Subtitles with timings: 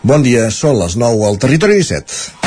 [0.00, 2.40] Bon dia, són les 9 al Territori 17.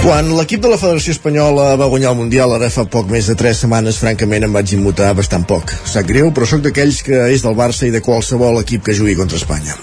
[0.00, 3.36] Quan l'equip de la Federació Espanyola va guanyar el Mundial ara fa poc més de
[3.36, 5.76] 3 setmanes, francament em vaig immutar bastant poc.
[5.84, 9.20] Sap greu, però sóc d'aquells que és del Barça i de qualsevol equip que jugui
[9.20, 9.76] contra Espanya.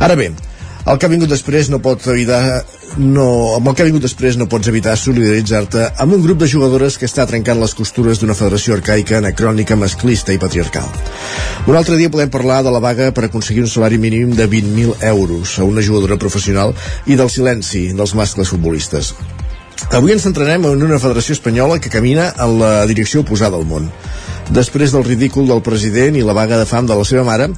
[0.00, 0.30] Ara bé,
[0.86, 2.40] el que ha vingut després no pot evitar
[2.96, 3.26] no,
[3.56, 6.96] amb el que ha vingut després no pots evitar solidaritzar-te amb un grup de jugadores
[7.00, 10.86] que està trencant les costures d'una federació arcaica, anacrònica, masclista i patriarcal.
[11.66, 15.02] Un altre dia podem parlar de la vaga per aconseguir un salari mínim de 20.000
[15.10, 16.76] euros a una jugadora professional
[17.06, 19.12] i del silenci dels mascles futbolistes.
[19.90, 23.90] Avui ens centrarem en una federació espanyola que camina en la direcció oposada al món.
[24.50, 27.48] Després del ridícul del president i la vaga de fam de la seva mare,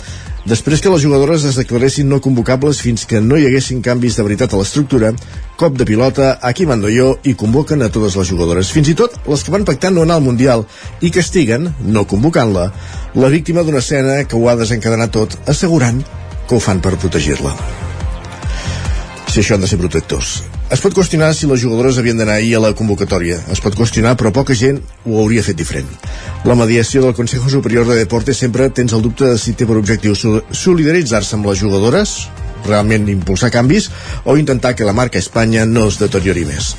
[0.48, 4.24] després que les jugadores es declaressin no convocables fins que no hi haguessin canvis de
[4.24, 5.12] veritat a l'estructura,
[5.60, 8.70] cop de pilota, aquí mando jo i convoquen a totes les jugadores.
[8.72, 10.64] Fins i tot les que van pactar no anar al Mundial
[11.04, 12.70] i castiguen, no convocant-la,
[13.14, 16.00] la víctima d'una escena que ho ha desencadenat tot, assegurant
[16.48, 17.87] que ho fan per protegir-la.
[19.28, 20.38] Si això han de ser protectors.
[20.72, 23.36] Es pot qüestionar si les jugadores havien d'anar ahir a la convocatòria.
[23.52, 25.88] Es pot qüestionar, però poca gent ho hauria fet diferent.
[26.48, 29.76] La mediació del Consejo Superior de Deportes sempre tens el dubte de si té per
[29.76, 32.18] objectiu solidaritzar-se amb les jugadores,
[32.66, 33.90] realment impulsar canvis,
[34.24, 36.74] o intentar que la marca Espanya no es deteriori més.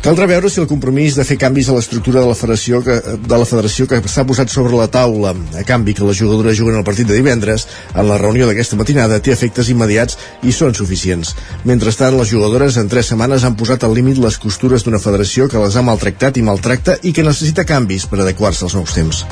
[0.00, 3.40] Caldrà veure si el compromís de fer canvis a l'estructura de la federació que, de
[3.42, 6.86] la federació que s'ha posat sobre la taula a canvi que les jugadores juguen el
[6.86, 11.34] partit de divendres en la reunió d'aquesta matinada té efectes immediats i són suficients.
[11.68, 15.60] Mentrestant, les jugadores en tres setmanes han posat al límit les costures d'una federació que
[15.60, 19.26] les ha maltractat i maltracta i que necessita canvis per adequar-se als nous temps.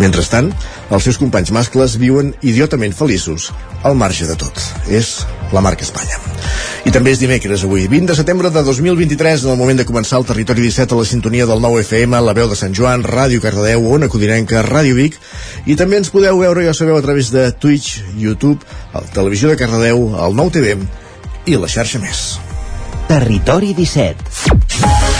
[0.00, 0.50] Mentrestant,
[0.90, 3.50] els seus companys mascles viuen idiotament feliços,
[3.82, 4.58] al marge de tot.
[4.90, 5.20] És
[5.52, 6.18] la marca Espanya.
[6.82, 10.18] I també és dimecres avui, 20 de setembre de 2023, en el moment de començar
[10.18, 13.42] el Territori 17 a la sintonia del 9 FM, la veu de Sant Joan, Ràdio
[13.44, 15.20] Cardedeu, Ona Codinenca, Ràdio Vic,
[15.66, 19.60] i també ens podeu veure, ja sabeu, a través de Twitch, YouTube, la Televisió de
[19.60, 20.76] Cardedeu, el 9 TV
[21.46, 22.26] i la xarxa més.
[23.12, 25.11] Territori 17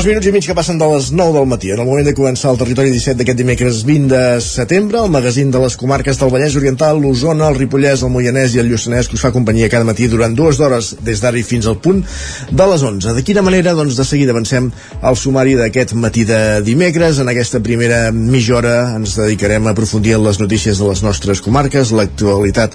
[0.00, 2.14] Dos minuts i mig que passen de les 9 del matí, en el moment de
[2.16, 6.32] començar el territori 17 d'aquest dimecres 20 de setembre, el magazín de les comarques del
[6.32, 9.84] Vallès Oriental, l'Osona, el Ripollès, el Moianès i el Lluçanès, que us fa companyia cada
[9.84, 12.00] matí durant dues hores des d'ara i fins al punt
[12.48, 13.12] de les 11.
[13.12, 13.76] De quina manera?
[13.76, 14.72] Doncs de seguida avancem
[15.02, 17.20] al sumari d'aquest matí de dimecres.
[17.20, 21.44] En aquesta primera mitja hora ens dedicarem a aprofundir en les notícies de les nostres
[21.44, 22.72] comarques, l'actualitat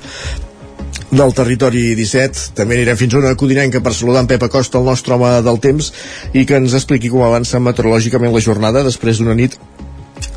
[1.11, 2.51] del territori 17.
[2.57, 5.61] També anirem fins a una codinenca per saludar en Pep Acosta, el nostre home del
[5.63, 5.91] temps,
[6.33, 9.59] i que ens expliqui com avança meteorològicament la jornada després d'una nit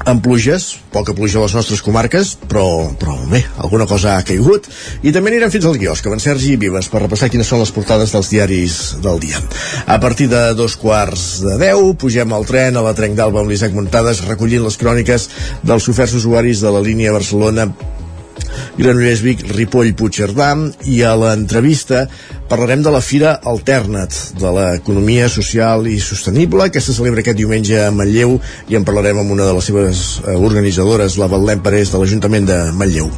[0.08, 2.64] amb pluges, poca pluja a les nostres comarques, però,
[2.98, 4.68] però bé, alguna cosa ha caigut.
[5.02, 7.72] I també anirem fins al quiosc, amb en Sergi Vives, per repassar quines són les
[7.74, 9.42] portades dels diaris del dia.
[9.86, 13.52] A partir de dos quarts de deu, pugem al tren a la Trenc d'Alba amb
[13.52, 15.28] l'Isaac Muntades, recollint les cròniques
[15.66, 17.68] dels oferts usuaris de la línia Barcelona
[18.78, 20.50] Granollers Vic, Ripoll, Puigcerdà
[20.88, 22.06] i a l'entrevista
[22.48, 27.76] parlarem de la Fira Alternat, de l'economia social i sostenible que se celebra aquest diumenge
[27.82, 28.38] a Manlleu
[28.72, 32.48] i en parlarem amb una de les seves eh, organitzadores, la Betlem Parés de l'Ajuntament
[32.48, 33.12] de Manlleu.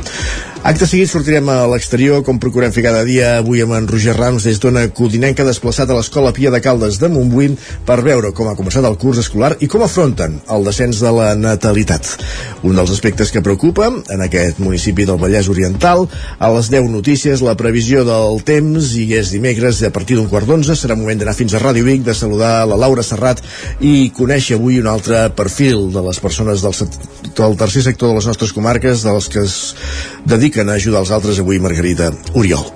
[0.61, 4.45] Acte seguit sortirem a l'exterior, com procurem fer cada dia avui amb en Roger Rams
[4.45, 7.55] des d'una codinenca desplaçat a l'Escola Pia de Caldes de Montbuí
[7.89, 11.31] per veure com ha començat el curs escolar i com afronten el descens de la
[11.33, 12.11] natalitat.
[12.61, 16.07] Un dels aspectes que preocupa en aquest municipi del Vallès Oriental,
[16.39, 20.49] a les 10 notícies, la previsió del temps i és dimecres a partir d'un quart
[20.49, 23.43] d'onze, serà moment d'anar fins a Ràdio Vic, de saludar la Laura Serrat
[23.81, 26.77] i conèixer avui un altre perfil de les persones del,
[27.37, 29.59] del tercer sector de les nostres comarques, dels que es
[30.27, 32.67] dediquen a ajudar els altres avui Margarita Oriol.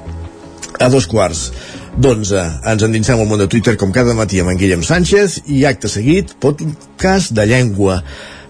[0.81, 1.49] A dos quarts
[1.97, 5.63] d'onze ens endinsem al món de Twitter com cada matí amb en Guillem Sánchez i
[5.69, 8.01] acte seguit podcast de llengua.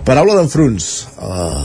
[0.04, 0.88] Paraula d'enfruns.
[1.18, 1.64] Uh,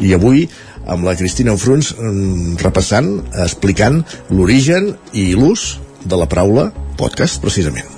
[0.00, 0.46] I avui
[0.90, 3.12] amb la Cristina Enfruns um, repassant,
[3.44, 4.02] explicant
[4.34, 6.70] l'origen i l'ús de la paraula
[7.00, 7.88] podcast, precisament.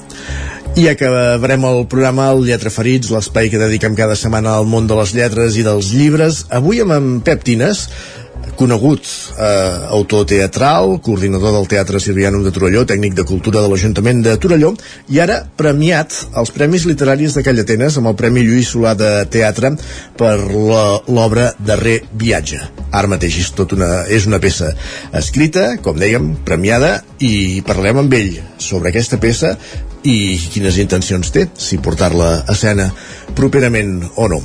[0.73, 4.97] I acabarem el programa el Lletra Ferits, l'espai que dediquem cada setmana al món de
[4.97, 6.47] les lletres i dels llibres.
[6.49, 7.83] Avui amb en Pep Tines,
[8.59, 9.07] conegut
[9.39, 14.37] eh, autor teatral, coordinador del Teatre Sirvianum de Torelló, tècnic de cultura de l'Ajuntament de
[14.41, 14.73] Torelló,
[15.13, 19.73] i ara premiat als Premis Literaris Call Atenes amb el Premi Lluís Solà de Teatre
[20.19, 22.61] per l'obra Darrer Viatge.
[22.93, 24.73] Ara mateix és, tot una, és una peça
[25.19, 29.57] escrita, com dèiem, premiada, i parlarem amb ell sobre aquesta peça
[30.03, 32.91] i quines intencions té, si portar-la a escena
[33.39, 34.43] properament o no.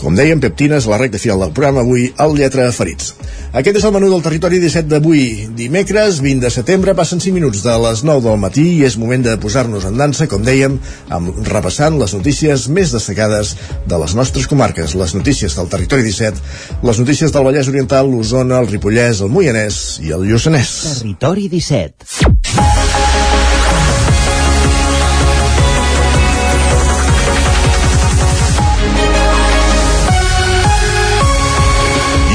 [0.00, 3.14] Com dèiem, peptines, la recta final del programa avui, al Lletra Ferits.
[3.56, 5.22] Aquest és el menú del territori 17 d'avui.
[5.56, 9.24] Dimecres, 20 de setembre, passen 5 minuts de les 9 del matí i és moment
[9.24, 10.76] de posar-nos en dansa, com dèiem,
[11.08, 13.54] amb, repassant les notícies més destacades
[13.88, 16.44] de les nostres comarques, les notícies del territori 17,
[16.84, 20.76] les notícies del Vallès Oriental, l'Osona, el Ripollès, el Moianès i el Lluçanès.
[21.00, 22.85] Territori 17.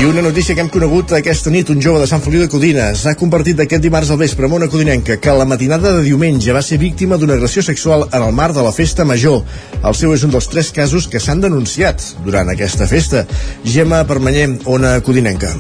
[0.02, 3.04] I una notícia que hem conegut aquesta nit, un jove de Sant Feliu de Codines
[3.04, 6.64] s'ha convertit aquest dimarts al vespre en una codinenca que la matinada de diumenge va
[6.66, 9.44] ser víctima d'una agressió sexual en el marc de la festa major.
[9.86, 13.28] El seu és un dels tres casos que s'han denunciat durant aquesta festa.
[13.62, 15.54] Gemma Permanyer, Ona Codinenca.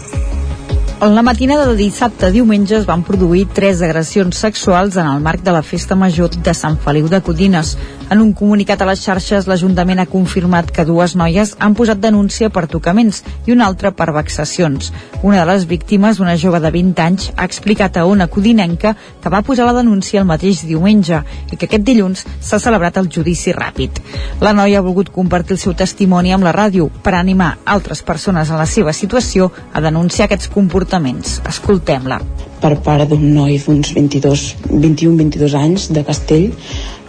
[1.06, 5.22] En la matinada de dissabte a diumenge es van produir tres agressions sexuals en el
[5.22, 7.78] marc de la Festa Major de Sant Feliu de Codines.
[8.12, 12.50] En un comunicat a les xarxes, l'Ajuntament ha confirmat que dues noies han posat denúncia
[12.52, 14.90] per tocaments i una altra per vexacions.
[15.24, 19.32] Una de les víctimes, una jove de 20 anys, ha explicat a una codinenca que
[19.32, 23.56] va posar la denúncia el mateix diumenge i que aquest dilluns s'ha celebrat el judici
[23.56, 24.04] ràpid.
[24.44, 28.52] La noia ha volgut compartir el seu testimoni amb la ràdio per animar altres persones
[28.52, 31.40] en la seva situació a denunciar aquests comportaments.
[31.48, 32.20] Escoltem-la.
[32.62, 36.50] Per part d'un noi d'uns 22, 21-22 anys de Castell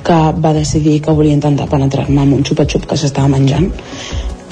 [0.02, 3.68] que va decidir que volia intentar penetrar-me amb un xupa-xup que s'estava menjant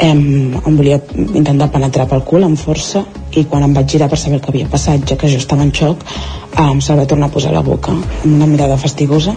[0.00, 0.20] em,
[0.67, 3.05] em volia intentar penetrar pel cul amb força
[3.37, 5.67] i quan em vaig girar per saber el que havia passat ja que jo estava
[5.67, 6.05] en xoc
[6.64, 9.37] em se'l va tornar a posar a la boca amb una mirada fastigosa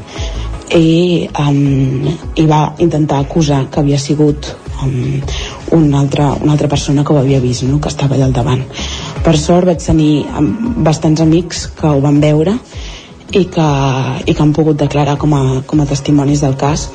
[0.74, 5.20] i, um, i va intentar acusar que havia sigut um,
[5.78, 7.80] una, altra, una altra persona que ho havia vist no?
[7.80, 8.64] que estava allà al davant
[9.24, 10.26] per sort vaig tenir
[10.84, 12.58] bastants amics que ho van veure
[13.34, 13.68] i que,
[14.28, 16.90] i que han pogut declarar com a, com a testimonis del cas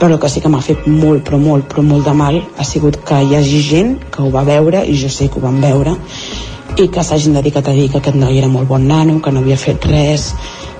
[0.00, 2.40] però que sí que m'ha fet molt però molt però molt de mal.
[2.58, 5.44] Ha sigut que hi hagi gent que ho va veure i jo sé que ho
[5.44, 5.96] van veure
[6.76, 9.40] i que s'hagin dedicat a dir que aquest noi era molt bon nano, que no
[9.40, 10.32] havia fet res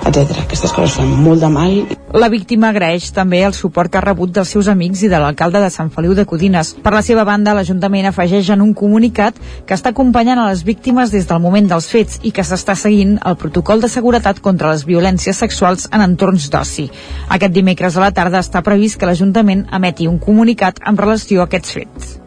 [0.05, 0.43] etc.
[0.45, 1.77] Aquestes coses fan molt de mal.
[2.17, 5.61] La víctima agraeix també el suport que ha rebut dels seus amics i de l'alcalde
[5.63, 6.75] de Sant Feliu de Codines.
[6.83, 11.13] Per la seva banda, l'Ajuntament afegeix en un comunicat que està acompanyant a les víctimes
[11.13, 14.87] des del moment dels fets i que s'està seguint el protocol de seguretat contra les
[14.89, 16.91] violències sexuals en entorns d'oci.
[17.29, 21.51] Aquest dimecres a la tarda està previst que l'Ajuntament emeti un comunicat en relació a
[21.51, 22.26] aquests fets.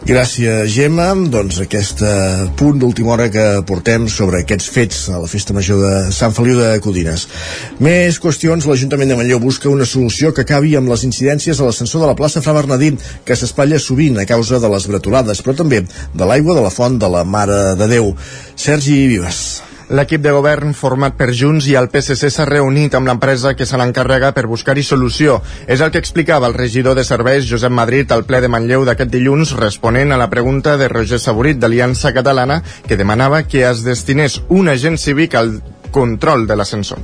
[0.00, 1.10] Gràcies, Gemma.
[1.28, 5.80] Doncs aquest eh, punt d'última hora que portem sobre aquests fets a la Festa Major
[5.82, 7.26] de Sant Feliu de Codines.
[7.84, 8.64] Més qüestions.
[8.66, 12.16] L'Ajuntament de Manlleu busca una solució que acabi amb les incidències a l'ascensor de la
[12.18, 12.94] plaça Fra Bernadí,
[13.28, 16.96] que s'espatlla sovint a causa de les bretolades, però també de l'aigua de la font
[16.98, 18.14] de la Mare de Déu.
[18.56, 19.69] Sergi Vives.
[19.90, 23.78] L'equip de govern format per Junts i el PSC s'ha reunit amb l'empresa que se
[23.80, 25.40] l'encarrega per buscar-hi solució.
[25.66, 29.10] És el que explicava el regidor de serveis Josep Madrid al ple de Manlleu d'aquest
[29.10, 34.38] dilluns responent a la pregunta de Roger Saborit d'Aliança Catalana que demanava que es destinés
[34.48, 35.56] un agent cívic al
[35.90, 37.02] control de l'ascensor.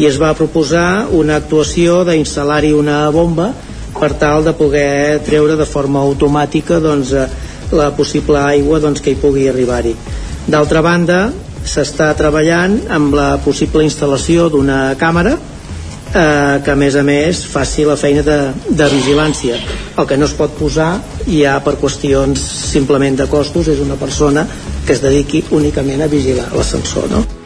[0.00, 3.50] i es va proposar una actuació d'instal·lar-hi una bomba
[3.98, 7.26] per tal de poder treure de forma automàtica doncs, eh,
[7.72, 9.94] la possible aigua doncs, que hi pugui arribar-hi.
[10.50, 11.24] D'altra banda,
[11.62, 15.36] s'està treballant amb la possible instal·lació d'una càmera
[16.12, 18.38] eh, que a més a més faci la feina de,
[18.68, 19.60] de vigilància.
[19.96, 20.94] El que no es pot posar
[21.26, 24.46] ja per qüestions simplement de costos és una persona
[24.86, 27.08] que es dediqui únicament a vigilar l'ascensor.
[27.12, 27.41] No?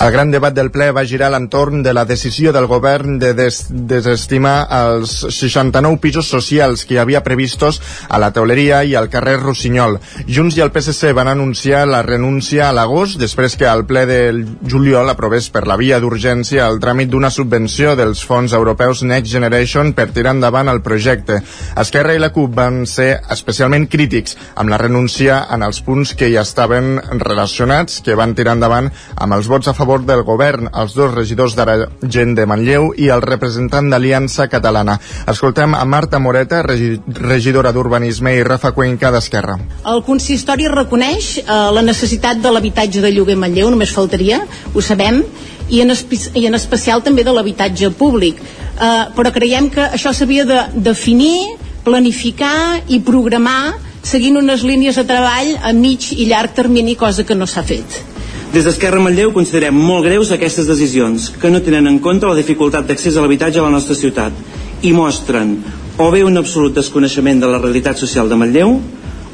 [0.00, 3.60] El gran debat del ple va girar l'entorn de la decisió del govern de des
[3.70, 9.38] desestimar els 69 pisos socials que hi havia previstos a la Teuleria i al carrer
[9.40, 9.98] Rossinyol.
[10.28, 14.40] Junts i el PSC van anunciar la renúncia a l'agost després que el ple del
[14.70, 19.92] juliol aprovés per la via d'urgència el tràmit d'una subvenció dels fons europeus Next Generation
[19.96, 21.40] per tirar endavant el projecte.
[21.80, 26.30] Esquerra i la CUP van ser especialment crítics amb la renúncia en els punts que
[26.30, 30.94] hi estaven relacionats, que van tirar endavant amb els vots a favor del govern, els
[30.94, 34.96] dos regidors d'Aragent de Manlleu i el representant d'Aliança Catalana.
[35.28, 39.58] Escoltem a Marta Moreta, regidora d'Urbanisme i Rafa Cuenca d'Esquerra.
[39.90, 44.40] El consistori reconeix eh, la necessitat de l'habitatge de lloguer Manlleu, només faltaria,
[44.72, 45.24] ho sabem,
[45.70, 45.92] i en,
[46.34, 48.40] i en especial també de l'habitatge públic.
[48.40, 55.04] Eh, però creiem que això s'havia de definir, planificar i programar seguint unes línies de
[55.08, 58.09] treball a mig i llarg termini, cosa que no s'ha fet.
[58.50, 62.88] Des d'Esquerra Manlleu considerem molt greus aquestes decisions, que no tenen en compte la dificultat
[62.88, 64.34] d'accés a l'habitatge a la nostra ciutat
[64.82, 65.52] i mostren
[66.00, 68.74] o bé un absolut desconeixement de la realitat social de Manlleu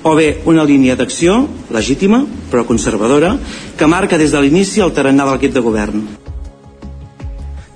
[0.03, 3.39] o bé una línia d'acció legítima, però conservadora,
[3.79, 6.05] que marca des de l'inici el tarannà de l'equip de govern.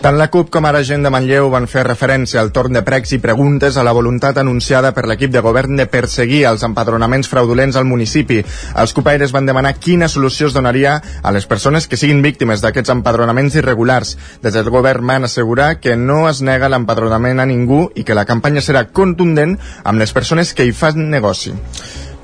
[0.00, 3.10] Tant la CUP com ara gent de Manlleu van fer referència al torn de pregs
[3.12, 7.76] i preguntes a la voluntat anunciada per l'equip de govern de perseguir els empadronaments fraudulents
[7.76, 8.38] al municipi.
[8.80, 12.96] Els cupaires van demanar quina solució es donaria a les persones que siguin víctimes d'aquests
[12.96, 14.16] empadronaments irregulars.
[14.40, 18.24] Des del govern van assegurar que no es nega l'empadronament a ningú i que la
[18.24, 21.52] campanya serà contundent amb les persones que hi fan negoci.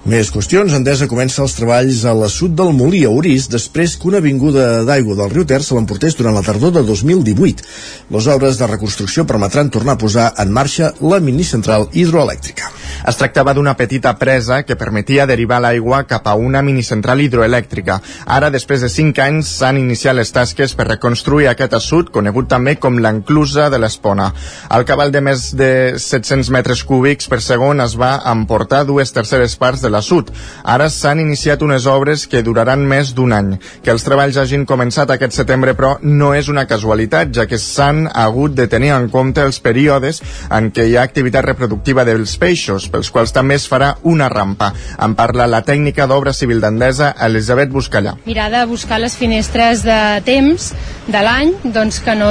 [0.06, 0.70] Més qüestions.
[0.70, 4.84] Endesa comença els treballs a la sud del Molí, a Orís, després que una avinguda
[4.86, 7.66] d'aigua del riu Ter se l'emportés durant la tardor de 2018.
[8.14, 12.70] Les obres de reconstrucció permetran tornar a posar en marxa la minicentral hidroelèctrica.
[13.06, 17.98] Es tractava d'una petita presa que permetia derivar l'aigua cap a una minicentral hidroelèctrica.
[18.38, 22.76] Ara, després de 5 anys, s'han iniciat les tasques per reconstruir aquest assut, conegut també
[22.78, 24.30] com l'enclusa de l'Espona.
[24.70, 29.58] El cabal de més de 700 metres cúbics per segon es va emportar dues terceres
[29.58, 30.30] parts de l'assut.
[30.62, 33.54] Ara s'han iniciat unes obres que duraran més d'un any.
[33.82, 38.06] Que els treballs hagin començat aquest setembre, però, no és una casualitat, ja que s'han
[38.12, 40.22] hagut de tenir en compte els períodes
[40.52, 44.72] en què hi ha activitat reproductiva dels peixos, pels quals també es farà una rampa.
[45.02, 48.16] En parla la tècnica d'obra civil d'Endesa, Elisabet Buscallà.
[48.26, 50.72] Mirar de buscar les finestres de temps
[51.06, 52.30] de l'any doncs que no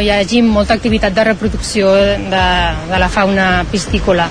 [0.00, 2.46] hi hagi molta activitat de reproducció de,
[2.92, 4.30] de la fauna piscícola.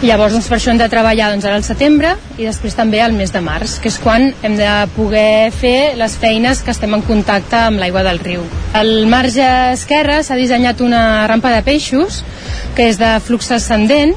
[0.00, 3.12] Llavors, doncs, per això hem de treballar doncs, ara al setembre i després també al
[3.12, 7.04] mes de març, que és quan hem de poder fer les feines que estem en
[7.04, 8.46] contacte amb l'aigua del riu.
[8.80, 12.22] Al marge esquerre s'ha dissenyat una rampa de peixos
[12.78, 14.16] que és de flux ascendent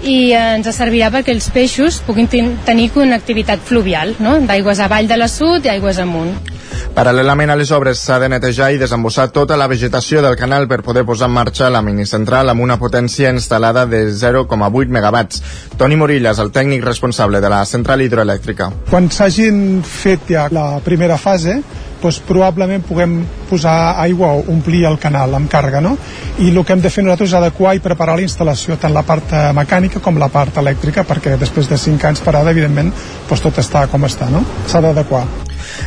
[0.00, 2.32] i ens servirà perquè els peixos puguin
[2.64, 4.38] tenir connectivitat fluvial, no?
[4.48, 6.56] d'aigües avall de la sud i aigües amunt.
[6.98, 10.80] Paral·lelament a les obres s'ha de netejar i desembossar tota la vegetació del canal per
[10.82, 15.44] poder posar en marxa la minicentral amb una potència instal·lada de 0,8 megawatts.
[15.78, 18.72] Toni Morillas, el tècnic responsable de la central hidroelèctrica.
[18.90, 21.60] Quan s'hagin fet ja la primera fase,
[22.02, 25.94] doncs probablement puguem posar aigua o omplir el canal amb càrrega, no?
[26.42, 29.06] I el que hem de fer nosaltres és adequar i preparar la instal·lació, tant la
[29.06, 32.90] part eh, mecànica com la part elèctrica, perquè després de 5 anys parada, evidentment,
[33.30, 34.42] doncs tot està com està, no?
[34.66, 35.28] S'ha d'adequar.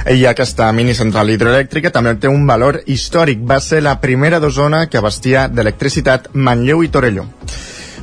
[0.09, 3.43] I aquesta minicentral hidroelèctrica també té un valor històric.
[3.45, 7.27] Va ser la primera d'Osona que abastia d'electricitat Manlleu i Torelló.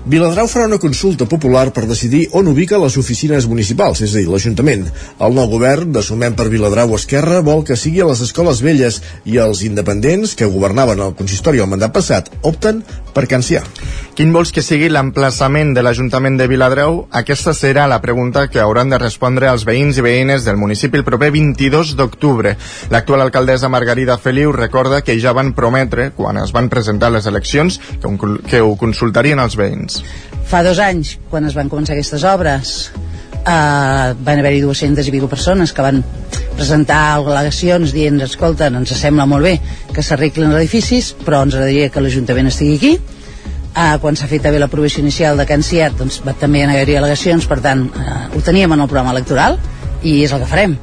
[0.07, 4.28] Viladrau farà una consulta popular per decidir on ubica les oficines municipals, és a dir,
[4.31, 4.87] l'Ajuntament.
[5.21, 9.02] El nou govern de Sumem per Viladrau Esquerra vol que sigui a les escoles velles
[9.26, 13.64] i els independents que governaven el consistori el mandat passat opten per Cancià.
[14.14, 17.05] Quin vols que sigui l'emplaçament de l'Ajuntament de Viladrau?
[17.21, 21.07] Aquesta serà la pregunta que hauran de respondre els veïns i veïnes del municipi el
[21.07, 22.55] proper 22 d'octubre.
[22.95, 27.81] L'actual alcaldessa Margarida Feliu recorda que ja van prometre, quan es van presentar les eleccions,
[28.00, 29.98] que, que ho consultarien els veïns.
[30.49, 32.90] Fa dos anys, quan es van començar aquestes obres,
[33.45, 36.02] eh, van haver-hi 200 i pico persones que van
[36.57, 39.55] presentar al·legacions dient, escolta, ens sembla molt bé
[39.95, 42.93] que s'arreglin els edificis, però ens agradaria que l'Ajuntament estigui aquí.
[43.78, 47.47] Eh, quan s'ha fet també l'aprovació inicial de Can Ciat, doncs va, també haver-hi al·legacions,
[47.47, 49.61] per tant, eh, ho teníem en el programa electoral
[50.02, 50.78] i és el que farem.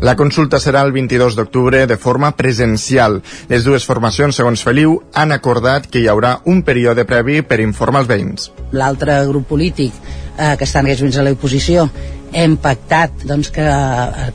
[0.00, 3.18] La consulta serà el 22 d'octubre de forma presencial.
[3.50, 8.00] Les dues formacions, segons Feliu, han acordat que hi haurà un període previ per informar
[8.06, 8.48] els veïns.
[8.72, 11.84] L'altre grup polític eh, que està en aquests moments a l'oposició
[12.32, 13.66] hem pactat doncs, que,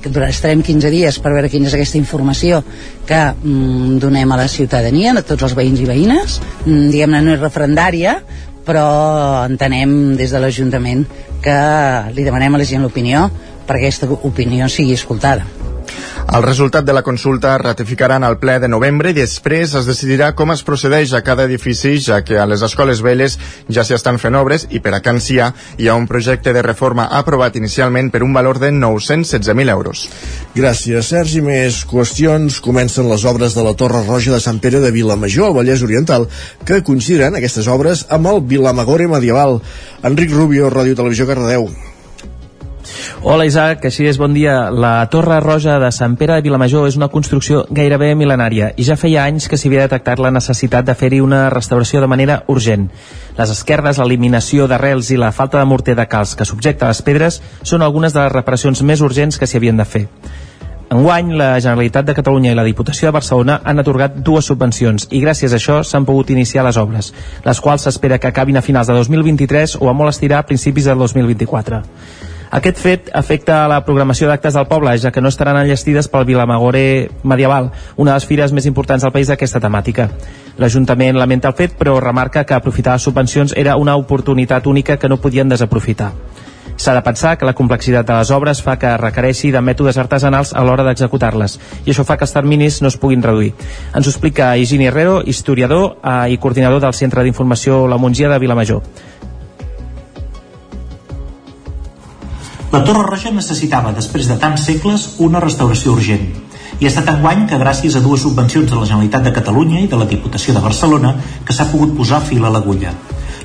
[0.04, 2.62] que estarem 15 dies per veure quina és aquesta informació
[3.10, 6.38] que mm, donem a la ciutadania, a tots els veïns i veïnes.
[6.68, 8.20] Mm, Diguem-ne, no és referendària,
[8.70, 8.86] però
[9.48, 11.08] entenem des de l'Ajuntament
[11.42, 11.58] que
[12.14, 13.26] li demanem a la gent l'opinió
[13.68, 15.46] perquè aquesta opinió sigui escoltada.
[16.34, 20.52] El resultat de la consulta ratificaran al ple de novembre i després es decidirà com
[20.52, 23.38] es procedeix a cada edifici, ja que a les escoles velles
[23.70, 26.66] ja s'hi estan fent obres i per a Can Cia hi ha un projecte de
[26.66, 30.10] reforma aprovat inicialment per un valor de 916.000 euros.
[30.58, 31.44] Gràcies, Sergi.
[31.46, 32.60] Més qüestions.
[32.60, 36.28] Comencen les obres de la Torre Roja de Sant Pere de Vilamajor, al Vallès Oriental,
[36.66, 39.62] que consideren aquestes obres amb el Vilamagore medieval.
[40.04, 41.70] Enric Rubio, Ràdio Televisió Cardedeu.
[43.22, 44.70] Hola Isaac, així és, bon dia.
[44.72, 48.98] La Torre Roja de Sant Pere de Vilamajor és una construcció gairebé mil·lenària i ja
[49.00, 52.88] feia anys que s'hi havia detectat la necessitat de fer-hi una restauració de manera urgent.
[53.38, 57.42] Les esquerdes, l'eliminació d'arrels i la falta de morter de calç que subjecta les pedres
[57.64, 60.06] són algunes de les reparacions més urgents que s'hi havien de fer.
[60.96, 65.20] Enguany, la Generalitat de Catalunya i la Diputació de Barcelona han atorgat dues subvencions i
[65.24, 67.12] gràcies a això s'han pogut iniciar les obres,
[67.44, 70.86] les quals s'espera que acabin a finals de 2023 o a molt estirar a principis
[70.86, 71.82] de 2024.
[72.56, 76.24] Aquest fet afecta a la programació d'actes del poble, ja que no estaran enllestides pel
[76.30, 80.06] Vilamagore medieval, una de les fires més importants del país d'aquesta temàtica.
[80.56, 85.10] L'Ajuntament lamenta el fet, però remarca que aprofitar les subvencions era una oportunitat única que
[85.12, 86.14] no podien desaprofitar.
[86.78, 90.52] S'ha de pensar que la complexitat de les obres fa que requereixi de mètodes artesanals
[90.54, 93.54] a l'hora d'executar-les i això fa que els terminis no es puguin reduir.
[93.96, 98.40] Ens ho explica Higini Herrero, historiador eh, i coordinador del Centre d'Informació La Mongia de
[98.40, 98.84] Vilamajor.
[102.76, 106.26] La Torre Roja necessitava, després de tants segles, una restauració urgent.
[106.76, 109.88] I ha estat enguany que gràcies a dues subvencions de la Generalitat de Catalunya i
[109.88, 111.14] de la Diputació de Barcelona
[111.48, 112.92] que s'ha pogut posar fil a l'agulla.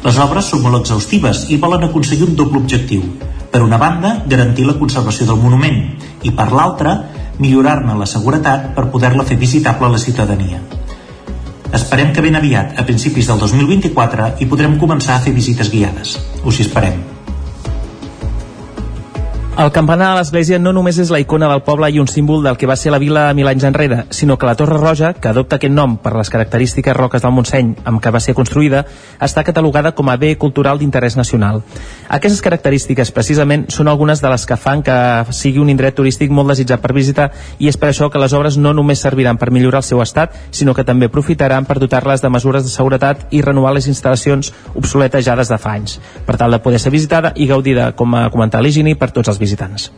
[0.02, 3.04] Les obres són molt exhaustives i volen aconseguir un doble objectiu.
[3.52, 5.78] Per una banda, garantir la conservació del monument
[6.26, 6.96] i per l'altra,
[7.38, 10.58] millorar-ne la seguretat per poder-la fer visitable a la ciutadania.
[11.70, 16.18] Esperem que ben aviat, a principis del 2024, hi podrem començar a fer visites guiades.
[16.42, 17.09] Us hi esperem.
[19.58, 22.56] El campanar de l'església no només és la icona del poble i un símbol del
[22.56, 25.58] que va ser la vila mil anys enrere, sinó que la Torre Roja, que adopta
[25.58, 28.84] aquest nom per les característiques roques del Montseny amb què va ser construïda,
[29.20, 31.60] està catalogada com a bé cultural d'interès nacional.
[32.08, 34.96] Aquestes característiques, precisament, són algunes de les que fan que
[35.34, 37.28] sigui un indret turístic molt desitjat per visitar
[37.58, 40.38] i és per això que les obres no només serviran per millorar el seu estat,
[40.52, 45.26] sinó que també aprofitaran per dotar-les de mesures de seguretat i renovar les instal·lacions obsoletes
[45.26, 48.28] ja des de fa anys, per tal de poder ser visitada i gaudida, com a
[48.30, 49.90] comentat l'Higini, per tots els visitants.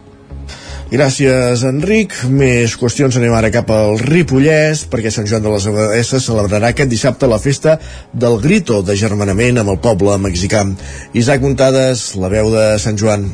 [0.93, 2.13] Gràcies, Enric.
[2.29, 6.93] Més qüestions anem ara cap al Ripollès, perquè Sant Joan de les Abadesses celebrarà aquest
[6.93, 7.79] dissabte la festa
[8.13, 10.67] del Grito de germanament amb el poble mexicà.
[11.17, 13.25] Isaac Montades, la veu de Sant Joan.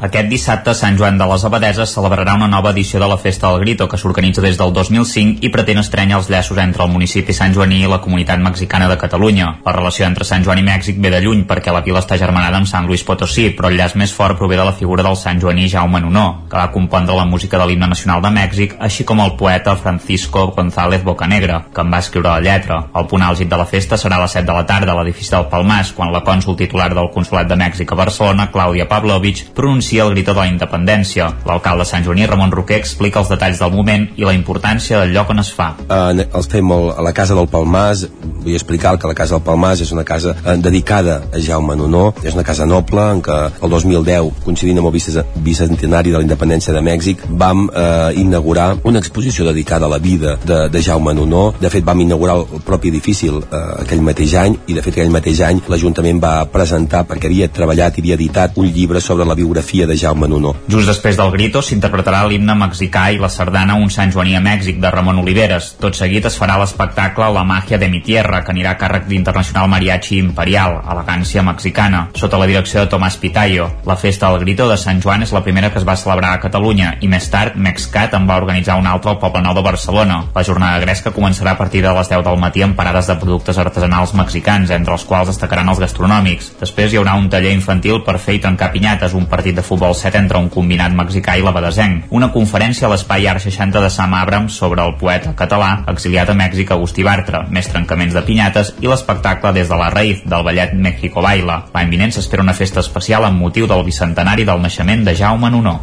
[0.00, 3.60] Aquest dissabte, Sant Joan de les Abadeses celebrarà una nova edició de la Festa del
[3.60, 7.52] Grito, que s'organitza des del 2005 i pretén estrènyer els llaços entre el municipi Sant
[7.52, 9.50] Joaní i la comunitat mexicana de Catalunya.
[9.66, 12.56] La relació entre Sant Joan i Mèxic ve de lluny perquè la vila està germanada
[12.56, 15.42] amb Sant Luis Potosí, però el llaç més fort prové de la figura del Sant
[15.42, 19.20] Joaní Jaume Nunó, que va compondre la música de l'himne nacional de Mèxic, així com
[19.20, 22.80] el poeta Francisco González Bocanegra, que en va escriure la lletra.
[22.96, 25.36] El punt àlgid de la festa serà a les 7 de la tarda a l'edifici
[25.36, 29.89] del Palmàs, quan la cònsul titular del Consolat de Mèxic a Barcelona, Clàudia Pavlovich, pronuncia
[29.98, 31.26] el grito de la independència.
[31.46, 35.30] L'alcalde Sant Joaní, Ramon Roquer, explica els detalls del moment i la importància del lloc
[35.34, 35.72] on es fa.
[35.88, 38.06] Uh, els fem el, a la casa del Palmàs,
[38.40, 42.10] vull explicar que la casa del Palmàs és una casa uh, dedicada a Jaume Nonó,
[42.22, 44.96] és una casa noble en què el 2010, coincidint amb el
[45.44, 50.36] bicentenari de la independència de Mèxic, vam uh, inaugurar una exposició dedicada a la vida
[50.44, 51.50] de, de Jaume Nonó.
[51.60, 53.42] De fet, vam inaugurar el propi edifici uh,
[53.80, 57.98] aquell mateix any i, de fet, aquell mateix any l'Ajuntament va presentar, perquè havia treballat
[57.98, 60.54] i havia editat un llibre sobre la biografia de Jaume Nuno.
[60.68, 64.80] Just després del grito s'interpretarà l'himne mexicà i la sardana Un Sant Joaní a Mèxic
[64.80, 65.74] de Ramon Oliveres.
[65.80, 69.68] Tot seguit es farà l'espectacle La màgia de mi tierra, que anirà a càrrec d'Internacional
[69.70, 73.70] Mariachi Imperial, elegància mexicana, sota la direcció de Tomàs Pitayo.
[73.86, 76.40] La festa del grito de Sant Joan és la primera que es va celebrar a
[76.42, 80.20] Catalunya i més tard Mexcat en va organitzar una altra al Poble Nou de Barcelona.
[80.34, 83.58] La jornada gresca començarà a partir de les 10 del matí amb parades de productes
[83.58, 86.52] artesanals mexicans, entre els quals destacaran els gastronòmics.
[86.60, 89.94] Després hi haurà un taller infantil per fer i trencar pinyates, un partit de futbol
[89.94, 92.08] 7 entre un combinat mexicà i l'abadesenc.
[92.16, 96.34] Una conferència a l'Espai Art 60 de Sam Abrams sobre el poeta català exiliat a
[96.34, 100.74] Mèxic Agustí Bartra, més trencaments de pinyates i l'espectacle des de la raïz del ballet
[100.74, 101.60] México Baila.
[101.74, 105.76] L'any vinent s'espera una festa especial amb motiu del bicentenari del naixement de Jaume Nunó.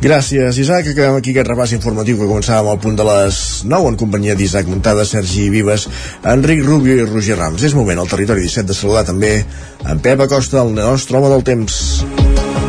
[0.00, 0.88] Gràcies, Isaac.
[0.94, 4.70] Acabem aquí aquest repàs informatiu que començàvem al punt de les 9 en companyia d'Isaac
[4.72, 5.88] Montada, Sergi Vives,
[6.24, 7.66] Enric Rubio i Roger Rams.
[7.68, 9.34] És moment al territori 17 de saludar també
[9.84, 12.67] en Pep Acosta, el nostre home del temps.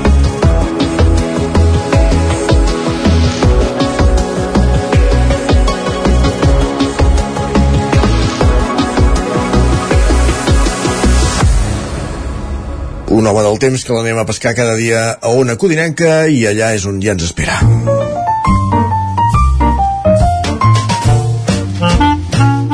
[13.10, 16.74] Un home del temps que l'anem a pescar cada dia a una codinenca i allà
[16.78, 17.58] és on ja ens espera.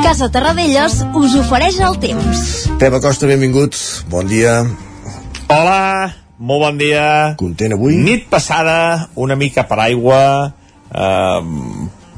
[0.02, 2.42] Casa Terradellos us ofereix el temps.
[2.80, 3.78] Pep Acosta, benvingut.
[4.12, 4.58] Bon dia.
[5.48, 7.06] Hola, molt bon dia.
[7.40, 7.96] Content avui?
[7.96, 10.20] Nit passada, una mica per aigua,
[10.92, 11.40] eh,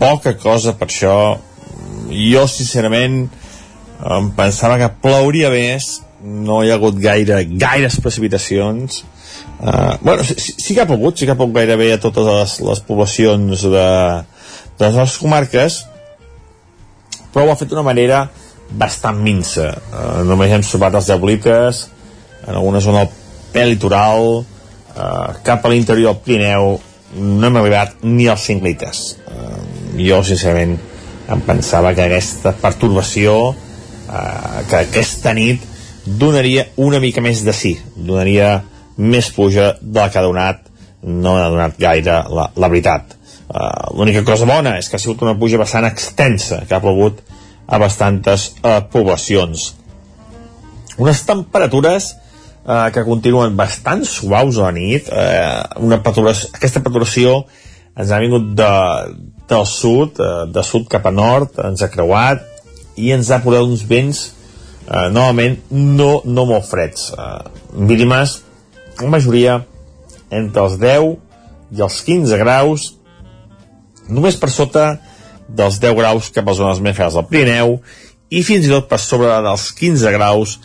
[0.02, 1.38] poca cosa per això.
[2.10, 3.28] Jo, sincerament,
[4.18, 9.04] em pensava que plouria més, no hi ha hagut gaire, gaires precipitacions.
[9.58, 12.58] Uh, bueno, sí, sí que ha pogut sí que ha pogut gairebé a totes les,
[12.66, 13.86] les poblacions de,
[14.78, 15.78] de les nostres comarques
[17.32, 18.24] però ho ha fet d'una manera
[18.68, 19.70] bastant minsa.
[19.92, 21.86] Uh, només hem trobat els diablites
[22.46, 23.04] en alguna zona
[23.54, 26.76] del litoral uh, cap a l'interior del Pirineu
[27.18, 29.04] no hem arribat ni als 5 litres.
[29.28, 29.62] Uh,
[29.98, 30.76] jo sincerament
[31.28, 35.64] em pensava que aquesta pertorbació uh, que aquesta nit
[36.18, 38.62] donaria una mica més de sí, donaria
[38.98, 40.64] més pluja de la que ha donat,
[41.02, 43.14] no ha donat gaire la, la veritat.
[43.48, 47.20] Uh, L'única cosa bona és que ha sigut una pluja bastant extensa, que ha plogut
[47.68, 49.72] a bastantes uh, poblacions.
[50.98, 52.12] Unes temperatures
[52.68, 57.42] eh, que continuen bastant suaus a la nit eh, una aquesta paturació
[57.98, 58.72] ens ha vingut de,
[59.50, 62.44] del sud eh, de sud cap a nord ens ha creuat
[62.98, 64.24] i ens ha portat uns vents
[64.88, 67.28] eh, novament no, no molt freds eh,
[67.76, 68.40] mínimes
[68.98, 69.60] en majoria
[70.30, 71.14] entre els 10
[71.78, 72.88] i els 15 graus
[74.08, 74.88] només per sota
[75.48, 77.78] dels 10 graus cap a zones més fredes del Pirineu
[78.28, 80.58] i fins i tot per sobre dels 15 graus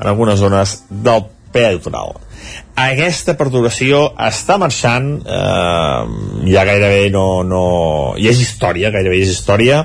[0.00, 2.14] en algunes zones del peritoral.
[2.80, 7.64] Aquesta perturbació està marxant, eh, ja gairebé no, no...
[8.16, 9.82] ja és història, gairebé és història,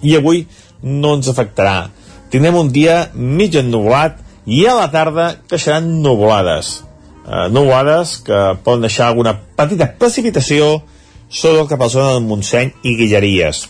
[0.00, 0.46] i avui
[0.82, 1.90] no ens afectarà.
[2.30, 6.82] Tindrem un dia mig ennublat i a la tarda creixeran nuvolades.
[7.26, 10.82] Eh, nuvolades que poden deixar alguna petita precipitació
[11.28, 13.66] sobre cap a la zona del Montseny i Guilleries.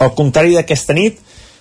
[0.00, 1.18] Al contrari d'aquesta nit,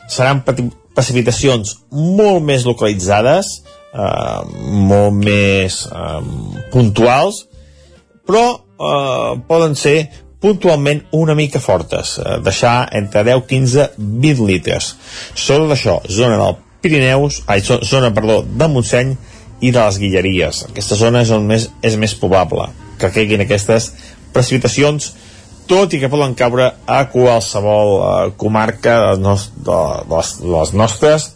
[0.09, 3.49] seran precipitacions molt més localitzades,
[3.93, 4.41] eh,
[4.89, 6.21] molt més eh,
[6.73, 7.43] puntuals,
[8.25, 9.97] però eh, poden ser
[10.39, 14.95] puntualment una mica fortes, eh, deixar entre 10, 15, 20 litres.
[15.35, 19.17] Sobre d'això, zona del Pirineus, ai, zona, perdó, del Montseny
[19.59, 20.63] i de les Guilleries.
[20.69, 23.91] Aquesta zona és on més, és més probable que caiguin aquestes
[24.33, 25.13] precipitacions
[25.69, 29.75] tot i que poden caure a qualsevol eh, comarca de, nos, de,
[30.07, 31.29] de, les, de les nostres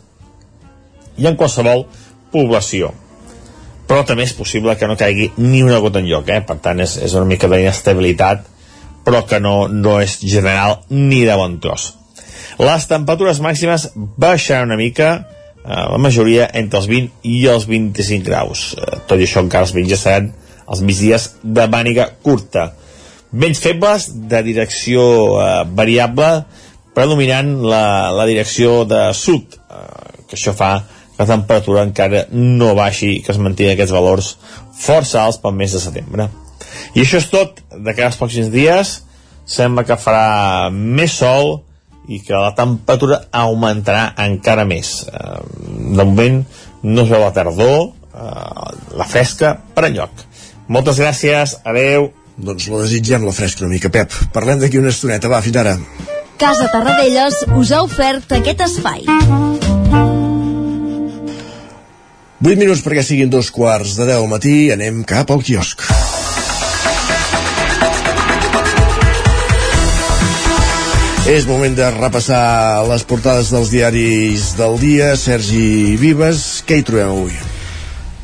[1.19, 1.85] i en qualsevol
[2.33, 2.93] població
[3.87, 6.39] però també és possible que no caigui ni una gota en lloc, eh?
[6.41, 8.47] per tant és, és una mica d'inestabilitat
[9.03, 11.93] però que no, no és general ni de bon tros.
[12.61, 15.09] Les temperatures màximes baixaran una mica
[15.65, 18.71] eh, la majoria entre els 20 i els 25 graus.
[18.77, 20.31] Eh, tot i això encara els 20 ja seran
[20.63, 22.71] els migdies de màniga curta.
[23.33, 25.03] Vents febles de direcció
[25.41, 26.43] eh, variable
[26.93, 30.75] predominant la, la direcció de sud eh, que això fa
[31.13, 34.35] que la temperatura encara no baixi que es mantingui aquests valors
[34.77, 36.29] força alts pel mes de setembre
[36.93, 38.95] i això és tot de cada pocs dies
[39.45, 41.61] sembla que farà més sol
[42.11, 46.43] i que la temperatura augmentarà encara més eh, de moment
[46.83, 48.69] no es veu la tardor eh,
[48.99, 50.27] la fresca per enlloc
[50.67, 54.13] moltes gràcies, adeu doncs la desitgem la fresca una mica, Pep.
[54.33, 55.75] Parlem d'aquí una estoneta, va, fins ara.
[56.39, 59.05] Casa Tarradellas us ha ofert aquest espai.
[62.43, 65.85] 8 minuts perquè siguin dos quarts de 10 al matí, anem cap al quiosc.
[71.23, 75.13] És moment de repassar les portades dels diaris del dia.
[75.15, 77.37] Sergi Vives, què hi trobem avui?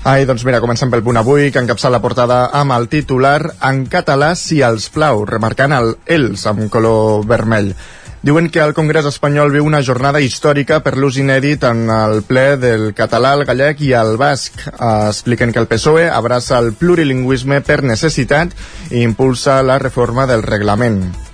[0.04, 3.86] Ai, doncs mira, comencem pel punt avui, que encapçala la portada amb el titular en
[3.88, 7.72] català si els plau, remarcant el els amb color vermell.
[8.20, 12.58] Diuen que el Congrés espanyol viu una jornada històrica per l'ús inèdit en el ple
[12.60, 14.60] del català, el gallec i el basc.
[14.76, 18.52] expliquen que el PSOE abraça el plurilingüisme per necessitat
[18.92, 21.29] i impulsa la reforma del reglament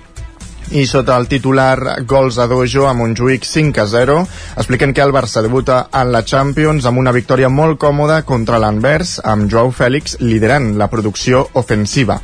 [0.70, 4.16] i sota el titular gols a dojo a Montjuïc 5 a 0
[4.56, 9.20] expliquen que el Barça debuta en la Champions amb una victòria molt còmoda contra l'Anvers
[9.24, 12.20] amb Joao Fèlix liderant la producció ofensiva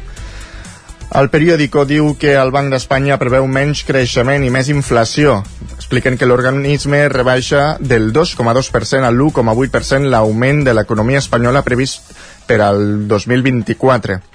[1.12, 5.34] el periòdico diu que el Banc d'Espanya preveu menys creixement i més inflació.
[5.76, 12.14] Expliquen que l'organisme rebaixa del 2,2% al 1,8% l'augment de l'economia espanyola previst
[12.48, 14.31] per al 2024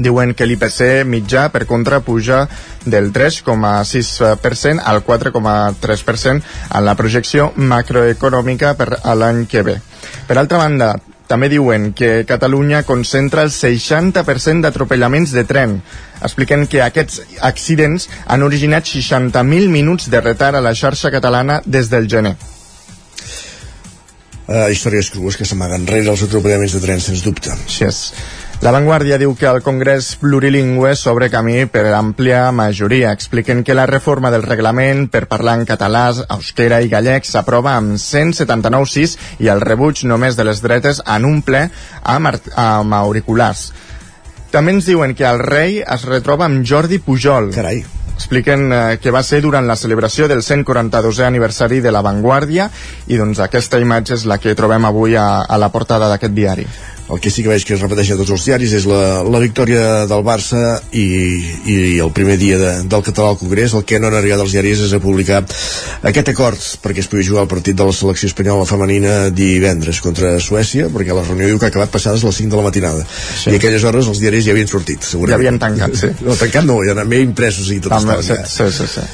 [0.00, 2.46] diuen que l'IPC mitjà per contra puja
[2.84, 6.42] del 3,6% al 4,3%
[6.74, 9.78] en la projecció macroeconòmica per a l'any que ve.
[10.26, 10.94] Per altra banda,
[11.30, 15.76] també diuen que Catalunya concentra el 60% d'atropellaments de tren.
[16.26, 21.92] Expliquen que aquests accidents han originat 60.000 minuts de retard a la xarxa catalana des
[21.92, 22.34] del gener.
[24.50, 27.54] Uh, històries crues que s'amaguen rere els atropellaments de tren, sens dubte.
[27.54, 28.00] Així és.
[28.60, 33.14] La Vanguardia diu que el Congrés plurilingüe s'obre camí per àmplia majoria.
[33.16, 36.02] Expliquen que la reforma del reglament per parlar en català,
[36.36, 41.40] euskera i gallec s'aprova amb 179-6 i el rebuig només de les dretes en un
[41.40, 41.62] ple
[42.02, 43.70] amb, amb auriculars.
[44.52, 47.48] També ens diuen que el rei es retroba amb Jordi Pujol.
[47.56, 47.80] Carai
[48.20, 52.68] expliquen eh, que va ser durant la celebració del 142è aniversari de La Vanguardia
[53.08, 56.68] i doncs aquesta imatge és la que trobem avui a, a la portada d'aquest diari
[57.10, 59.40] el que sí que veig que es repeteix a tots els diaris és la, la
[59.42, 61.06] victòria del Barça i,
[61.66, 64.54] i el primer dia de, del català al Congrés el que no han arribat als
[64.54, 65.42] diaris és a publicar
[66.10, 70.36] aquest acord perquè es pugui jugar el partit de la selecció espanyola femenina divendres contra
[70.42, 73.04] Suècia perquè la reunió diu que ha acabat passades a les 5 de la matinada
[73.04, 73.50] sí.
[73.50, 75.34] i aquelles hores els diaris ja havien sortit segurament.
[75.34, 78.70] ja havien tancat, sí no, tancat no, ja n'han impresos i tot També, sí, sí,
[78.70, 79.06] sí, sí.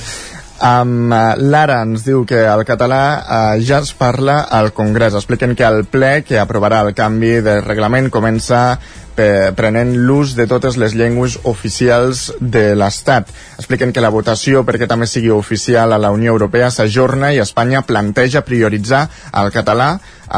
[0.56, 5.14] Um, L'Ara ens diu que el català uh, ja es parla al Congrés.
[5.14, 8.78] Expliquen que el ple que aprovarà el canvi de reglament comença
[9.16, 13.32] prenent l'ús de totes les llengües oficials de l'Estat.
[13.56, 17.86] Expliquen que la votació perquè també sigui oficial a la Unió Europea s'ajorna i Espanya
[17.88, 19.94] planteja prioritzar el català,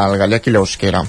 [0.07, 1.09] el gallec i l'eusquera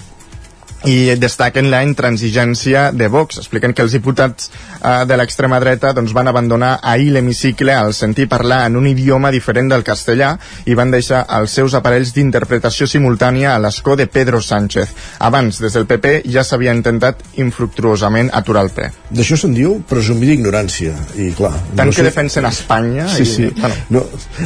[0.88, 3.40] i destaquen la intransigència de Vox.
[3.42, 8.30] Expliquen que els diputats eh, de l'extrema dreta doncs, van abandonar ahir l'hemicicle al sentir
[8.32, 13.54] parlar en un idioma diferent del castellà i van deixar els seus aparells d'interpretació simultània
[13.56, 14.96] a l'escó de Pedro Sánchez.
[15.20, 18.92] Abans, des del PP, ja s'havia intentat infructuosament aturar el ple.
[19.10, 20.96] D'això se'n diu presumir d'ignorància.
[21.20, 21.56] I clar...
[21.76, 22.08] Tant no que sé...
[22.08, 23.10] defensen Espanya...
[23.10, 23.52] Sí, i, sí.
[23.60, 24.04] Bueno, No,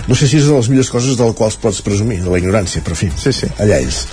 [0.07, 2.79] no sé si és de les millors coses del quals pots presumir, de la ignorància,
[2.85, 3.49] però fi, sí, sí.
[3.59, 4.05] allà ells.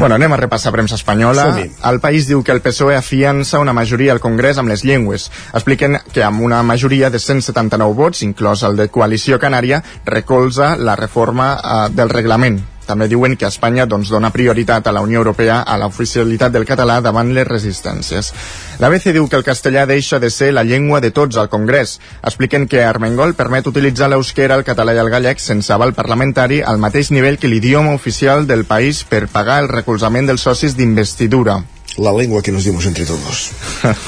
[0.00, 1.44] Bueno, anem a repassar premsa espanyola.
[1.46, 1.53] Som-hi.
[1.62, 5.30] El país diu que el PSOE afiança una majoria al Congrés amb les llengües.
[5.52, 10.96] Expliquen que amb una majoria de 179 vots, inclòs el de Coalició Canària, recolza la
[10.96, 12.62] reforma eh, del reglament.
[12.86, 17.00] També diuen que Espanya doncs, dona prioritat a la Unió Europea a l'oficialitat del català
[17.02, 18.32] davant les resistències.
[18.78, 21.98] La BC diu que el castellà deixa de ser la llengua de tots al Congrés.
[22.22, 26.78] Expliquen que Armengol permet utilitzar l'eusquera, el català i el gallec sense aval parlamentari al
[26.78, 31.62] mateix nivell que l'idioma oficial del país per pagar el recolzament dels socis d'investidura.
[31.96, 33.52] La lengua que nos dimos entre todos.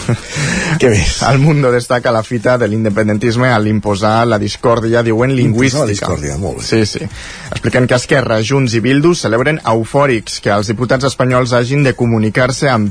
[0.80, 1.20] Què més?
[1.22, 5.84] El Mundo destaca la fita de l'independentisme a l'imposar la discòrdia, diuen lingüística.
[5.84, 6.64] la discòrdia, molt bé.
[6.66, 7.06] Sí, sí.
[7.50, 12.68] Expliquen que Esquerra, Junts i Bildu celebren eufòrics que els diputats espanyols hagin de comunicar-se
[12.72, 12.90] amb,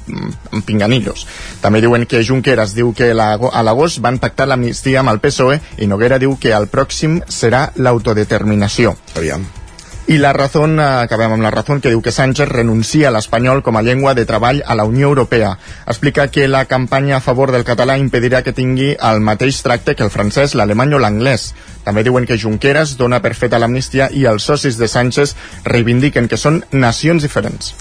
[0.53, 1.27] amb pinganillos.
[1.61, 5.59] També diuen que Junqueras diu que la, a l'agost van pactar l'amnistia amb el PSOE
[5.83, 8.95] i Noguera diu que el pròxim serà l'autodeterminació.
[9.19, 9.43] Aviam.
[10.07, 13.63] I la Razón, eh, acabem amb la Razón, que diu que Sánchez renuncia a l'espanyol
[13.65, 15.57] com a llengua de treball a la Unió Europea.
[15.87, 20.05] Explica que la campanya a favor del català impedirà que tingui el mateix tracte que
[20.05, 21.55] el francès, l'alemany o l'anglès.
[21.83, 26.37] També diuen que Junqueras dona per feta l'amnistia i els socis de Sánchez reivindiquen que
[26.37, 27.73] són nacions diferents.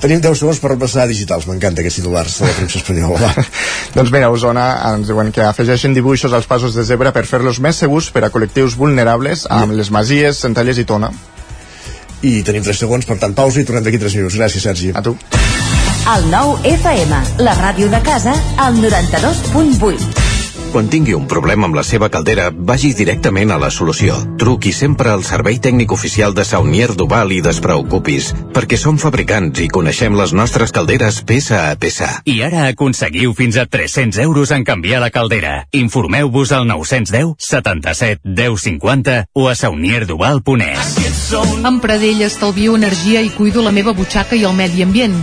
[0.00, 1.46] Tenim 10 segons per repassar digitals.
[1.48, 3.20] M'encanta aquests titulars de la premsa espanyola.
[3.22, 3.46] Va.
[3.96, 7.62] Doncs mira, a Osona ens diuen que afegeixen dibuixos als passos de zebra per fer-los
[7.64, 11.12] més segurs per a col·lectius vulnerables amb les masies, centelles i tona.
[12.26, 14.36] I tenim 3 segons, per tant, pausa i tornem d'aquí 3 minuts.
[14.36, 14.92] Gràcies, Sergi.
[14.92, 15.16] A tu.
[16.06, 20.35] El nou FM, la ràdio de casa, al 92.8.
[20.76, 24.18] Quan tingui un problema amb la seva caldera, vagi directament a la solució.
[24.36, 29.70] Truqui sempre al servei tècnic oficial de Saunier Duval i despreocupis, perquè som fabricants i
[29.72, 32.10] coneixem les nostres calderes peça a peça.
[32.28, 35.64] I ara aconseguiu fins a 300 euros en canviar la caldera.
[35.72, 41.32] Informeu-vos al 910 77 10 50 o a saunierduval.es.
[41.64, 45.22] Amb Pradell estalvio energia i cuido la meva butxaca i el medi ambient.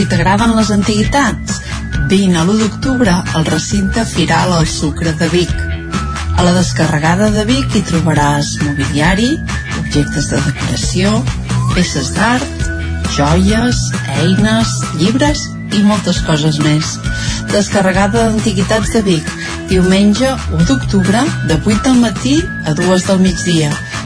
[0.00, 1.58] Si t'agraden les antiguitats,
[2.08, 5.50] vine a l'1 d'octubre al recinte Firal al Sucre de Vic.
[6.40, 9.28] A la descarregada de Vic hi trobaràs mobiliari,
[9.82, 11.12] objectes de decoració,
[11.74, 12.64] peces d'art,
[13.12, 13.82] joies,
[14.22, 15.44] eines, llibres
[15.76, 16.96] i moltes coses més.
[17.52, 19.28] Descarregada d'Antiguitats de Vic,
[19.68, 20.32] diumenge
[20.62, 23.68] 1 d'octubre, de 8 del matí a 2 del migdia.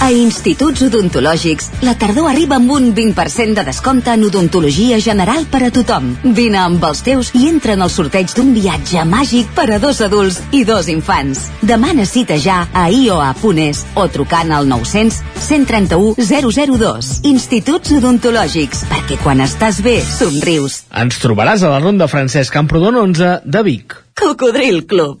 [0.00, 5.60] A Instituts Odontològics, la tardor arriba amb un 20% de descompte en odontologia general per
[5.66, 6.14] a tothom.
[6.24, 10.00] Vine amb els teus i entra en el sorteig d'un viatge màgic per a dos
[10.00, 11.44] adults i dos infants.
[11.60, 17.12] Demana cita ja a ioa.es o trucant al 900 131 002.
[17.28, 20.86] Instituts Odontològics, perquè quan estàs bé, somrius.
[20.96, 24.00] Ens trobaràs a la Ronda Francesc Camprodon 11 de Vic.
[24.16, 25.20] Cocodril Club.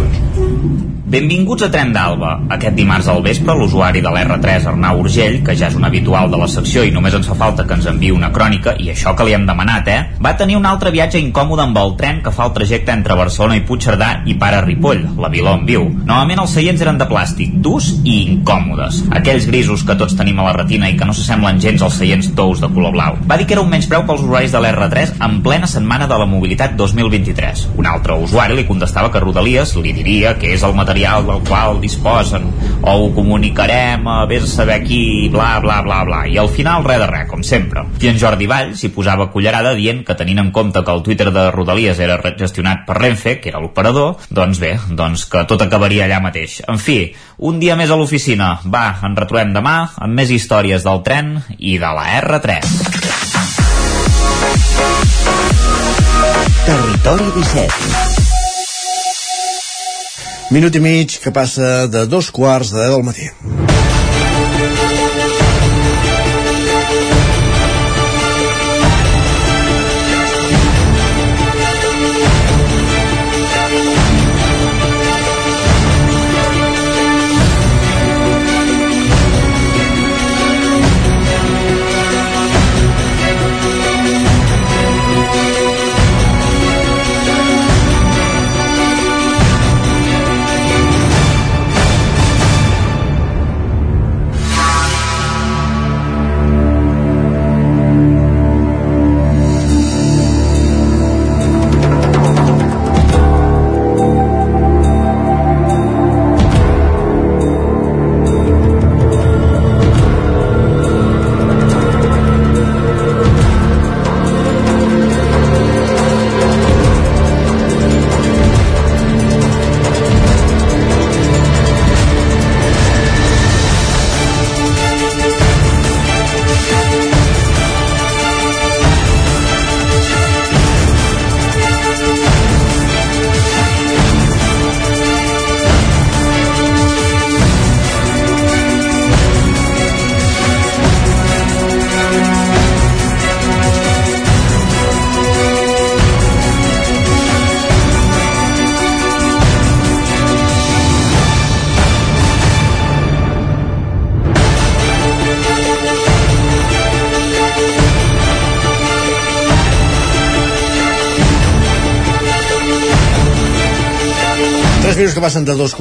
[1.11, 2.29] Benvinguts a Tren d'Alba.
[2.55, 6.37] Aquest dimarts al vespre, l'usuari de l'R3 Arnau Urgell, que ja és un habitual de
[6.39, 9.25] la secció i només ens fa falta que ens enviï una crònica, i això que
[9.27, 9.97] li hem demanat, eh?
[10.23, 13.57] Va tenir un altre viatge incòmode amb el tren que fa el trajecte entre Barcelona
[13.59, 15.89] i Puigcerdà i para Ripoll, la vila on viu.
[16.05, 19.01] Novament els seients eren de plàstic, durs i incòmodes.
[19.19, 22.31] Aquells grisos que tots tenim a la retina i que no s'assemblen gens als seients
[22.39, 23.19] tous de color blau.
[23.27, 26.31] Va dir que era un menyspreu pels usuaris de l'R3 en plena setmana de la
[26.37, 27.67] mobilitat 2023.
[27.83, 31.79] Un altre usuari li contestava que Rodalies li diria que és el material del qual
[31.81, 32.43] disposen
[32.81, 36.27] o ho comunicarem a vés a saber qui bla bla bla bla.
[36.29, 37.83] I al final res de res, com sempre.
[38.01, 41.31] I en Jordi Vall s'hi posava cullerada dient que tenint en compte que el Twitter
[41.33, 46.05] de Rodalies era gestionat per Renfe, que era l'operador doncs bé, doncs que tot acabaria
[46.05, 46.61] allà mateix.
[46.69, 46.99] En fi,
[47.39, 48.59] un dia més a l'oficina.
[48.65, 53.09] Va, en retrobem demà amb més històries del tren i de la R3
[56.65, 58.10] Territori 17.
[60.51, 63.29] Minut i mig que passa de dos quarts de del matí.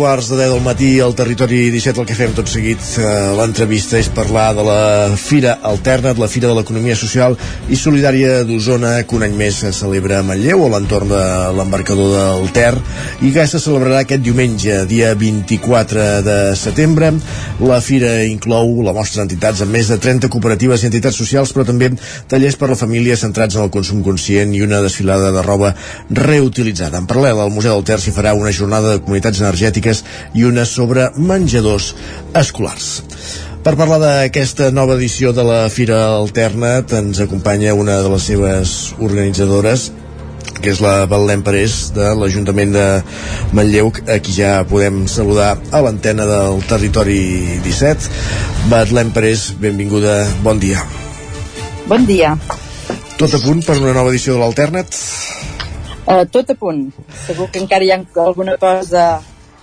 [0.01, 3.05] Quarts de deu del matí al territori 17, el que fem tot seguit eh,
[3.37, 4.81] l'entrevista és parlar de la
[5.21, 7.37] Fira Alternat, la Fira de l'Economia Social
[7.69, 11.25] i Solidària d'Osona, que un any més se celebra a Manlleu, a l'entorn de
[11.59, 12.73] l'embarcador del Ter,
[13.21, 17.13] i que se celebrarà aquest diumenge, dia 24 de setembre.
[17.61, 21.67] La Fira inclou la mostra d'entitats amb més de 30 cooperatives i entitats socials, però
[21.69, 21.93] també
[22.31, 25.75] tallers per a la família centrats en el consum conscient i una desfilada de roba
[26.09, 27.05] reutilitzada.
[27.05, 29.90] En paral·lel, al Museu del Ter s'hi farà una jornada de comunitats energètiques
[30.35, 31.93] i una sobre menjadors
[32.39, 32.91] escolars.
[33.61, 38.77] Per parlar d'aquesta nova edició de la Fira Alternat ens acompanya una de les seves
[38.99, 39.91] organitzadores
[40.61, 42.87] que és la Betlem Parés de l'Ajuntament de
[43.57, 47.21] Manlleu, a qui ja podem saludar a l'antena del Territori
[47.65, 48.11] 17.
[48.73, 50.85] Betlem Parés, benvinguda, bon dia.
[51.89, 52.35] Bon dia.
[53.21, 54.97] Tot a punt per una nova edició de l'Alternat?
[56.05, 56.89] Uh, tot a punt.
[57.27, 59.21] Segur que encara hi ha alguna cosa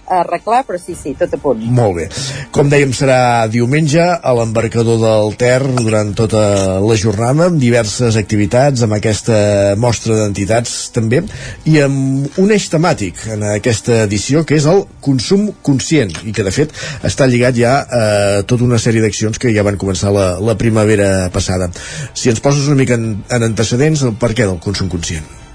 [0.08, 1.62] arreglar, però sí, sí, tot a punt.
[1.78, 2.08] Molt bé.
[2.56, 6.44] Com dèiem, serà diumenge a l'embarcador del Ter durant tota
[6.84, 11.24] la jornada, amb diverses activitats, amb aquesta mostra d'entitats també,
[11.68, 16.46] i amb un eix temàtic en aquesta edició, que és el consum conscient, i que
[16.48, 16.76] de fet
[17.08, 18.06] està lligat ja a
[18.48, 21.72] tota una sèrie d'accions que ja van començar la, la primavera passada.
[22.14, 25.47] Si ens poses una mica en, en antecedents, el per què del consum conscient?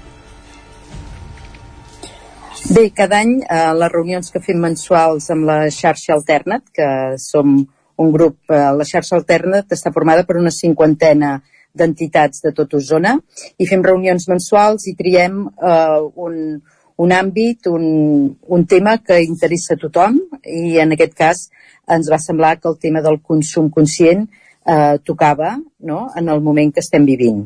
[2.71, 6.85] Bé, cada any eh, les reunions que fem mensuals amb la xarxa Alternat, que
[7.19, 7.57] som
[7.99, 11.33] un grup, eh, la xarxa Alternat està formada per una cinquantena
[11.75, 13.17] d'entitats de tot Osona
[13.59, 16.37] i fem reunions mensuals i triem eh, un,
[17.03, 17.83] un àmbit, un,
[18.31, 21.43] un tema que interessa a tothom i en aquest cas
[21.91, 26.05] ens va semblar que el tema del consum conscient eh, tocava no?
[26.15, 27.43] en el moment que estem vivint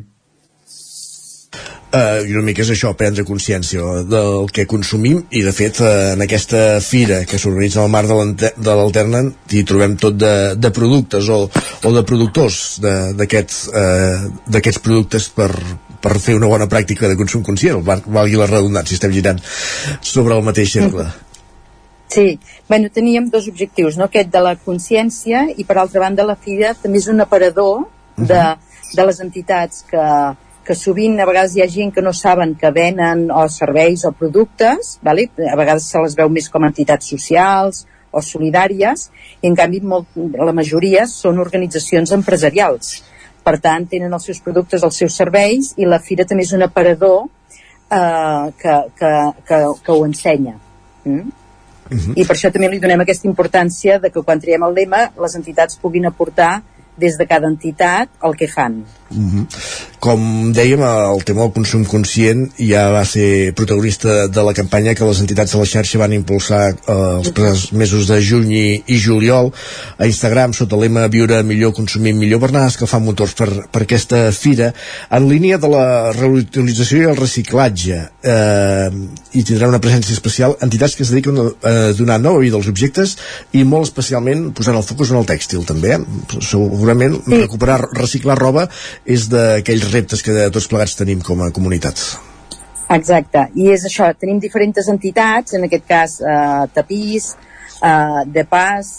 [1.93, 6.13] uh, i una mica és això, prendre consciència del que consumim i de fet uh,
[6.15, 11.29] en aquesta fira que s'organitza al mar de l'Alterna hi trobem tot de, de productes
[11.29, 12.79] o, o de productors
[13.17, 15.51] d'aquests uh, productes per,
[16.01, 19.39] per fer una bona pràctica de consum conscient, valgui la redundància, estem girant
[20.01, 21.07] sobre el mateix cercle.
[22.07, 24.07] Sí, bueno, teníem dos objectius, no?
[24.07, 28.23] aquest de la consciència i per altra banda la fira també és un aparador de,
[28.23, 28.95] uh -huh.
[28.95, 30.03] de les entitats que,
[30.67, 34.11] que sovint a vegades hi ha gent que no saben que venen o serveis o
[34.11, 35.29] productes, vale?
[35.47, 39.07] a vegades se les veu més com a entitats socials o solidàries,
[39.41, 42.97] i en canvi molt, la majoria són organitzacions empresarials.
[43.47, 46.65] Per tant, tenen els seus productes, els seus serveis, i la fira també és un
[46.67, 49.11] aparador eh, que, que,
[49.47, 50.57] que, que ho ensenya.
[51.05, 51.19] Mm?
[51.87, 52.13] Uh -huh.
[52.19, 55.35] I per això també li donem aquesta importància de que quan triem el lema les
[55.35, 56.61] entitats puguin aportar
[56.97, 58.83] des de cada entitat el que fan.
[59.09, 59.45] Uh -huh.
[59.99, 65.05] Com dèiem, el tema del consum conscient ja va ser protagonista de la campanya que
[65.05, 69.51] les entitats de la xarxa van impulsar eh, els mesos de juny i, i juliol
[69.97, 73.81] a Instagram sota el lema Viure millor, consumir millor per anar escalfant motors per, per
[73.81, 74.73] aquesta fira
[75.09, 78.89] en línia de la reutilització i el reciclatge eh,
[79.33, 83.17] i tindrà una presència especial entitats que es dediquen a donar nova vida als objectes
[83.53, 85.97] i molt especialment posant el focus en el tèxtil també,
[86.39, 87.41] segurament sí.
[87.41, 88.67] recuperar, reciclar roba
[89.05, 92.15] és d'aquells reptes que tots plegats tenim com a comunitats.
[92.93, 97.33] Exacte, i és això, tenim diferents entitats, en aquest cas eh, Tapís,
[97.83, 98.93] eh, De Pas,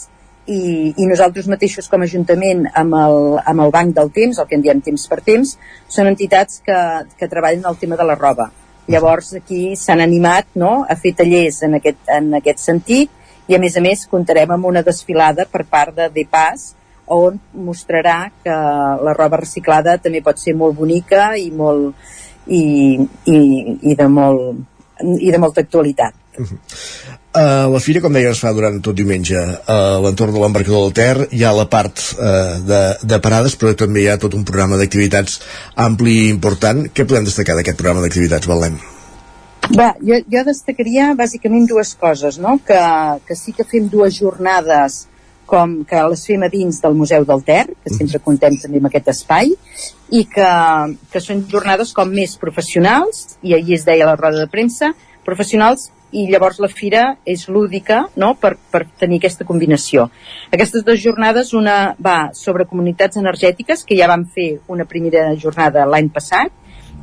[0.49, 3.19] i, i nosaltres mateixos com a Ajuntament amb el,
[3.51, 5.55] amb el Banc del Temps, el que en diem Temps per Temps,
[5.89, 6.79] són entitats que,
[7.17, 8.49] que treballen el tema de la roba.
[8.89, 13.11] Llavors aquí s'han animat no, a fer tallers en aquest, en aquest sentit
[13.49, 16.71] i a més a més comptarem amb una desfilada per part de De Pas
[17.09, 18.55] on mostrarà que
[19.05, 21.95] la roba reciclada també pot ser molt bonica i molt
[22.47, 23.39] i, i,
[23.81, 24.65] i de molt
[24.99, 26.13] i de molta actualitat.
[26.37, 26.57] Uh -huh.
[27.29, 30.93] Uh, la fira, com deia, es fa durant tot diumenge a l'entorn de l'embarcador del
[30.93, 31.27] Ter.
[31.31, 34.77] Hi ha la part uh, de, de parades, però també hi ha tot un programa
[34.77, 35.39] d'activitats
[35.75, 36.87] ampli i important.
[36.89, 38.79] Què podem destacar d'aquest programa d'activitats, Valem?
[39.77, 42.59] Va, jo, jo destacaria bàsicament dues coses, no?
[42.65, 42.81] Que,
[43.27, 45.07] que sí que fem dues jornades
[45.49, 48.89] com que les fem a dins del Museu del Ter, que sempre contem també amb
[48.89, 49.53] aquest espai,
[50.13, 50.49] i que,
[51.11, 54.93] que són jornades com més professionals, i ahir es deia a la roda de premsa,
[55.25, 58.31] professionals i llavors la fira és lúdica no?
[58.41, 60.07] per, per tenir aquesta combinació.
[60.49, 65.85] Aquestes dues jornades, una va sobre comunitats energètiques, que ja vam fer una primera jornada
[65.85, 66.53] l'any passat,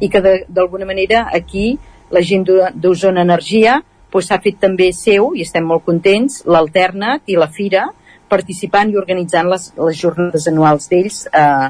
[0.01, 1.77] i que d'alguna manera aquí
[2.11, 2.45] la gent
[2.75, 3.81] d'Osona Energia
[4.17, 7.83] s'ha pues, fet també seu, i estem molt contents, l'Alternat i la Fira,
[8.29, 11.69] participant i organitzant les, les jornades anuals d'ells eh,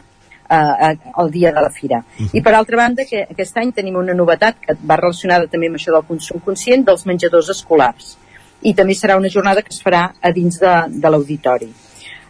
[0.50, 0.92] eh,
[1.22, 1.98] el dia de la fira.
[1.98, 2.30] Uh -huh.
[2.32, 5.76] I per altra banda, que aquest any tenim una novetat que va relacionada també amb
[5.76, 8.16] això del consum conscient dels menjadors escolars.
[8.62, 11.72] I també serà una jornada que es farà a dins de, de l'auditori.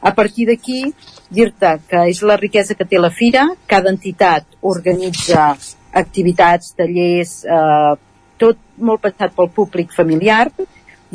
[0.01, 0.95] A partir d'aquí,
[1.31, 5.57] dir-te que és la riquesa que té la fira, cada entitat organitza
[5.93, 7.95] activitats, tallers, eh,
[8.37, 10.51] tot molt pensat pel públic familiar,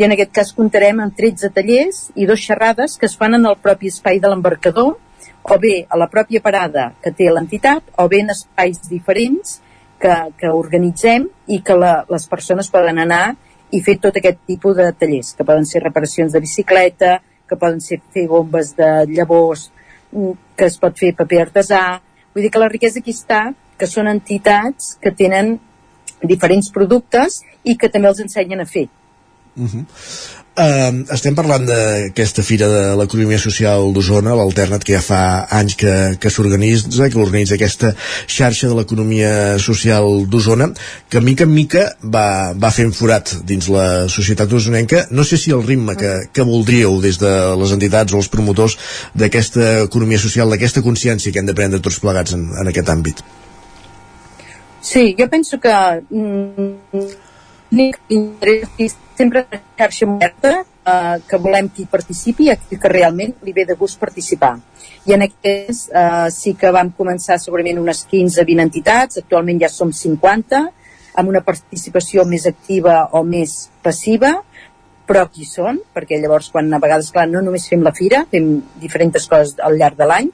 [0.02, 3.44] i en aquest cas comptarem amb 13 tallers i dos xerrades que es fan en
[3.46, 4.96] el propi espai de l'embarcador
[5.54, 9.60] o bé a la pròpia parada que té l'entitat o bé en espais diferents
[10.02, 13.36] que, que organitzem i que la, les persones poden anar
[13.70, 17.78] i fer tot aquest tipus de tallers, que poden ser reparacions de bicicleta, que poden
[17.86, 19.68] ser fer bombes de llavors,
[20.12, 21.84] mm, que es pot fer paper artesà...
[22.34, 23.44] Vull dir que la riquesa aquí està,
[23.78, 25.58] que són entitats que tenen
[26.24, 28.88] diferents productes i que també els ensenyen a fer.
[29.56, 29.86] Uh -huh.
[30.52, 35.94] Uh, estem parlant d'aquesta fira de l'economia social d'Osona, l'Alternat, que ja fa anys que,
[36.20, 37.94] que s'organitza, que organitza aquesta
[38.28, 40.68] xarxa de l'economia social d'Osona,
[41.08, 45.06] que mica en mica va, va fent forat dins la societat osonenca.
[45.10, 48.78] No sé si el ritme que, que voldríeu des de les entitats o els promotors
[49.16, 53.24] d'aquesta economia social, d'aquesta consciència que hem de prendre tots plegats en, en aquest àmbit.
[54.82, 55.72] Sí, jo penso que
[56.12, 57.08] mm,
[59.22, 63.78] sempre una xarxa oberta eh, que volem qui participi i que realment li ve de
[63.78, 64.56] gust participar.
[65.06, 69.94] I en aquest eh, sí que vam començar segurament unes 15-20 entitats, actualment ja som
[69.94, 70.64] 50,
[71.22, 74.40] amb una participació més activa o més passiva,
[75.06, 78.54] però qui són, perquè llavors quan a vegades, clar, no només fem la fira, fem
[78.82, 80.30] diferents coses al llarg de l'any,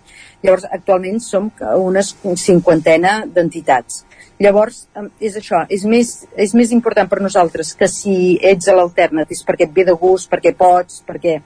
[0.45, 1.49] llavors actualment som
[1.81, 2.13] unes
[2.43, 4.05] cinquantena d'entitats
[4.39, 4.83] Llavors,
[5.19, 9.41] és això, és més, és més important per nosaltres que si ets a l'alternat és
[9.45, 11.39] perquè et ve de gust, perquè pots, perquè...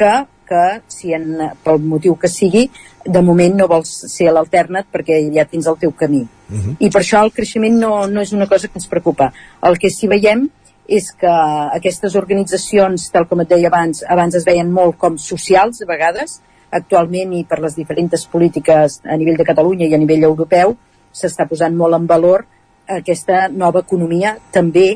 [0.00, 0.12] que,
[0.48, 1.26] que si en,
[1.62, 2.64] pel motiu que sigui,
[3.04, 6.22] de moment no vols ser a l'alternat perquè ja tens el teu camí.
[6.22, 6.76] Uh -huh.
[6.80, 9.32] I per això el creixement no, no és una cosa que ens preocupa.
[9.62, 10.48] El que sí veiem
[10.88, 11.30] és que
[11.76, 16.40] aquestes organitzacions, tal com et deia abans, abans es veien molt com socials a vegades,
[16.70, 20.76] actualment i per les diferents polítiques a nivell de Catalunya i a nivell europeu,
[21.12, 22.46] s'està posant molt en valor
[22.90, 24.88] aquesta nova economia també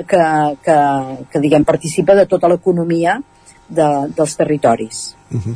[0.00, 0.24] que,
[0.64, 0.78] que,
[1.30, 3.18] que diguem, participa de tota l'economia
[3.70, 5.00] de, dels territoris.
[5.30, 5.54] Uh -huh.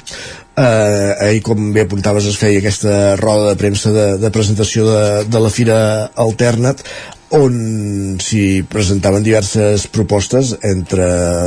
[0.56, 5.24] uh, ahir, com bé apuntaves, es feia aquesta roda de premsa de, de presentació de,
[5.24, 6.84] de la Fira Alternat
[7.32, 11.06] on s'hi presentaven diverses propostes, entre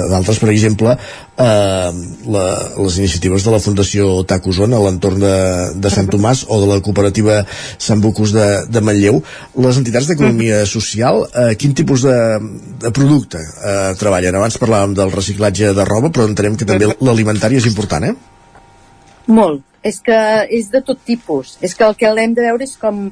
[0.09, 1.91] d'altres, per exemple, eh,
[2.33, 2.45] la,
[2.77, 5.35] les iniciatives de la Fundació Tacuzon a l'entorn de,
[5.77, 7.43] de Sant Tomàs o de la cooperativa
[7.77, 9.21] Sant Bucus de, de Manlleu.
[9.67, 12.17] Les entitats d'economia social, eh, quin tipus de,
[12.83, 14.35] de producte eh, treballen?
[14.35, 18.15] Abans parlàvem del reciclatge de roba, però entenem que també l'alimentari és important, eh?
[19.27, 19.63] Molt.
[19.87, 20.17] És que
[20.51, 21.55] és de tot tipus.
[21.63, 23.05] És que el que l'hem de veure és com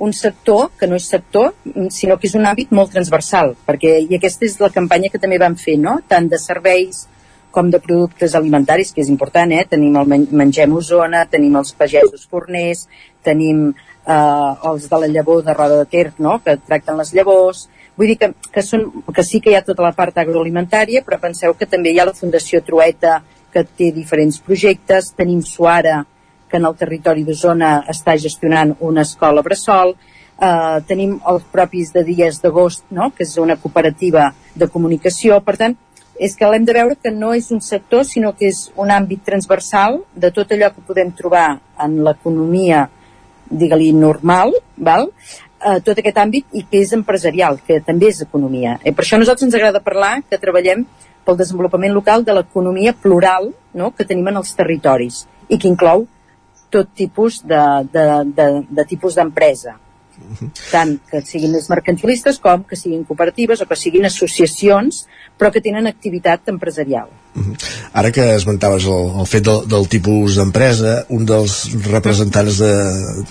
[0.00, 1.52] un sector que no és sector,
[1.92, 5.38] sinó que és un àmbit molt transversal, perquè, i aquesta és la campanya que també
[5.38, 5.98] vam fer, no?
[6.08, 7.04] tant de serveis
[7.50, 9.66] com de productes alimentaris, que és important, eh?
[9.68, 10.08] tenim el
[10.40, 12.86] Mengem Osona, tenim els pagesos forners,
[13.26, 16.38] tenim eh, els de la llavor de Roda de Ter, no?
[16.44, 17.66] que tracten les llavors,
[17.98, 21.20] vull dir que, que, són, que sí que hi ha tota la part agroalimentària, però
[21.20, 23.18] penseu que també hi ha la Fundació Trueta,
[23.52, 26.04] que té diferents projectes, tenim Suara,
[26.50, 32.02] que en el territori d'Osona està gestionant una escola bressol, eh, tenim els propis de
[32.04, 33.10] dies d'agost, no?
[33.16, 35.76] que és una cooperativa de comunicació, per tant,
[36.20, 39.22] és que l'hem de veure que no és un sector, sinó que és un àmbit
[39.24, 42.88] transversal de tot allò que podem trobar en l'economia,
[43.50, 45.08] digue-li, normal, val?
[45.60, 48.78] Eh, tot aquest àmbit i que és empresarial, que també és economia.
[48.84, 50.84] I per això a nosaltres ens agrada parlar que treballem
[51.24, 53.90] pel desenvolupament local de l'economia plural no?
[53.92, 56.06] que tenim en els territoris i que inclou
[56.72, 57.62] tot tipus de,
[57.92, 59.76] de, de, de tipus d'empresa
[60.70, 65.04] tant que siguin més mercantilistes com que siguin cooperatives o que siguin associacions
[65.38, 67.08] però que tenen activitat empresarial.
[67.92, 71.54] Ara que esmentaves el, el fet del, del tipus d'empresa, un dels
[71.86, 72.70] representants de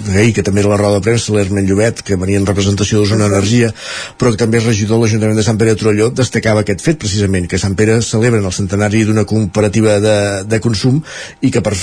[0.07, 3.27] d'ahir, que també era la roda de premsa, l'Hermen Llobet, que venia en representació d'Osona
[3.27, 3.71] Energia,
[4.19, 6.99] però que també és regidor de l'Ajuntament de Sant Pere de Trolló, destacava aquest fet
[7.01, 11.01] precisament, que Sant Pere celebren el centenari d'una cooperativa de, de consum
[11.43, 11.75] i que per,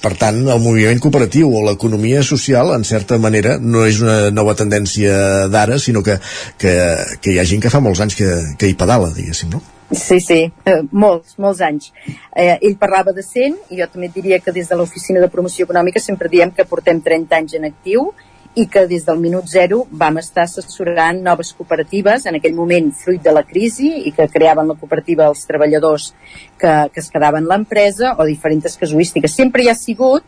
[0.00, 4.56] per tant el moviment cooperatiu o l'economia social en certa manera no és una nova
[4.56, 6.16] tendència d'ara, sinó que,
[6.56, 6.72] que,
[7.20, 9.79] que hi ha gent que fa molts anys que, que hi pedala, diguéssim, no?
[9.90, 11.88] Sí, sí, eh, molts, molts anys.
[12.30, 15.66] Eh, ell parlava de 100 i jo també diria que des de l'Oficina de Promoció
[15.66, 18.12] Econòmica sempre diem que portem 30 anys en actiu
[18.54, 23.22] i que des del minut zero vam estar assessorant noves cooperatives, en aquell moment fruit
[23.22, 26.12] de la crisi i que creaven la cooperativa els treballadors
[26.58, 29.34] que, que es quedaven l'empresa o diferents casuístiques.
[29.34, 30.22] Sempre hi ha sigut,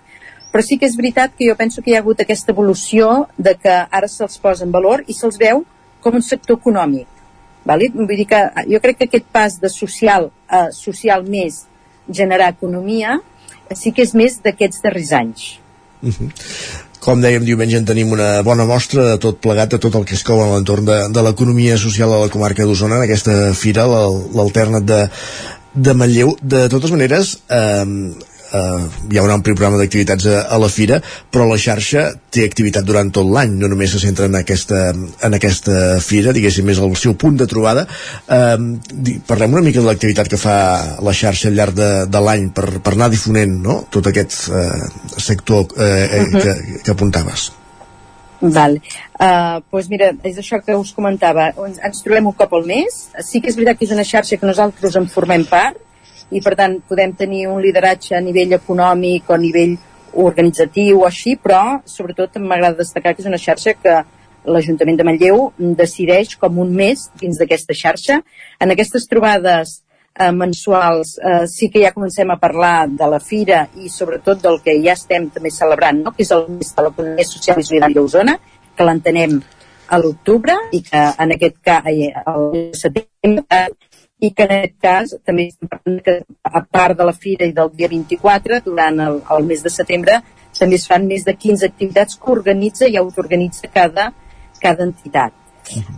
[0.50, 3.54] però sí que és veritat que jo penso que hi ha hagut aquesta evolució de
[3.54, 5.62] que ara se'ls posa en valor i se'ls veu
[6.02, 7.21] com un sector econòmic
[7.64, 7.90] Vale?
[7.94, 8.40] Vull dir que
[8.70, 11.64] jo crec que aquest pas de social a social més
[12.10, 13.20] generar economia
[13.78, 15.44] sí que és més d'aquests darrers anys.
[16.02, 16.30] Uh -huh.
[17.02, 20.14] Com dèiem, diumenge en tenim una bona mostra de tot plegat, de tot el que
[20.14, 23.86] es cou en l'entorn de, de l'economia social a la comarca d'Osona, en aquesta fira,
[23.86, 25.08] l'alternat de,
[25.74, 26.36] de Manlleu.
[26.40, 27.84] De totes maneres, eh,
[28.52, 31.00] eh, hi ha un ampli programa d'activitats a, a la fira,
[31.32, 35.38] però la xarxa té activitat durant tot l'any, no només se centra en aquesta, en
[35.38, 37.86] aquesta fira, diguéssim, és el seu punt de trobada.
[38.28, 40.56] Eh, parlem una mica de l'activitat que fa
[41.04, 43.82] la xarxa al llarg de, de l'any per, per anar difonent no?
[43.92, 44.68] tot aquest eh,
[45.16, 46.42] sector eh, uh -huh.
[46.42, 47.50] que, que apuntaves.
[48.42, 48.80] Val.
[49.20, 51.52] Uh, pues mira, és això que us comentava.
[51.66, 53.08] Ens, ens trobem un cop al mes.
[53.22, 55.78] Sí que és veritat que és una xarxa que nosaltres en formem part,
[56.32, 59.76] i per tant podem tenir un lideratge a nivell econòmic o a nivell
[60.12, 64.02] organitzatiu o així, però sobretot m'agrada destacar que és una xarxa que
[64.44, 65.46] l'Ajuntament de Manlleu
[65.78, 68.18] decideix com un mes dins d'aquesta xarxa.
[68.60, 69.78] En aquestes trobades
[70.18, 74.60] eh, mensuals eh, sí que ja comencem a parlar de la fira i sobretot del
[74.64, 76.12] que ja estem també celebrant, no?
[76.12, 78.38] que és el mes de l'economia social i solidària a Osona,
[78.76, 79.40] que l'entenem
[79.92, 82.44] a l'octubre i que en aquest cas el
[82.78, 83.64] setembre
[84.22, 85.48] i que en aquest cas també
[86.06, 89.72] que a part de la fira i del dia 24 durant el, el mes de
[89.74, 90.20] setembre
[90.58, 94.12] també es fan més de 15 activitats que organitza i autoorganitza cada,
[94.62, 95.34] cada entitat.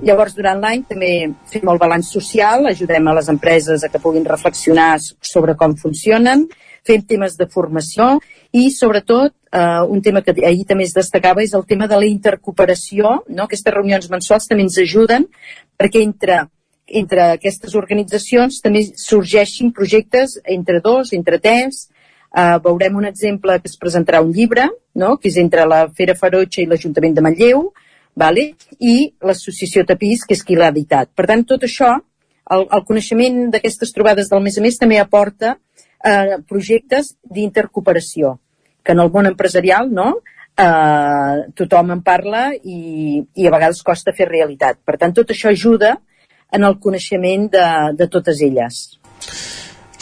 [0.05, 1.11] Llavors, durant l'any també
[1.51, 6.47] fem el balanç social, ajudem a les empreses a que puguin reflexionar sobre com funcionen,
[6.85, 8.19] fem temes de formació
[8.53, 12.09] i, sobretot, eh, un tema que ahir també es destacava és el tema de la
[12.09, 13.21] intercooperació.
[13.29, 13.49] No?
[13.49, 15.27] Aquestes reunions mensuals també ens ajuden
[15.81, 16.45] perquè entre,
[16.87, 21.89] entre aquestes organitzacions també sorgeixin projectes entre dos, entre tres,
[22.35, 24.65] Uh, veurem un exemple que es presentarà un llibre,
[24.99, 25.13] no?
[25.23, 27.61] que és entre la Fera Ferotxa i l'Ajuntament de Manlleu,
[28.19, 28.49] vale?
[28.83, 31.13] i l'associació Tapís, que és qui l'ha editat.
[31.15, 31.93] Per tant, tot això,
[32.57, 38.35] el, el coneixement d'aquestes trobades del mes a més també aporta eh, projectes d'intercooperació,
[38.83, 40.09] que en el món empresarial no,
[40.59, 44.83] eh, tothom en parla i, i a vegades costa fer realitat.
[44.83, 46.01] Per tant, tot això ajuda
[46.53, 47.67] en el coneixement de,
[47.99, 48.85] de totes elles.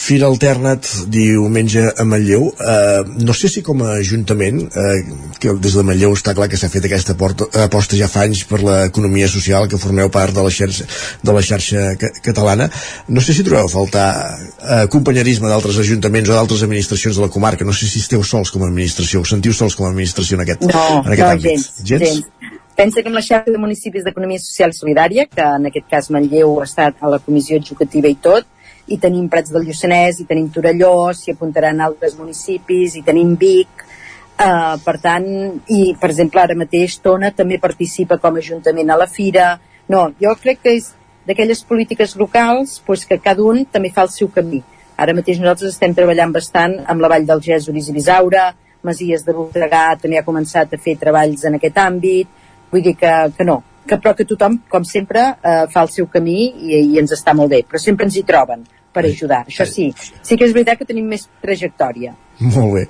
[0.02, 2.48] Fira Alternat diumenge a Manlleu.
[2.50, 6.58] Uh, no sé si com a Ajuntament, uh, que des de Manlleu està clar que
[6.58, 10.42] s'ha fet aquesta porta, aposta ja fa anys per l'economia social, que formeu part de
[10.42, 10.88] la xarxa,
[11.22, 12.66] de la xarxa ca catalana,
[13.08, 17.30] no sé si trobeu a faltar uh, companyerisme d'altres ajuntaments o d'altres administracions de la
[17.30, 17.68] comarca.
[17.68, 20.48] No sé si esteu sols com a administració, us sentiu sols com a administració en
[20.48, 21.52] aquest, no, en aquest no, àmbit.
[21.52, 22.08] Gens, gens?
[22.08, 22.58] gens.
[22.82, 26.08] Pensa que amb la xarxa de municipis d'Economia Social i Solidària, que en aquest cas
[26.10, 28.48] Manlleu ha estat a la comissió executiva i tot,
[28.90, 33.84] i tenim Prats del Lluçanès, i tenim Torelló, s'hi apuntaran altres municipis, i tenim Vic,
[33.86, 35.30] uh, per tant,
[35.70, 39.46] i per exemple ara mateix Tona també participa com a ajuntament a la fira.
[39.86, 40.90] No, jo crec que és
[41.28, 44.58] d'aquelles polítiques locals pues, que cada un també fa el seu camí.
[44.98, 48.50] Ara mateix nosaltres estem treballant bastant amb la Vall del Gèsoris i Bisaura,
[48.82, 52.41] Masies de Voltregà també ha començat a fer treballs en aquest àmbit,
[52.72, 56.08] vull dir que, que no, que, però que tothom, com sempre, eh, fa el seu
[56.10, 59.44] camí i, i ens està molt bé, però sempre ens hi troben per ajudar.
[59.48, 62.12] Això sí, sí que és veritat que tenim més trajectòria.
[62.42, 62.82] Molt bé.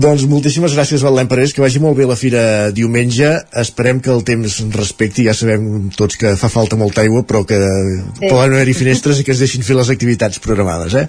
[0.00, 2.42] Doncs moltíssimes gràcies, Valent Parés, que vagi molt bé la fira
[2.74, 3.28] diumenge.
[3.62, 7.58] Esperem que el temps respecti, ja sabem tots que fa falta molta aigua, però que
[7.60, 8.30] sí.
[8.30, 11.06] poden haver-hi finestres i que es deixin fer les activitats programades, eh?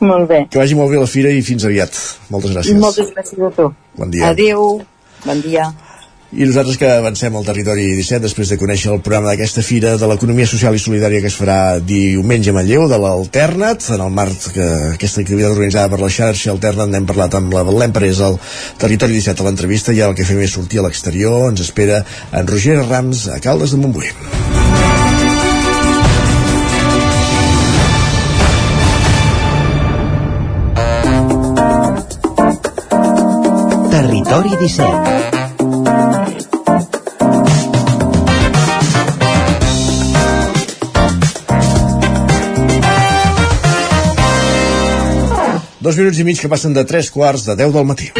[0.00, 0.46] Molt bé.
[0.50, 2.00] Que vagi molt bé la fira i fins aviat.
[2.32, 2.80] Moltes gràcies.
[2.80, 3.68] Moltes gràcies a tu.
[4.00, 4.32] Bon dia.
[4.32, 4.80] Adéu.
[5.26, 5.68] Bon dia.
[6.30, 10.06] I nosaltres que avancem al territori 17 després de conèixer el programa d'aquesta fira de
[10.06, 14.46] l'economia social i solidària que es farà diumenge a Manlleu, de l'Alternat, en el marc
[14.54, 18.38] que aquesta activitat organitzada per la xarxa Alternat n'hem parlat amb la Belén Parés al
[18.78, 22.46] territori 17 a l'entrevista i el que fem és sortir a l'exterior, ens espera en
[22.46, 24.14] Roger Rams a Caldes de Montbui.
[33.90, 35.39] Territori 17
[45.80, 48.10] Dos minuts i mig que passen de tres quarts de 10 del matí.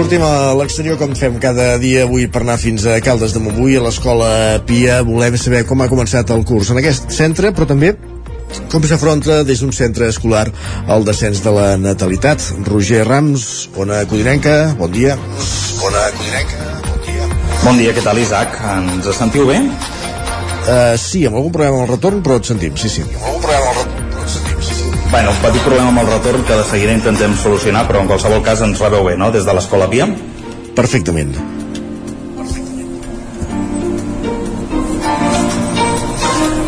[0.00, 3.74] Sortim a l'exterior com fem cada dia avui per anar fins a Caldes de Montbui
[3.76, 4.30] a l'escola
[4.64, 5.02] Pia.
[5.04, 7.90] Volem saber com ha començat el curs en aquest centre però també
[8.72, 10.46] com s'afronta des d'un centre escolar
[10.88, 12.40] el descens de la natalitat.
[12.70, 15.18] Roger Rams, Ona Codinenca bon dia.
[15.84, 17.28] Ona Codinenca, bon dia.
[17.60, 18.56] Bon dia, què tal Isaac?
[18.78, 19.60] Ens sentiu bé?
[19.60, 23.04] Uh, sí, amb algun problema al retorn però et sentim, sí, sí.
[23.04, 23.59] Amb algun problema
[25.10, 28.44] Bueno, un petit problema amb el retorn que de seguida intentem solucionar, però en qualsevol
[28.46, 30.06] cas ens rebeu bé, no?, des de l'Escola Pia?
[30.76, 31.34] Perfectament.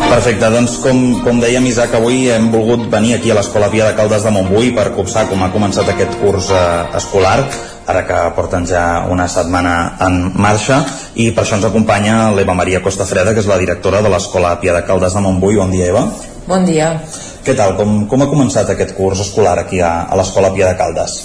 [0.09, 3.95] Perfecte, doncs com, com dèiem Isaac, avui hem volgut venir aquí a l'Escola Pia de
[3.95, 6.61] Caldes de Montbui per copsar com ha començat aquest curs eh,
[6.99, 7.37] escolar,
[7.87, 10.83] ara que porten ja una setmana en marxa,
[11.15, 14.75] i per això ens acompanya l'Eva Maria Costafreda, que és la directora de l'Escola Pia
[14.75, 15.63] de Caldes de Montbui.
[15.63, 16.09] Bon dia, Eva.
[16.43, 16.97] Bon dia.
[17.43, 17.75] Què tal?
[17.75, 21.15] Com, com ha començat aquest curs escolar aquí a, a l'Escola Pia de Caldes?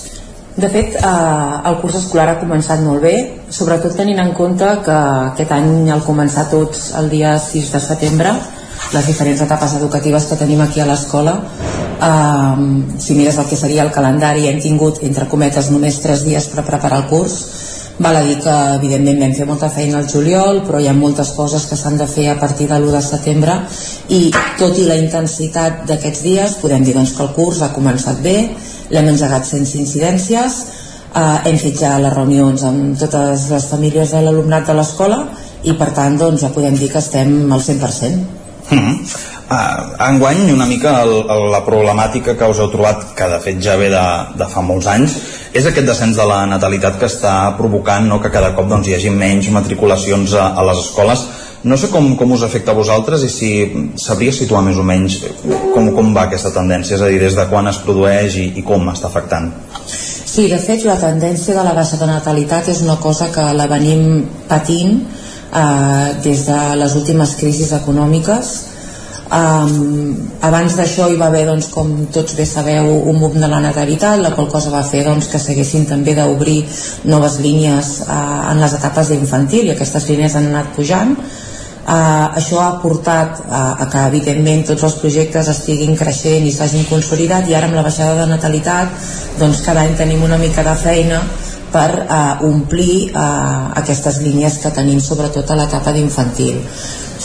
[0.58, 3.14] De fet, eh, el curs escolar ha començat molt bé,
[3.54, 4.96] sobretot tenint en compte que
[5.28, 8.32] aquest any al començar tots el dia 6 de setembre
[8.94, 12.66] les diferents etapes educatives que tenim aquí a l'escola eh,
[12.98, 16.66] si mires el que seria el calendari hem tingut entre cometes només 3 dies per
[16.66, 17.38] preparar el curs
[17.98, 21.32] val a dir que evidentment vam fer molta feina al juliol però hi ha moltes
[21.36, 23.56] coses que s'han de fer a partir de l'1 de setembre
[24.14, 24.20] i
[24.58, 28.36] tot i la intensitat d'aquests dies podem dir doncs, que el curs ha començat bé
[28.90, 30.58] l'hem engegat sense incidències
[31.14, 35.24] eh, hem fet ja les reunions amb totes les famílies de l'alumnat de l'escola
[35.64, 38.36] i per tant doncs, ja podem dir que estem al 100%
[38.68, 38.96] Mm -hmm.
[39.48, 43.62] uh, enguany una mica el, el, la problemàtica que us heu trobat que de fet
[43.64, 45.10] ja ve de, de fa molts anys
[45.52, 48.96] és aquest descens de la natalitat que està provocant no, que cada cop doncs, hi
[48.96, 51.24] hagi menys matriculacions a, a les escoles.
[51.64, 53.50] No sé com, com us afecta a vosaltres i si
[53.98, 55.18] sabria situar més o menys
[55.74, 58.62] com, com va aquesta tendència, és a dir, des de quan es produeix i, i
[58.66, 59.50] com està afectant.
[59.88, 63.66] Sí, de fet la tendència de la baixa de natalitat és una cosa que la
[63.66, 68.52] venim patint eh, des de les últimes crisis econòmiques
[69.28, 73.58] Um, abans d'això hi va haver doncs, com tots bé sabeu un boom de la
[73.60, 76.62] natalitat la qual cosa va fer doncs, que s'haguessin també d'obrir
[77.12, 81.12] noves línies uh, en les etapes d'infantil i aquestes línies han anat pujant.
[81.88, 86.88] Uh, això ha portat uh, a que evidentment tots els projectes estiguin creixent i s'hagin
[86.88, 90.76] consolidat i ara amb la baixada de natalitat doncs cada any tenim una mica de
[90.76, 91.20] feina
[91.72, 96.62] per uh, omplir uh, aquestes línies que tenim sobretot a l'etapa d'infantil.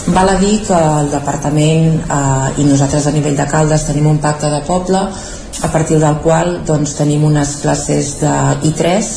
[0.06, 4.18] Val a dir que el departament eh, i nosaltres a nivell de Caldes tenim un
[4.20, 8.34] pacte de poble a partir del qual doncs, tenim unes classes de
[8.68, 9.08] I3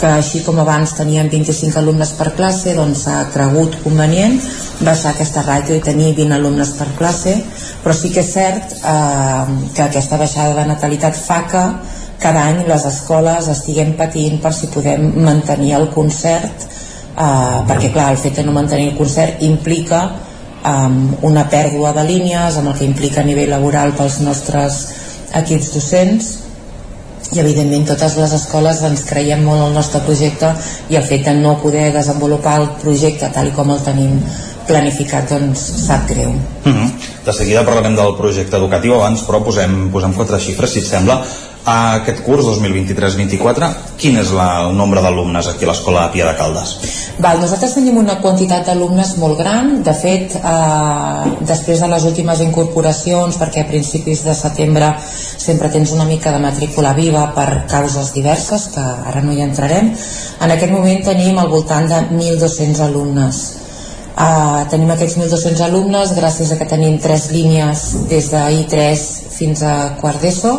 [0.00, 4.38] que així com abans teníem 25 alumnes per classe doncs s'ha cregut convenient
[4.80, 7.36] baixar aquesta ràtio i tenir 20 alumnes per classe.
[7.82, 9.44] Però sí que és cert eh,
[9.74, 11.66] que aquesta baixada de natalitat fa que
[12.22, 16.68] cada any les escoles estiguem patint per si podem mantenir el concert
[17.16, 20.04] eh, perquè clar, el fet de no mantenir el concert implica
[20.64, 24.86] um, una pèrdua de línies amb el que implica a nivell laboral pels nostres
[25.42, 26.30] equips docents.
[27.32, 30.50] I evidentment totes les escoles ens creiem molt el nostre projecte
[30.92, 34.18] i el fet de no poder desenvolupar el projecte tal com el tenim
[34.68, 36.30] planificat doncs sap greu.
[36.64, 36.90] Mm -hmm.
[37.24, 41.24] De seguida parlarem del projecte educatiu abans però posem, posem quatre xifres si et sembla
[41.64, 43.68] aquest curs 2023-24
[44.00, 46.72] quin és la, el nombre d'alumnes aquí a l'escola Pia de Caldes?
[47.22, 49.76] Val, nosaltres tenim una quantitat d'alumnes molt gran.
[49.86, 55.94] De fet eh, després de les últimes incorporacions perquè a principis de setembre sempre tens
[55.94, 60.72] una mica de matrícula viva per causes diverses que ara no hi entrarem en aquest
[60.74, 63.42] moment tenim al voltant de 1.200 alumnes.
[64.12, 69.62] Uh, tenim aquests 1.200 alumnes gràcies a que tenim tres línies des de I3 fins
[69.64, 70.52] a quart d'ESO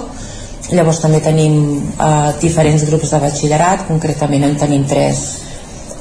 [0.72, 5.24] Llavors també tenim eh, diferents grups de batxillerat, concretament en tenim tres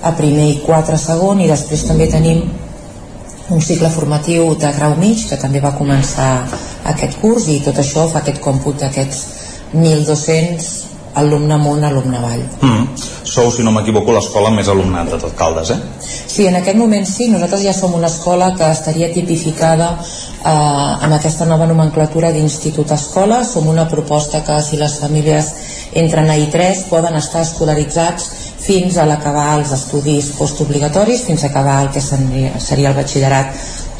[0.03, 2.45] a primer i quatre a segon i després també tenim
[3.53, 6.31] un cicle formatiu de grau mig que també va començar
[6.95, 9.27] aquest curs i tot això fa aquest còmput d'aquests
[9.75, 12.45] 1.200 alumne amunt, alumne avall.
[12.61, 12.87] Mm.
[13.25, 15.79] Sou, si no m'equivoco, l'escola més alumnat de tot Caldes, eh?
[16.03, 21.17] Sí, en aquest moment sí, nosaltres ja som una escola que estaria tipificada eh, amb
[21.19, 23.43] aquesta nova nomenclatura d'institut-escola.
[23.45, 25.53] Som una proposta que si les famílies
[25.93, 28.31] entren a I3 poden estar escolaritzats
[28.63, 33.57] fins a l'acabar els estudis postobligatoris, fins a acabar el que seria, seria el batxillerat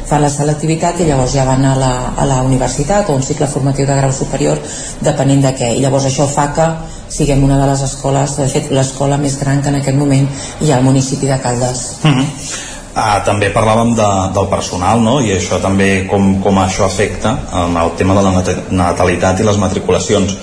[0.09, 3.47] fa la selectivitat i llavors ja van a la, a la universitat o un cicle
[3.47, 4.59] formatiu de grau superior
[5.01, 6.67] depenent de què i llavors això fa que
[7.13, 10.27] siguem una de les escoles, de fet l'escola més gran que en aquest moment
[10.61, 12.71] hi ha al municipi de Caldes mm -hmm.
[12.95, 15.19] Ah, també parlàvem de, del personal no?
[15.19, 19.57] i això també com, com això afecta um, el tema de la natalitat i les
[19.57, 20.35] matriculacions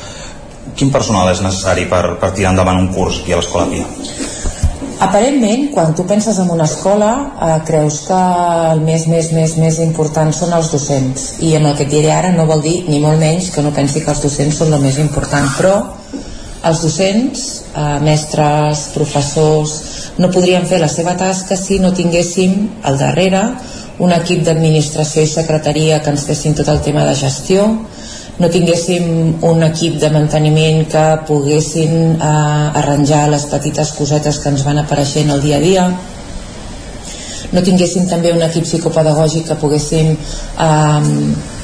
[0.74, 3.84] quin personal és necessari per, per tirar endavant un curs aquí a l'Escola Pia?
[5.00, 8.18] Aparentment, quan tu penses en una escola, eh, creus que
[8.72, 11.30] el més, més, més, més important són els docents.
[11.40, 13.72] I amb el que et diré ara no vol dir, ni molt menys, que no
[13.72, 15.78] pensi que els docents són el més important, però
[16.68, 19.72] els docents, eh, mestres, professors,
[20.18, 23.40] no podrien fer la seva tasca si no tinguéssim al darrere
[24.00, 27.66] un equip d'administració i secretaria que ens fessin tot el tema de gestió,
[28.40, 34.64] no tinguéssim un equip de manteniment que poguessin eh, arranjar les petites cosetes que ens
[34.64, 35.84] van apareixent el dia a dia.
[37.52, 41.10] No tinguéssim també un equip psicopedagògic que poguéssim eh,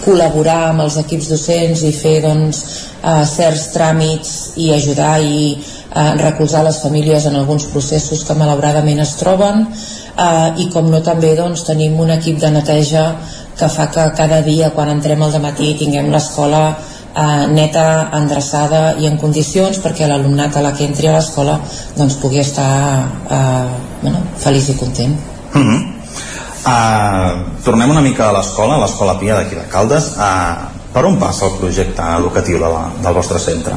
[0.05, 2.61] col·laborar amb els equips docents i fer doncs,
[3.01, 9.01] eh, certs tràmits i ajudar i eh, recolzar les famílies en alguns processos que malauradament
[9.01, 9.65] es troben.
[10.17, 13.09] Eh, i com no també doncs, tenim un equip de neteja
[13.59, 16.63] que fa que cada dia quan entrem al matí tinguem l'escola
[17.17, 21.59] eh, neta, endreçada i en condicions perquè l'alumnat a la que entri a l'escola
[21.97, 22.73] doncs pugui estar
[23.31, 23.69] eh,
[24.03, 25.17] bueno, feliç i content
[25.55, 25.93] mm -hmm.
[26.67, 30.05] Uh, tornem una mica a l'escola, a l'escola Pia d'aquí de Caldes.
[30.19, 33.77] Uh, per on passa el projecte educatiu de la, del vostre centre?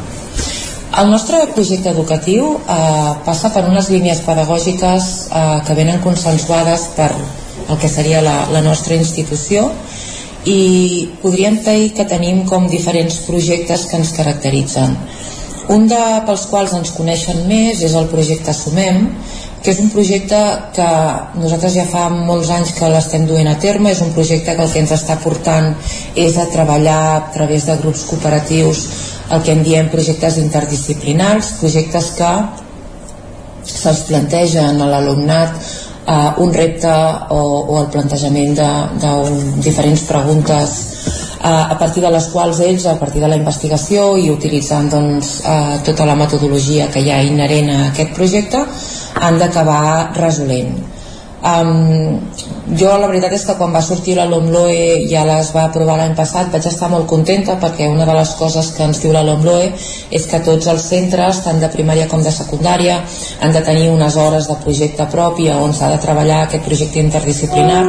[0.98, 7.12] El nostre projecte educatiu eh, passa per unes línies pedagògiques eh, que venen consensuades per
[7.70, 9.70] el que seria la, la nostra institució
[10.50, 14.96] i podríem dir que tenim com diferents projectes que ens caracteritzen.
[15.70, 19.04] Un de, pels quals ens coneixen més és el projecte Sumem,
[19.62, 20.40] que és un projecte
[20.74, 20.88] que
[21.38, 24.72] nosaltres ja fa molts anys que l'estem duent a terme, és un projecte que el
[24.72, 25.74] que ens està portant
[26.16, 28.86] és a treballar a través de grups cooperatius
[29.30, 32.32] el que en diem projectes interdisciplinars, projectes que
[33.70, 35.60] se'ls plantegen a l'alumnat
[36.10, 36.92] eh, un repte
[37.30, 38.70] o, o el plantejament de,
[39.04, 40.78] de un, diferents preguntes
[41.40, 45.34] eh, a partir de les quals ells, a partir de la investigació i utilitzant doncs,
[45.46, 48.64] eh, tota la metodologia que hi ha inherent a aquest projecte,
[49.20, 50.99] han d'acabar resolent.
[51.40, 52.20] Um,
[52.76, 56.12] jo la veritat és que quan va sortir la LOMLOE ja les va aprovar l'any
[56.18, 59.70] passat vaig estar molt contenta perquè una de les coses que ens diu la LOMLOE
[60.20, 63.00] és que tots els centres, tant de primària com de secundària
[63.40, 67.86] han de tenir unes hores de projecte propi on s'ha de treballar aquest projecte interdisciplinar.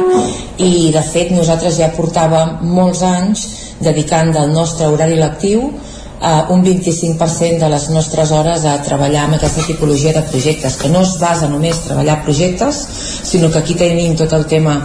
[0.57, 3.47] I de fet nosaltres ja portàvem molts anys
[3.83, 5.73] dedicant del nostre horari lectiu
[6.21, 10.89] eh, un 25% de les nostres hores a treballar amb aquesta tipologia de projectes, que
[10.89, 12.83] no es basa només treballar projectes,
[13.23, 14.77] sinó que aquí tenim tot el tema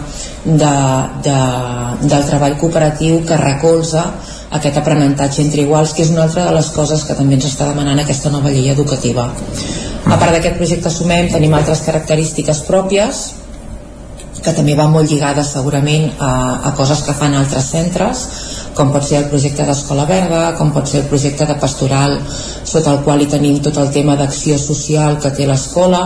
[0.43, 0.73] de,
[1.23, 1.37] de,
[2.07, 4.07] del treball cooperatiu que recolza
[4.57, 7.67] aquest aprenentatge entre iguals, que és una altra de les coses que també ens està
[7.69, 9.27] demanant aquesta nova llei educativa.
[10.07, 13.25] A part d'aquest projecte Sumem tenim altres característiques pròpies
[14.37, 16.31] que també van molt lligades segurament a,
[16.69, 18.23] a coses que fan altres centres
[18.77, 22.19] com pot ser el projecte d'Escola Verda, com pot ser el projecte de pastoral
[22.67, 26.03] sota el qual hi tenim tot el tema d'acció social que té l'escola,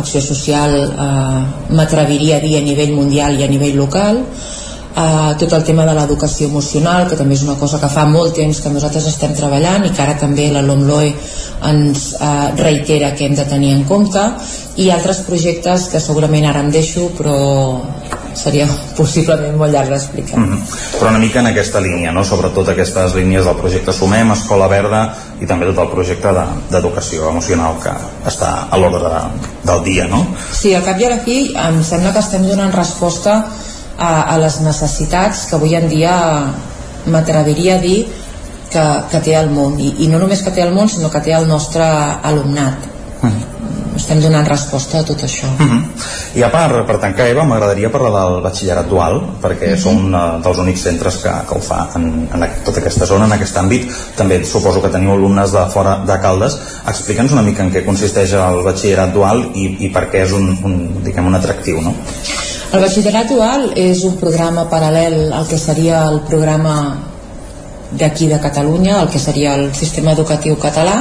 [0.00, 1.40] acció social eh,
[1.76, 5.94] m'atreviria a dir a nivell mundial i a nivell local, eh, tot el tema de
[5.98, 9.84] l'educació emocional, que també és una cosa que fa molt temps que nosaltres estem treballant
[9.84, 11.12] i que ara també la LOMLOE
[11.70, 14.24] ens eh, reitera que hem de tenir en compte,
[14.76, 17.36] i altres projectes que segurament ara em deixo, però
[18.38, 18.66] seria
[18.96, 20.38] possiblement molt llarg d'explicar.
[20.38, 20.98] Mm -hmm.
[20.98, 22.24] Però una mica en aquesta línia, no?
[22.24, 26.28] sobretot aquestes línies del projecte Sumem, Escola Verda i també tot el projecte
[26.70, 27.92] d'educació de, emocional que
[28.26, 29.22] està a l'ordre de,
[29.72, 30.26] del dia, no?
[30.52, 33.44] Sí, al cap i a la fi em sembla que estem donant resposta
[33.98, 36.14] a, a les necessitats que avui en dia
[37.06, 38.06] m'atreviria a dir
[38.70, 41.20] que, que té el món I, i no només que té el món sinó que
[41.20, 41.84] té el nostre
[42.22, 42.90] alumnat
[43.22, 43.54] mm
[43.96, 45.48] estem donant resposta a tot això.
[45.58, 45.68] Mhm.
[45.70, 45.82] -huh.
[46.34, 49.82] I a part, per tancar, Eva, m'agradaria parlar del batxillerat dual, perquè uh -huh.
[49.82, 53.32] som uh, dels únics centres que, que ho fa en, en tota aquesta zona, en
[53.32, 53.88] aquest àmbit.
[54.16, 56.58] També suposo que teniu alumnes de fora de Caldes.
[56.88, 60.58] Explica'ns una mica en què consisteix el batxillerat dual i, i per què és un,
[60.64, 61.94] un, diguem, un atractiu, no?
[62.72, 67.13] El batxillerat dual és un programa paral·lel al que seria el programa
[67.98, 70.96] d'aquí de Catalunya, el que seria el sistema educatiu català,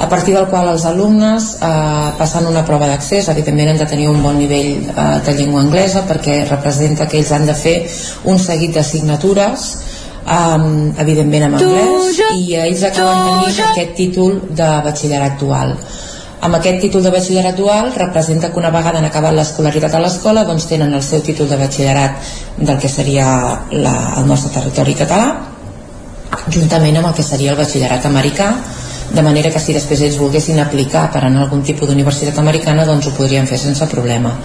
[0.00, 4.08] a partir del qual els alumnes eh, passen una prova d'accés, evidentment han de tenir
[4.08, 7.76] un bon nivell eh, de llengua anglesa perquè representa que ells han de fer
[8.24, 9.66] un seguit d'assignatures
[10.24, 15.76] um, evidentment en anglès i ells acaben tenint aquest títol de batxillerat dual.
[16.40, 20.46] Amb aquest títol de batxillerat dual representa que una vegada han acabat l'escolaritat a l'escola
[20.48, 23.26] doncs tenen el seu títol de batxillerat del que seria
[23.70, 25.34] la, el nostre territori català
[26.48, 28.54] juntament amb el que seria el batxillerat americà
[29.10, 32.86] de manera que si després ells volguessin aplicar per anar a algun tipus d'universitat americana
[32.86, 34.36] doncs ho podrien fer sense problema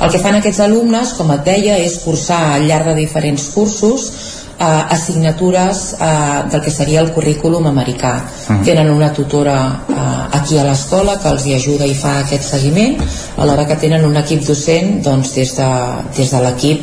[0.00, 4.10] el que fan aquests alumnes, com et deia és cursar al llarg de diferents cursos
[4.58, 8.52] eh, assignatures eh, del que seria el currículum americà uh.
[8.52, 8.64] -huh.
[8.64, 12.96] tenen una tutora eh, aquí a l'escola que els hi ajuda i fa aquest seguiment
[13.36, 15.70] alhora que tenen un equip docent doncs, des de,
[16.16, 16.82] des de l'equip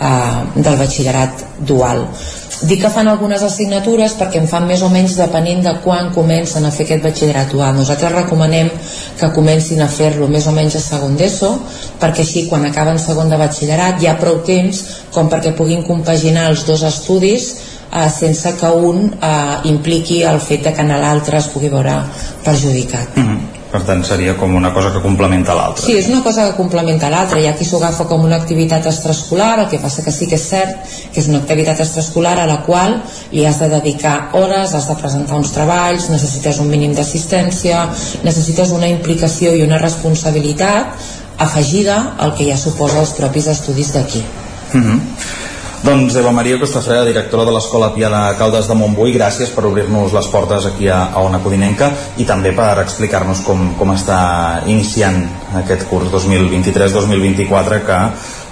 [0.00, 2.06] eh, del batxillerat dual
[2.64, 6.64] Dic que fan algunes assignatures perquè en fan més o menys depenent de quan comencen
[6.64, 7.74] a fer aquest batxillerat dual.
[7.76, 8.70] Nosaltres recomanem
[9.20, 11.52] que comencin a fer-lo més o menys a segon d'ESO
[12.00, 14.82] perquè així quan acaben segon de batxillerat hi ha prou temps
[15.12, 17.50] com perquè puguin compaginar els dos estudis
[17.92, 22.00] eh, sense que un eh, impliqui el fet de que l'altre es pugui veure
[22.44, 23.16] perjudicat.
[23.16, 23.55] Mm -hmm.
[23.66, 25.82] Per tant, seria com una cosa que complementa l'altra.
[25.82, 27.40] Sí, és una cosa que complementa l'altra.
[27.42, 30.38] Hi ha qui s'ho agafa com una activitat extraescolar, el que passa que sí que
[30.38, 33.00] és cert que és una activitat extraescolar a la qual
[33.32, 37.82] li has de dedicar hores, has de presentar uns treballs, necessites un mínim d'assistència,
[38.22, 41.10] necessites una implicació i una responsabilitat
[41.42, 44.22] afegida al que ja suposa els propis estudis d'aquí.
[44.72, 45.45] Mm -hmm.
[45.86, 50.10] Doncs Eva Maria Costafreda, directora de l'Escola Pia de Caldes de Montbui, gràcies per obrir-nos
[50.16, 54.16] les portes aquí a, a Ona Codinenca i també per explicar-nos com, com està
[54.66, 55.20] iniciant
[55.60, 57.98] aquest curs 2023-2024 que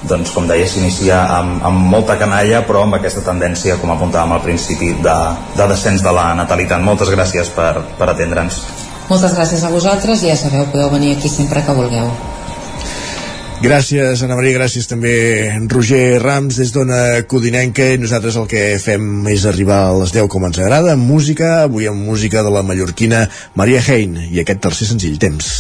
[0.07, 4.45] doncs com deia s'inicia amb, amb molta canalla però amb aquesta tendència com apuntàvem al
[4.47, 5.16] principi de,
[5.59, 6.87] de descens de la natalitat.
[6.87, 8.62] Moltes gràcies per, per atendre'ns.
[9.11, 12.14] Moltes gràcies a vosaltres i ja sabeu, podeu venir aquí sempre que vulgueu
[13.64, 15.14] Gràcies, Ana Maria, gràcies també
[15.72, 16.98] Roger Rams des d'Ona
[17.30, 21.08] Codinenca i nosaltres el que fem és arribar a les 10 com ens agrada, amb
[21.08, 23.24] música, avui amb música de la mallorquina
[23.56, 25.54] Maria Hein i aquest tercer senzill, Temps.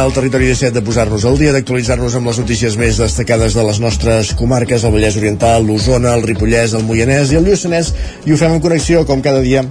[0.00, 3.64] Moment al territori 17 de posar-nos al dia, d'actualitzar-nos amb les notícies més destacades de
[3.66, 7.92] les nostres comarques, el Vallès Oriental, l'Osona, el Ripollès, el Moianès i el Lluçanès,
[8.24, 9.66] i ho fem en connexió, com cada dia,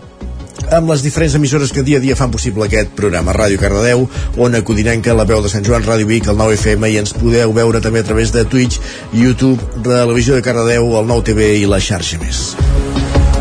[0.75, 3.33] amb les diferents emissores que dia a dia fan possible aquest programa.
[3.33, 4.05] Ràdio Cardedeu,
[4.37, 7.81] Ona Codinenca, la veu de Sant Joan, Ràdio Vic, el 9FM, i ens podeu veure
[7.81, 8.77] també a través de Twitch,
[9.13, 12.51] YouTube, Televisió de Cardedeu, el 9TV i la xarxa més.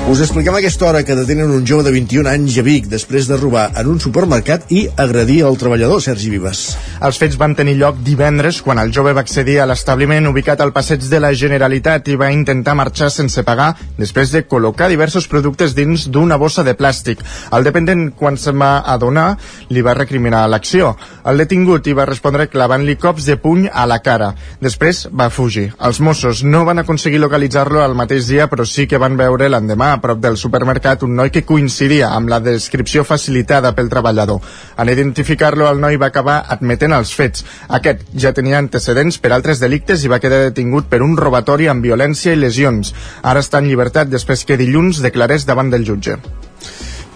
[0.09, 3.36] Us expliquem aquesta hora que detenen un jove de 21 anys a Vic després de
[3.36, 6.62] robar en un supermercat i agredir el treballador, Sergi Vives.
[7.04, 10.72] Els fets van tenir lloc divendres quan el jove va accedir a l'establiment ubicat al
[10.72, 15.74] passeig de la Generalitat i va intentar marxar sense pagar després de col·locar diversos productes
[15.76, 17.20] dins d'una bossa de plàstic.
[17.52, 19.36] El dependent, quan se'n va adonar,
[19.68, 20.94] li va recriminar l'acció.
[21.28, 24.32] El detingut hi va respondre clavant-li cops de puny a la cara.
[24.64, 25.68] Després va fugir.
[25.84, 29.97] Els Mossos no van aconseguir localitzar-lo el mateix dia, però sí que van veure l'endemà
[29.99, 34.40] a prop del supermercat un noi que coincidia amb la descripció facilitada pel treballador.
[34.78, 37.44] En identificar-lo, el noi va acabar admetent els fets.
[37.68, 41.84] Aquest ja tenia antecedents per altres delictes i va quedar detingut per un robatori amb
[41.84, 42.94] violència i lesions.
[43.22, 46.18] Ara està en llibertat després que dilluns declarés davant del jutge.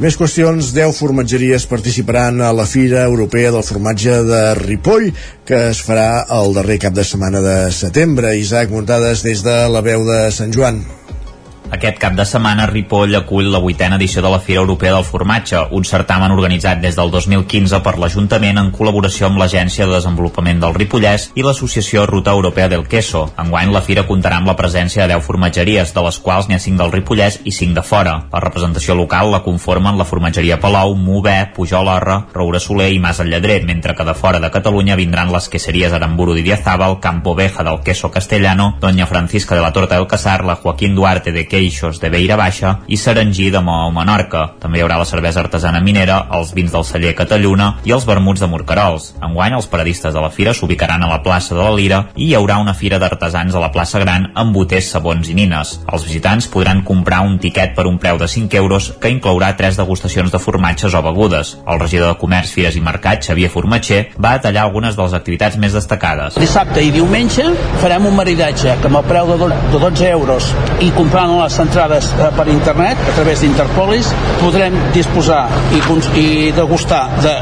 [0.03, 5.11] Més qüestions, 10 formatgeries participaran a la Fira Europea del Formatge de Ripoll,
[5.47, 8.33] que es farà el darrer cap de setmana de setembre.
[8.41, 10.83] Isaac Muntades des de la veu de Sant Joan.
[11.73, 15.63] Aquest cap de setmana Ripoll acull la vuitena edició de la Fira Europea del Formatge,
[15.73, 20.77] un certamen organitzat des del 2015 per l'Ajuntament en col·laboració amb l'Agència de Desenvolupament del
[20.77, 23.23] Ripollès i l'Associació Ruta Europea del Queso.
[23.41, 26.61] Enguany la fira comptarà amb la presència de 10 formatgeries, de les quals n'hi ha
[26.67, 28.15] 5 del Ripollès i 5 de fora.
[28.35, 33.25] La representació local la conformen la formatgeria Palau, Mover, Pujol Orra, Roure Soler i Mas
[33.25, 37.65] el Lledrer, mentre que de fora de Catalunya vindran les queseries Aramburu d'Idiazábal, Campo Veja
[37.65, 42.01] del Queso Castellano, Doña Francisca de la Torta del Casar, la Joaquín Duarte de Queixos
[42.03, 44.41] de Beira Baixa i Serengí de Maó Menorca.
[44.59, 48.43] També hi haurà la cervesa artesana minera, els vins del celler Catalluna i els vermuts
[48.43, 49.13] de Morcarols.
[49.23, 52.35] Enguany, els paradistes de la fira s'ubicaran a la plaça de la Lira i hi
[52.35, 55.77] haurà una fira d'artesans a la plaça Gran amb boters, sabons i nines.
[55.87, 59.79] Els visitants podran comprar un tiquet per un preu de 5 euros que inclourà tres
[59.79, 61.55] degustacions de formatges o begudes.
[61.63, 65.61] El regidor de Comerç, Fires i Mercat, Xavier Formatger, va detallar algunes de les activitats
[65.63, 66.43] més destacades.
[66.43, 67.47] Dissabte i diumenge
[67.79, 70.51] farem un maridatge que amb el preu de 12 euros
[70.83, 75.45] i comprant les entrades eh, per internet a través d'Interpolis podrem disposar
[75.75, 75.83] i,
[76.21, 77.37] i degustar de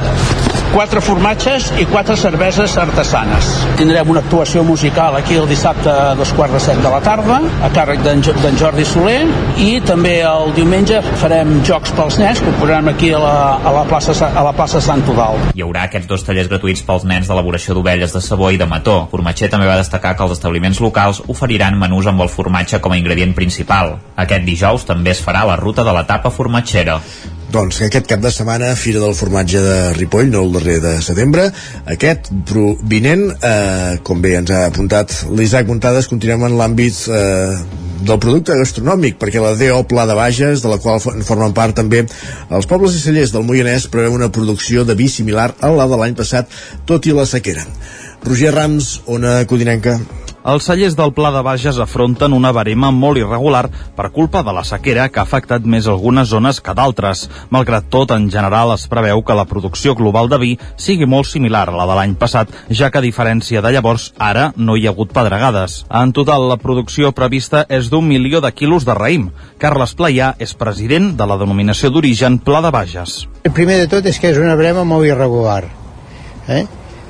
[0.73, 3.49] quatre formatges i quatre cerveses artesanes.
[3.79, 7.41] Tindrem una actuació musical aquí el dissabte a dos quarts de set de la tarda,
[7.63, 9.27] a càrrec d'en Jo- d'en Jordi Soler,
[9.59, 13.73] i també el diumenge farem jocs pels nens que ho posarem aquí a la, a
[13.73, 15.51] la, plaça, a la plaça Sant Eudald.
[15.55, 19.09] Hi haurà aquests dos tallers gratuïts pels nens d'elaboració d'ovelles de sabó i de mató.
[19.11, 22.99] Formatger també va destacar que els establiments locals oferiran menús amb el formatge com a
[23.01, 23.99] ingredient principal.
[24.17, 27.01] Aquest dijous també es farà la ruta de la tapa formatgera.
[27.51, 30.93] Doncs que aquest cap de setmana, Fira del Formatge de Ripoll, no el darrer de
[31.03, 31.49] setembre,
[31.91, 37.57] aquest provinent, eh, com bé ens ha apuntat l'Isaac Montades, continuem en l'àmbit eh,
[38.07, 41.75] del producte gastronòmic, perquè la DO Pla de Bages, de la qual en formen part
[41.75, 45.91] també els pobles i cellers del Moianès, preveu una producció de vi similar a la
[45.91, 46.55] de l'any passat,
[46.87, 47.67] tot i la sequera.
[48.23, 49.99] Roger Rams, Ona Codinenca.
[50.41, 53.67] Els cellers del Pla de Bages afronten una barema molt irregular
[53.97, 57.27] per culpa de la sequera que ha afectat més algunes zones que d'altres.
[57.53, 61.67] Malgrat tot, en general es preveu que la producció global de vi sigui molt similar
[61.69, 64.95] a la de l'any passat, ja que a diferència de llavors, ara no hi ha
[64.95, 65.85] hagut pedregades.
[65.93, 69.29] En total, la producció prevista és d'un milió de quilos de raïm.
[69.61, 73.27] Carles Playà és president de la denominació d'origen Pla de Bages.
[73.45, 75.67] El primer de tot és que és una brema molt irregular.
[76.49, 76.65] Eh?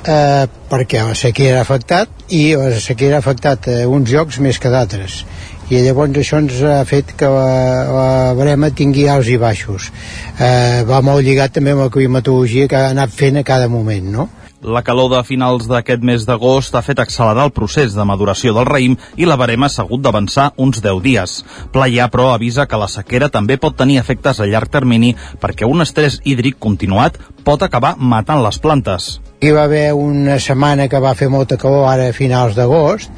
[0.07, 4.59] Eh, perquè la sequera ha afectat i la sequera ha afectat eh, uns llocs més
[4.59, 5.25] que d'altres
[5.71, 7.51] i llavors això ens ha fet que la,
[7.95, 9.91] la brema tingui alts i baixos
[10.39, 14.11] eh, va molt lligat també amb la climatologia que ha anat fent a cada moment
[14.17, 14.29] no?
[14.61, 18.67] La calor de finals d'aquest mes d'agost ha fet accelerar el procés de maduració del
[18.69, 21.37] raïm i la barema s'ha hagut d'avançar uns 10 dies.
[21.73, 25.81] Playà, però, avisa que la sequera també pot tenir efectes a llarg termini perquè un
[25.81, 29.09] estrès hídric continuat pot acabar matant les plantes.
[29.41, 33.09] Hi va haver una setmana que va fer molta calor ara a finals d'agost.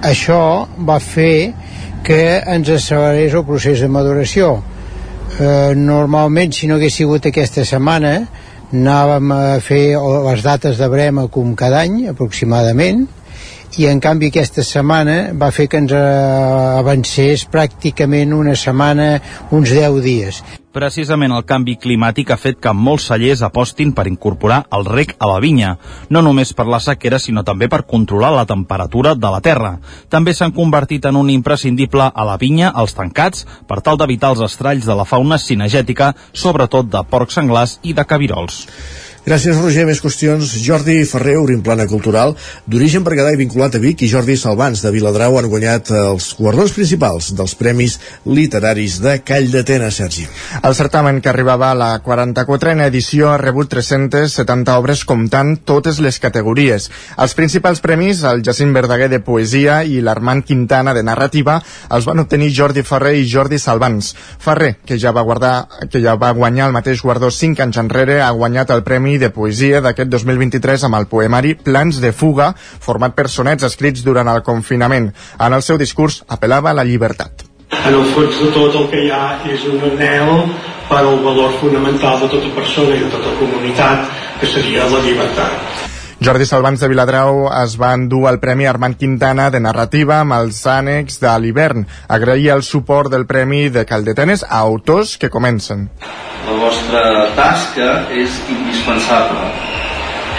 [0.00, 1.52] Això va fer
[2.08, 4.62] que ens accelerés el procés de maduració.
[5.36, 8.30] Eh, normalment, si no hagués sigut aquesta setmana,
[8.72, 13.06] anàvem a fer les dates de Brema com cada any aproximadament
[13.78, 19.12] i en canvi aquesta setmana va fer que ens avancés pràcticament una setmana,
[19.54, 20.42] uns 10 dies.
[20.70, 25.26] Precisament el canvi climàtic ha fet que molts cellers apostin per incorporar el rec a
[25.26, 25.72] la vinya,
[26.14, 29.72] no només per la sequera, sinó també per controlar la temperatura de la terra.
[30.14, 34.46] També s'han convertit en un imprescindible a la vinya els tancats per tal d'evitar els
[34.46, 38.68] estralls de la fauna cinegètica, sobretot de porcs senglars i de cabirols.
[39.20, 39.82] Gràcies, Roger.
[39.84, 40.48] Més qüestions.
[40.64, 42.32] Jordi Ferrer, obrim plana cultural,
[42.64, 46.72] d'origen berguedà i vinculat a Vic, i Jordi Salvans, de Viladrau, han guanyat els guardons
[46.72, 50.24] principals dels Premis Literaris de Call d'Atena, Sergi.
[50.64, 56.16] El certamen que arribava a la 44a edició ha rebut 370 obres comptant totes les
[56.22, 56.88] categories.
[57.20, 61.58] Els principals premis, el Jacint Verdaguer de Poesia i l'Armand Quintana de Narrativa,
[61.92, 64.14] els van obtenir Jordi Ferrer i Jordi Salvans.
[64.40, 68.22] Ferrer, que ja va, guardar, que ja va guanyar el mateix guardó 5 anys enrere,
[68.24, 73.14] ha guanyat el Premi de Poesia d'aquest 2023 amb el poemari Plans de fuga, format
[73.16, 75.10] per sonets escrits durant el confinament.
[75.40, 77.46] En el seu discurs apel·lava a la llibertat.
[77.70, 80.50] En el fons de tot el que hi ha és un anel
[80.90, 85.69] per al valor fonamental de tota persona i de tota comunitat, que seria la llibertat.
[86.20, 90.58] Jordi Salvans de Viladrau es va endur el Premi Armand Quintana de Narrativa amb els
[90.68, 91.86] ànecs de l'hivern.
[92.12, 95.86] Agraïa el suport del Premi de Caldetenes a autors que comencen.
[96.44, 97.00] La vostra
[97.38, 99.46] tasca és indispensable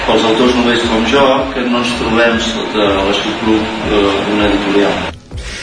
[0.06, 1.26] pels autors només com jo
[1.56, 5.20] que no ens trobem sota l'escluc d'una editorial.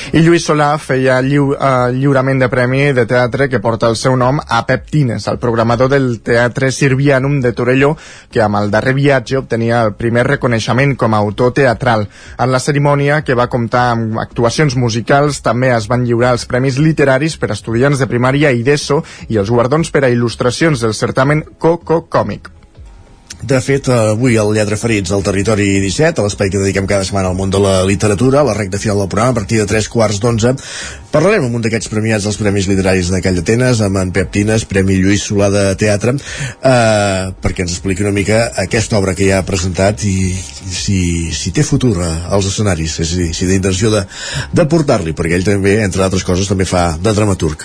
[0.09, 4.15] I Lluís Solà feia lliu, uh, lliurament de premi de teatre que porta el seu
[4.17, 7.91] nom a Pep Tines, el programador del Teatre Sirvianum de Torelló,
[8.33, 12.09] que amb el darrer viatge obtenia el primer reconeixement com a autor teatral.
[12.41, 16.81] En la cerimònia, que va comptar amb actuacions musicals, també es van lliurar els premis
[16.81, 20.97] literaris per a estudiants de primària i d'ESO i els guardons per a il·lustracions del
[20.97, 22.58] certamen Coco Còmic.
[23.39, 27.29] De fet, avui al Lletra Ferits al Territori 17, a l'espai que dediquem cada setmana
[27.31, 29.87] al món de la literatura, a la recta final del programa, a partir de 3
[29.93, 30.57] quarts d'11,
[31.13, 34.65] parlarem amb un d'aquests premiats dels Premis Literaris de Call d'Atenes, amb en Pep Tines,
[34.67, 39.39] Premi Lluís Solà de Teatre, eh, perquè ens expliqui una mica aquesta obra que ja
[39.39, 43.93] ha presentat i si, si té futur als escenaris, és a dir, si té intenció
[43.95, 44.03] de,
[44.51, 47.63] de portar-li, perquè ell també, entre altres coses, també fa de dramaturg.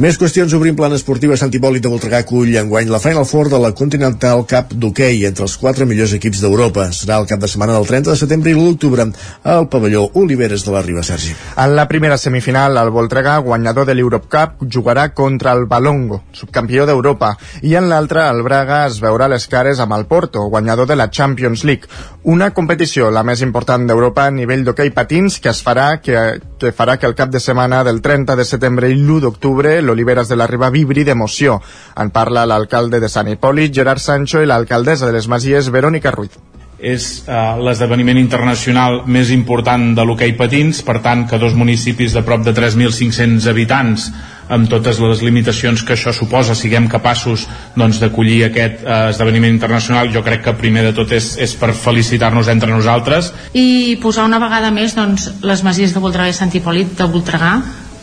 [0.00, 3.58] Més qüestions, obrim plana esportiva, Sant Hipòlit de Voltregà cull enguany la Final Four de
[3.58, 6.90] la Continental Cup d'hoquei hoquei entre els quatre millors equips d'Europa.
[6.92, 9.06] Serà el cap de setmana del 30 de setembre i l'1 d'octubre
[9.48, 11.32] al pavelló Oliveres de la Riba, Sergi.
[11.56, 16.84] En la primera semifinal, el Voltregà, guanyador de l'Europe Cup, jugarà contra el Balongo, subcampió
[16.86, 17.32] d'Europa,
[17.62, 21.08] i en l'altra, el Braga es veurà les cares amb el Porto, guanyador de la
[21.10, 21.88] Champions League.
[22.24, 26.74] Una competició, la més important d'Europa a nivell d'hoquei patins, que es farà que, que
[26.76, 30.36] farà que el cap de setmana del 30 de setembre i l'1 d'octubre l'Oliveres de
[30.36, 31.58] la Riba vibri d'emoció.
[31.96, 36.38] En parla l'alcalde de Sant Hipòlit, Gerard Sancho, i l'alcaldessa de les Masies, Verònica Ruiz
[36.80, 42.22] és eh, l'esdeveniment internacional més important de l'hoquei patins, per tant que dos municipis de
[42.24, 44.06] prop de 3.500 habitants
[44.50, 47.46] amb totes les limitacions que això suposa siguem capaços
[47.78, 51.72] doncs, d'acollir aquest eh, esdeveniment internacional jo crec que primer de tot és, és per
[51.74, 53.32] felicitar-nos entre nosaltres.
[53.54, 57.54] I posar una vegada més doncs, les masies de Voltregà i Sant Hipòlit de Voltregà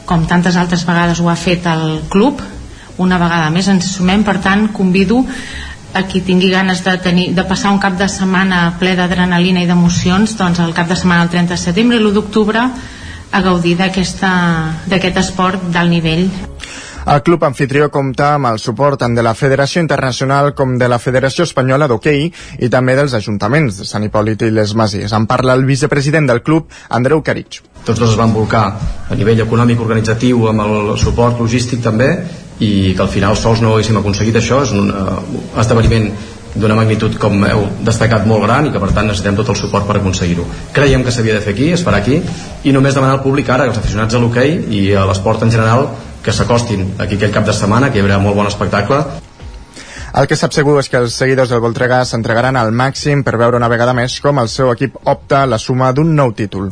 [0.07, 2.39] com tantes altres vegades ho ha fet el club
[2.97, 4.23] una vegada més ens sumem.
[4.25, 5.21] Per tant convido
[5.93, 9.69] a qui tingui ganes de, tenir, de passar un cap de setmana ple d'adrenalina i
[9.69, 12.65] d'emocions doncs el cap de setmana el 30 de setembre i l'1 d'octubre
[13.31, 16.27] a gaudir d'aquest esport d'alt nivell
[17.07, 20.97] el club anfitrió compta amb el suport tant de la Federació Internacional com de la
[20.99, 22.25] Federació Espanyola d'Hockey
[22.67, 25.13] i també dels ajuntaments de Sant Hipòlit i les Masies.
[25.15, 27.61] En parla el vicepresident del club, Andreu Caritx.
[27.87, 28.65] Tots dos es van volcar
[29.07, 32.09] a nivell econòmic organitzatiu amb el suport logístic també
[32.59, 35.21] i que al final sols no haguéssim aconseguit això és un uh,
[35.63, 36.11] esdeveniment
[36.57, 39.87] d'una magnitud com heu destacat molt gran i que per tant necessitem tot el suport
[39.87, 40.45] per aconseguir-ho.
[40.73, 42.19] Creiem que s'havia de fer aquí, es farà aquí
[42.63, 45.89] i només demanar al públic ara, als aficionats a l'hoquei i a l'esport en general
[46.23, 49.03] que s'acostin aquí aquell cap de setmana que hi haurà molt bon espectacle
[50.17, 53.59] El que sap segur és que els seguidors del Voltregà s'entregaran al màxim per veure
[53.59, 56.71] una vegada més com el seu equip opta la suma d'un nou títol.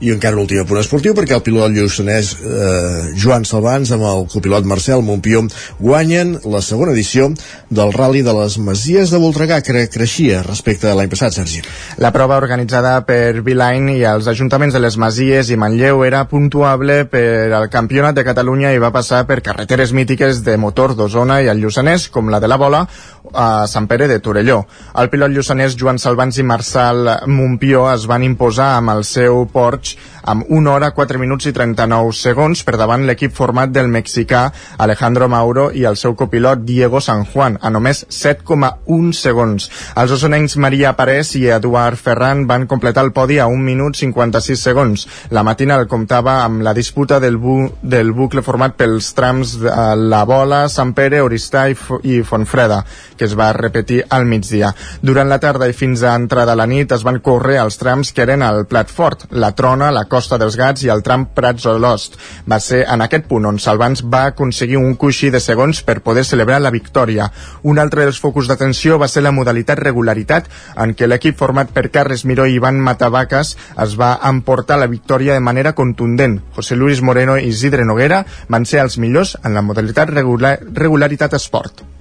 [0.00, 4.64] I encara l'últim punt esportiu perquè el pilot lluçanès eh, Joan Salvans amb el copilot
[4.64, 5.42] Marcel Montpió
[5.76, 7.26] guanyen la segona edició
[7.68, 11.60] del Rally de les Masies de Voltregà que creixia respecte a l'any passat, Sergi.
[12.00, 17.02] La prova organitzada per Vilain i els ajuntaments de les Masies i Manlleu era puntuable
[17.12, 21.52] per al Campionat de Catalunya i va passar per carreteres mítiques de motor d'Osona i
[21.52, 22.85] el Lluçanès, com la de la Bola,
[23.32, 24.62] a Sant Pere de Torelló.
[25.00, 29.96] El pilot lluçanès Joan Salvans i Marçal Montpió es van imposar amb el seu Porsche
[30.26, 34.48] amb 1 hora, 4 minuts i 39 segons per davant l'equip format del mexicà
[34.82, 39.70] Alejandro Mauro i el seu copilot Diego San Juan, a només 7,1 segons.
[39.94, 44.66] Els osonencs Maria Parés i Eduard Ferran van completar el podi a 1 minut 56
[44.68, 45.06] segons.
[45.30, 49.72] La matina el comptava amb la disputa del, bu del bucle format pels trams de
[50.10, 52.75] La Bola, Sant Pere, Oristà i, F i Fontfreda,
[53.16, 54.72] que es va repetir al migdia.
[55.02, 58.12] Durant la tarda i fins a entrada a la nit es van córrer els trams
[58.12, 61.66] que eren el Plat Fort, la Trona, la Costa dels Gats i el tram Prats
[61.70, 62.18] Olost.
[62.50, 66.24] Va ser en aquest punt on Salvans va aconseguir un coixí de segons per poder
[66.24, 67.30] celebrar la victòria.
[67.62, 71.88] Un altre dels focus d'atenció va ser la modalitat regularitat, en què l'equip format per
[71.94, 76.40] Carles Miró i Ivan Matavacas es va emportar la victòria de manera contundent.
[76.56, 81.38] José Luis Moreno i Isidre Noguera van ser els millors en la modalitat regular, regularitat
[81.40, 81.95] esport.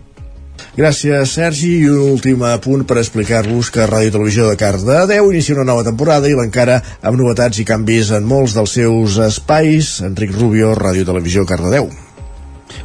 [0.76, 1.69] Gràcies, Sergi.
[1.85, 6.27] I un últim punt per explicar-vos que Ràdio Televisió de Cardedeu inicia una nova temporada
[6.27, 10.02] i l'encara amb novetats i canvis en molts dels seus espais.
[10.03, 11.88] Enric Rubio, Ràdio Televisió Cardedeu.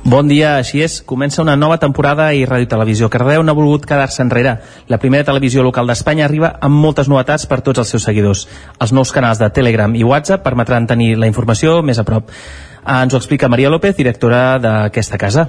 [0.04, 1.00] Bon dia, així és.
[1.02, 4.52] Comença una nova temporada i Ràdio Televisió Cardeu no ha volgut quedar-se enrere.
[4.86, 8.44] La primera televisió local d'Espanya arriba amb moltes novetats per tots els seus seguidors.
[8.78, 12.30] Els nous canals de Telegram i WhatsApp permetran tenir la informació més a prop.
[12.86, 15.48] Ens ho explica Maria López, directora d'aquesta casa.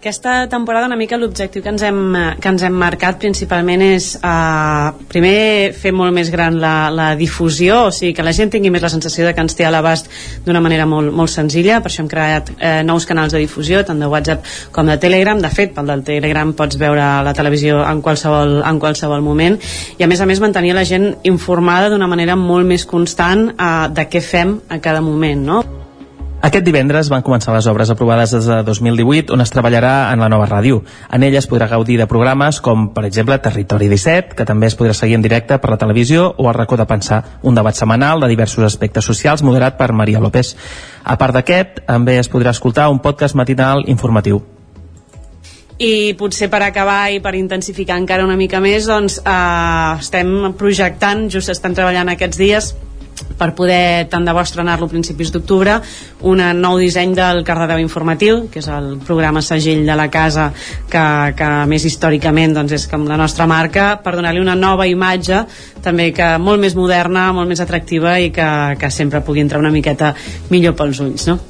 [0.00, 4.94] Aquesta temporada una mica l'objectiu que, ens hem, que ens hem marcat principalment és uh,
[5.12, 8.80] primer fer molt més gran la, la difusió, o sigui que la gent tingui més
[8.80, 10.08] la sensació de que ens té a l'abast
[10.46, 14.00] d'una manera molt, molt senzilla, per això hem creat eh, nous canals de difusió, tant
[14.00, 18.00] de WhatsApp com de Telegram, de fet pel del Telegram pots veure la televisió en
[18.00, 19.60] qualsevol, en qualsevol moment.
[20.00, 23.84] I a més a més mantenir la gent informada d'una manera molt més constant uh,
[23.92, 25.60] de què fem a cada moment, no?
[26.40, 30.30] Aquest divendres van començar les obres aprovades des de 2018 on es treballarà en la
[30.32, 30.78] nova ràdio.
[31.12, 34.76] En ella es podrà gaudir de programes com, per exemple, Territori 17, que també es
[34.78, 38.24] podrà seguir en directe per la televisió, o el racó de pensar, un debat setmanal
[38.24, 40.54] de diversos aspectes socials moderat per Maria López.
[41.04, 44.40] A part d'aquest, també es podrà escoltar un podcast matinal informatiu.
[45.80, 51.30] i potser per acabar i per intensificar encara una mica més doncs eh, estem projectant,
[51.32, 52.74] just estan treballant aquests dies
[53.38, 55.78] per poder tant de bo estrenar-lo a principis d'octubre
[56.30, 60.50] un nou disseny del Cardedeu Informatiu que és el programa segell de la casa
[60.90, 61.04] que,
[61.36, 65.44] que més històricament doncs, és com la nostra marca per donar-li una nova imatge
[65.84, 69.74] també que molt més moderna, molt més atractiva i que, que sempre pugui entrar una
[69.74, 70.14] miqueta
[70.50, 71.40] millor pels ulls no?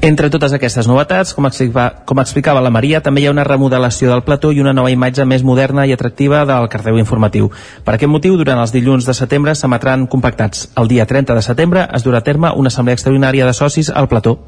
[0.00, 4.10] Entre totes aquestes novetats, com, explica, com explicava la Maria, també hi ha una remodelació
[4.12, 7.50] del plató i una nova imatge més moderna i atractiva del Cardeu informatiu.
[7.84, 10.68] Per aquest motiu, durant els dilluns de setembre s'emetran compactats.
[10.76, 14.08] El dia 30 de setembre es durà a terme una assemblea extraordinària de socis al
[14.08, 14.38] plató.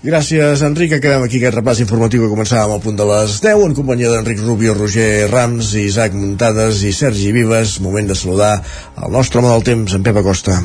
[0.00, 0.94] Gràcies, Enric.
[0.96, 4.40] Acabem aquí aquest repàs informatiu que començàvem al punt de les 10 en companyia d'Enric
[4.46, 7.76] Rubio, Roger Rams, Isaac Muntades i Sergi Vives.
[7.84, 8.54] Moment de saludar
[8.96, 10.56] el nostre home del temps, en Pep Acosta.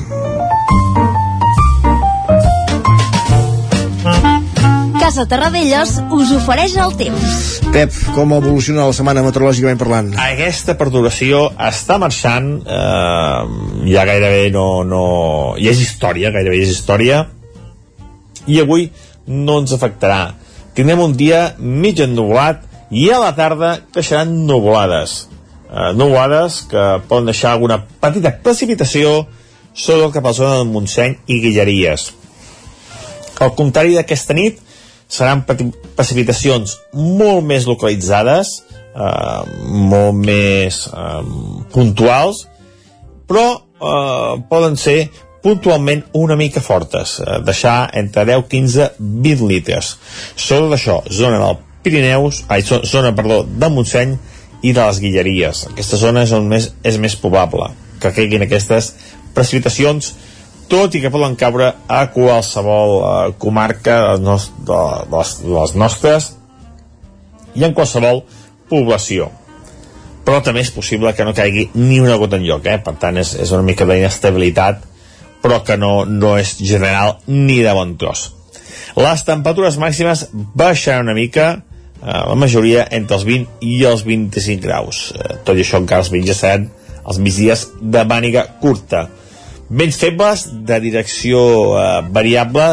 [5.06, 7.34] Casa Terradellos us ofereix el temps.
[7.70, 10.08] Pep, com evoluciona la setmana meteorològicament parlant?
[10.18, 15.04] Aquesta perturbació està marxant, eh, ja gairebé no, no...
[15.62, 17.22] ja és història, gairebé és història,
[18.50, 18.88] i avui
[19.30, 20.34] no ens afectarà.
[20.74, 25.28] Tindrem un dia mig ennublat i a la tarda creixeran nuvolades.
[25.70, 29.20] Eh, nuvolades que poden deixar alguna petita precipitació
[29.70, 32.10] sobre cap a la zona del Montseny i Guilleries.
[33.46, 34.65] Al contrari d'aquesta nit,
[35.08, 38.56] seran precipitacions molt més localitzades,
[38.96, 39.42] eh,
[39.92, 41.22] molt més eh,
[41.74, 42.46] puntuals,
[43.30, 45.00] però eh, poden ser
[45.46, 49.96] puntualment una mica fortes, eh, deixar entre 10, 15, 20 litres.
[50.36, 54.16] Sobre d'això, zona del Pirineus, ai, zona, perdó, del Montseny
[54.66, 55.68] i de les Guilleries.
[55.70, 57.70] Aquesta zona és on més, és més probable
[58.02, 58.94] que caiguin aquestes
[59.36, 60.16] precipitacions
[60.72, 64.38] tot i que poden caure a qualsevol eh, comarca de, de,
[64.70, 64.82] de,
[65.14, 66.32] les, de les nostres
[67.56, 68.24] i en qualsevol
[68.70, 69.30] població
[70.26, 72.80] però també és possible que no caigui ni una gota enlloc, eh?
[72.82, 74.82] per tant és, és una mica d'inestabilitat
[75.46, 78.32] però que no, no és general ni de bon tros
[78.96, 81.50] les temperatures màximes baixaran una mica
[82.06, 85.10] la majoria entre els 20 i els 25 graus.
[85.16, 86.68] Eh, tot i això encara els 27,
[87.06, 89.08] els migdies de màniga curta.
[89.70, 91.40] Vents febles de direcció
[91.80, 92.68] eh, variable,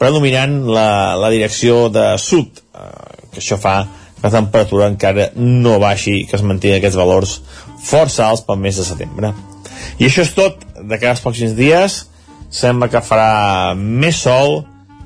[0.00, 3.82] predominant la, la direcció de sud, eh, que això fa
[4.16, 7.38] que la temperatura encara no baixi i que es mantingui aquests valors
[7.82, 9.32] força alts pel mes de setembre.
[9.98, 12.04] I això és tot de cada pròxims dies.
[12.52, 14.60] Sembla que farà més sol,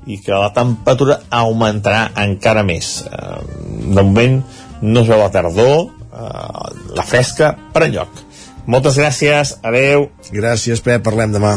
[0.06, 3.00] i que la temperatura augmentarà encara més.
[3.10, 4.38] Eh, de moment
[4.82, 8.22] no es veu la tardor, eh, la fresca per enlloc.
[8.66, 10.08] Moltes gràcies, adeu.
[10.34, 11.54] Gràcies, Pep, parlem demà.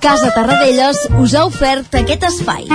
[0.00, 2.68] Casa Tarradellas us ha ofert aquest espai.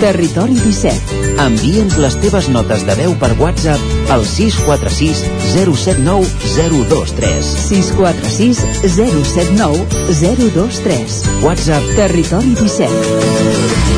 [0.00, 1.20] Territori 17.
[1.44, 5.22] Envia'ns les teves notes de veu per WhatsApp al 646
[5.54, 6.28] 079
[6.58, 7.52] 023.
[7.70, 8.64] 646
[8.96, 9.84] 079
[10.20, 11.20] 023.
[11.44, 13.93] WhatsApp Territori 17.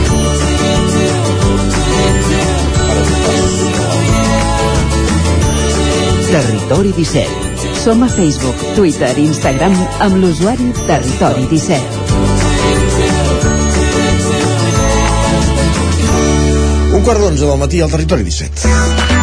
[6.66, 7.78] Territori 17.
[7.78, 11.78] Som a Facebook, Twitter i Instagram amb l'usuari Territori 17.
[16.90, 19.15] Un quart d'onze del matí al territori 17.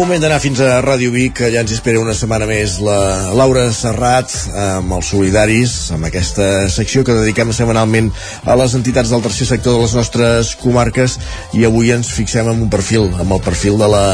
[0.00, 3.66] Moment d'anar fins a Ràdio Vic, que ja ens espera una setmana més la Laura
[3.76, 8.08] Serrat amb els solidaris, amb aquesta secció que dediquem setmanalment
[8.48, 11.18] a les entitats del tercer sector de les nostres comarques
[11.52, 14.04] i avui ens fixem en un perfil, amb el perfil de la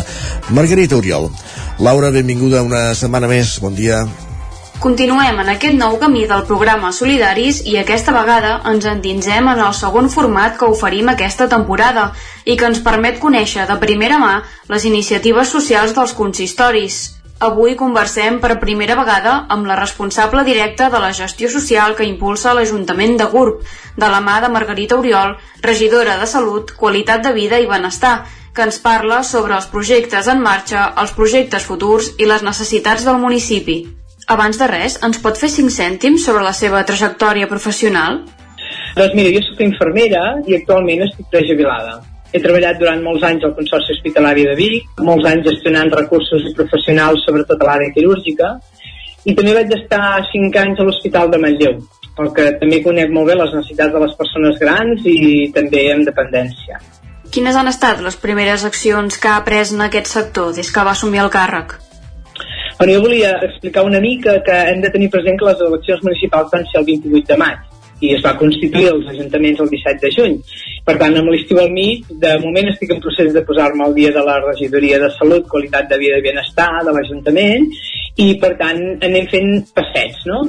[0.50, 1.30] Margarita Oriol.
[1.78, 4.02] Laura, benvinguda una setmana més, bon dia.
[4.76, 9.72] Continuem en aquest nou camí del programa Solidaris i aquesta vegada ens endinsem en el
[9.78, 12.10] segon format que oferim aquesta temporada
[12.44, 14.34] i que ens permet conèixer de primera mà
[14.68, 16.98] les iniciatives socials dels consistoris.
[17.48, 22.52] Avui conversem per primera vegada amb la responsable directa de la gestió social que impulsa
[22.54, 23.64] l'Ajuntament de Gurb,
[23.96, 28.68] de la mà de Margarita Oriol, regidora de Salut, Qualitat de Vida i Benestar, que
[28.68, 33.86] ens parla sobre els projectes en marxa, els projectes futurs i les necessitats del municipi.
[34.26, 38.24] Abans de res, ens pot fer 5 cèntims sobre la seva trajectòria professional?
[38.96, 42.00] Doncs mira, jo soc infermera i actualment estic prejubilada.
[42.34, 46.52] He treballat durant molts anys al Consorci Hospitalari de Vic, molts anys gestionant recursos i
[46.58, 48.50] professionals, sobretot a l'àrea quirúrgica,
[49.30, 51.78] i també vaig estar 5 anys a l'Hospital de Manlleu,
[52.18, 56.82] perquè també conec molt bé les necessitats de les persones grans i també en dependència.
[57.30, 60.98] Quines han estat les primeres accions que ha pres en aquest sector des que va
[60.98, 61.78] assumir el càrrec?
[62.78, 66.50] Bueno, jo volia explicar una mica que hem de tenir present que les eleccions municipals
[66.52, 70.10] van ser el 28 de maig i es va constituir els ajuntaments el 17 de
[70.12, 70.34] juny.
[70.84, 74.12] Per tant, amb l'estiu al mig, de moment estic en procés de posar-me al dia
[74.12, 77.64] de la regidoria de Salut, Qualitat de Vida i Benestar de l'Ajuntament
[78.20, 80.44] i, per tant, anem fent passets, no?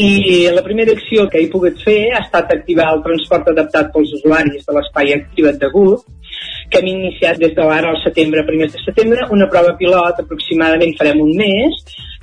[0.00, 4.12] I la primera acció que he pogut fer ha estat activar el transport adaptat pels
[4.20, 6.04] usuaris de l'espai activat de GUP,
[6.70, 10.96] que hem iniciat des de l'ara al setembre, primers de setembre, una prova pilot, aproximadament
[10.98, 11.78] farem un mes,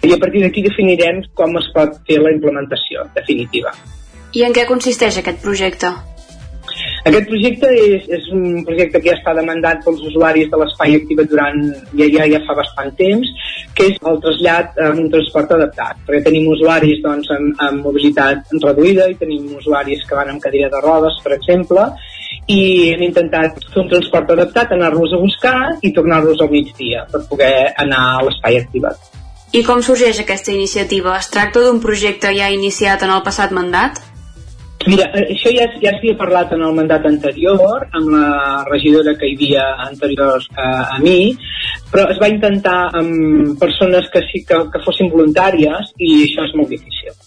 [0.07, 3.73] i a partir d'aquí definirem com es pot fer la implementació definitiva.
[4.37, 5.91] I en què consisteix aquest projecte?
[7.07, 11.23] Aquest projecte és, és un projecte que ja està demandat pels usuaris de l'espai activa
[11.31, 11.61] durant
[11.95, 13.31] ja, ja, ja fa bastant temps,
[13.77, 18.53] que és el trasllat en un transport adaptat, perquè tenim usuaris doncs, amb, amb mobilitat
[18.65, 21.87] reduïda i tenim usuaris que van amb cadira de rodes, per exemple,
[22.47, 22.59] i
[22.93, 27.71] hem intentat fer un transport adaptat, anar-los a buscar i tornar-los al migdia per poder
[27.75, 28.99] anar a l'espai activat.
[29.55, 31.15] I com sorgeix aquesta iniciativa?
[31.17, 34.01] Es tracta d'un projecte ja iniciat en el passat mandat?
[34.87, 38.27] Mira, eh, això ja, ja s'havia parlat en el mandat anterior, amb la
[38.69, 41.33] regidora que hi havia anterior a, a mi,
[41.91, 46.55] però es va intentar amb persones que sí que, que fossin voluntàries i això és
[46.55, 47.26] molt difícil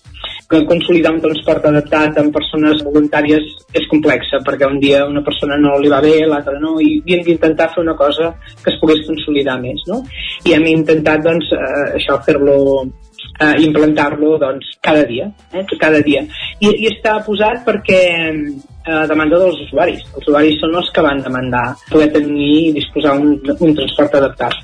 [0.50, 3.44] que consolidar un transport adaptat amb persones voluntàries
[3.78, 7.22] és complexa, perquè un dia una persona no li va bé, l'altra no, i havíem
[7.28, 8.32] d'intentar fer una cosa
[8.64, 10.00] que es pogués consolidar més, no?
[10.48, 16.26] I hem intentat, doncs, eh, això, fer-lo eh, implantar-lo doncs, cada dia, eh, cada dia.
[16.58, 20.02] I, I està posat perquè eh, demanda dels usuaris.
[20.16, 24.58] Els usuaris són els que van demandar poder tenir i disposar un, un transport adaptat.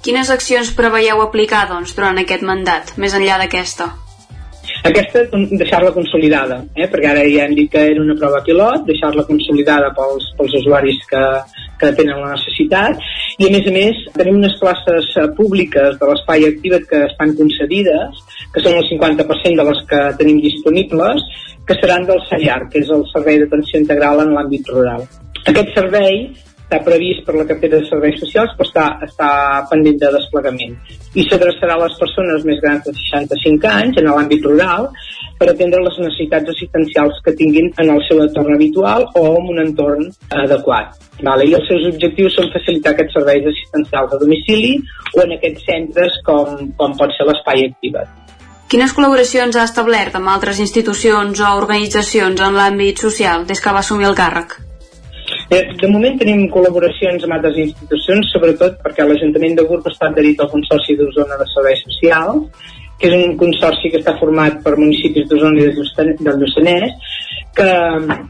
[0.00, 3.92] Quines accions preveieu aplicar doncs, durant aquest mandat, més enllà d'aquesta?
[4.80, 5.26] Aquesta,
[5.60, 6.86] deixar-la consolidada, eh?
[6.88, 11.02] perquè ara ja hem dit que era una prova pilot, deixar-la consolidada pels, pels usuaris
[11.10, 11.20] que,
[11.82, 13.04] que tenen la necessitat,
[13.36, 17.36] i a més a més tenim unes places eh, públiques de l'espai activat que estan
[17.36, 18.24] concedides,
[18.54, 21.28] que són el 50% de les que tenim disponibles,
[21.68, 25.04] que seran del SAIAR, que és el Servei d'Atenció Integral en l'àmbit rural.
[25.50, 26.24] Aquest servei
[26.70, 29.30] està previst per la cartera de serveis socials però està, està
[29.70, 30.76] pendent de desplegament
[31.18, 34.86] i s'adreçarà a les persones més grans de 65 anys en l'àmbit rural
[35.40, 39.60] per atendre les necessitats assistencials que tinguin en el seu entorn habitual o en un
[39.64, 40.94] entorn adequat.
[41.24, 41.48] Vale?
[41.48, 44.76] I els seus objectius són facilitar aquests serveis assistencials a domicili
[45.16, 48.16] o en aquests centres com, com pot ser l'espai activat.
[48.70, 53.82] Quines col·laboracions ha establert amb altres institucions o organitzacions en l'àmbit social des que va
[53.82, 54.60] assumir el càrrec?
[55.50, 60.38] Eh, De moment tenim col·laboracions amb altres institucions, sobretot perquè l'Ajuntament de Gurb està adherit
[60.38, 62.68] al Consorci d'Osona de Serveis Socials,
[63.00, 65.72] que és un consorci que està format per municipis d'Osona i
[66.20, 67.16] del Lluçanès,
[67.56, 67.70] que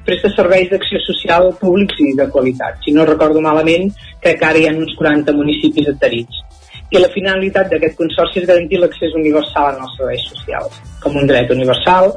[0.06, 2.78] presta serveis d'acció social públics i de qualitat.
[2.86, 3.90] Si no recordo malament,
[4.22, 6.40] crec que ara hi ha uns 40 municipis adherits.
[6.90, 11.28] I la finalitat d'aquest consorci és garantir l'accés universal en els serveis socials, com un
[11.28, 12.14] dret universal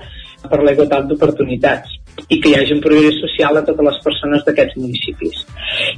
[0.47, 4.43] per la igualtat d'oportunitats i que hi hagi un progrés social a totes les persones
[4.45, 5.39] d'aquests municipis.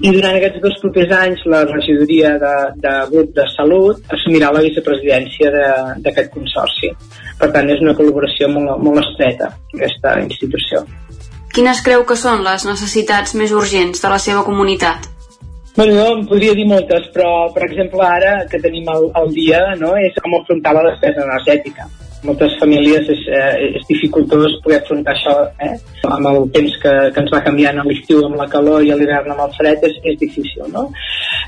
[0.01, 4.63] I durant aquests dos propers anys la regidoria de, de grup de salut assumirà la
[4.65, 6.91] vicepresidència de- d'aquest consorci.
[7.39, 10.85] Per tant, és una col·laboració molt, molt estreta, aquesta institució.
[11.55, 15.11] Quines creu que són les necessitats més urgents de la seva comunitat?
[15.75, 19.91] Bueno, en podria dir moltes, però, per exemple, ara que tenim el, el dia, no,
[19.99, 21.87] és com afrontar la despesa energètica.
[22.25, 25.75] Moltes famílies és, eh, és dificultós poder afrontar això, eh?
[26.09, 28.97] Amb el temps que, que ens va canviant a l'estiu amb la calor i a
[28.97, 30.87] l'hivern amb el fred és, és difícil, no?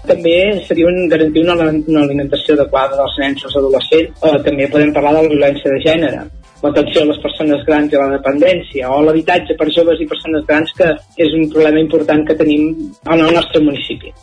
[0.06, 0.36] També
[0.68, 4.94] seria un, garantir una, una alimentació adequada dels nens i els adolescents, o també podem
[4.94, 6.22] parlar de la violència de gènere,
[6.62, 10.45] l'atenció a les persones grans i a la dependència, o l'habitatge per joves i persones
[10.48, 10.94] grans, que
[11.26, 12.70] és un problema important que tenim
[13.06, 14.14] en el nostre municipi.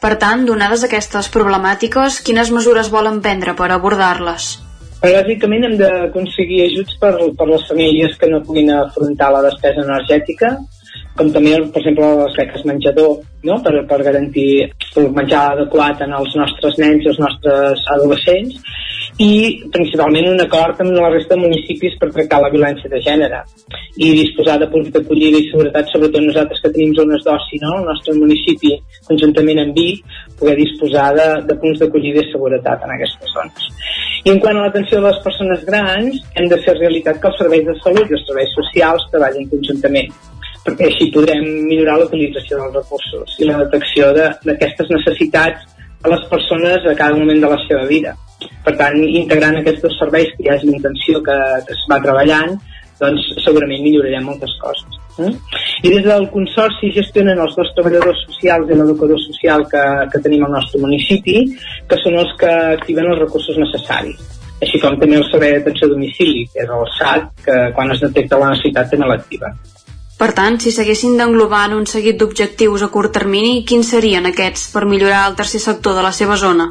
[0.00, 4.65] Per tant, donades aquestes problemàtiques, quines mesures volen prendre per abordar-les?
[5.02, 10.54] Bàsicament hem d'aconseguir ajuts per, per les famílies que no puguin afrontar la despesa energètica,
[11.16, 13.12] com també, per exemple, les beques menjador,
[13.48, 13.58] no?
[13.64, 14.48] per, per garantir
[14.96, 18.56] el menjar adequat en els nostres nens i els nostres adolescents,
[19.18, 23.38] i principalment un acord amb la resta de municipis per tractar la violència de gènere
[23.96, 27.78] i disposar de punts d'acollida i seguretat, sobretot nosaltres que tenim zones d'oci, no?
[27.78, 28.74] el nostre municipi,
[29.08, 30.02] conjuntament amb Vic,
[30.38, 33.70] poder disposar de, de punts d'acollida i seguretat en aquestes zones.
[34.26, 37.40] I en quant a l'atenció de les persones grans, hem de fer realitat que els
[37.40, 40.12] serveis de salut i els serveis socials treballin conjuntament
[40.66, 45.75] perquè així podrem millorar la utilització dels recursos i la detecció de- d'aquestes necessitats
[46.06, 48.14] a les persones a cada moment de la seva vida.
[48.64, 52.54] Per tant, integrant aquests dos serveis que hi hagi intenció que, que es va treballant,
[53.00, 55.00] doncs segurament millorarem moltes coses.
[55.20, 55.32] Eh?
[55.88, 60.46] I des del Consorci gestionen els dos treballadors socials i l'educador social que, que tenim
[60.46, 61.42] al nostre municipi,
[61.90, 64.32] que són els que activen els recursos necessaris
[64.64, 68.00] així com també el servei d'atenció a domicili, que és el SAT, que quan es
[68.00, 69.50] detecta la necessitat també l'activa.
[70.16, 74.70] Per tant, si s'haguessin d'englobar en un seguit d'objectius a curt termini, quins serien aquests
[74.72, 76.70] per millorar el tercer sector de la seva zona?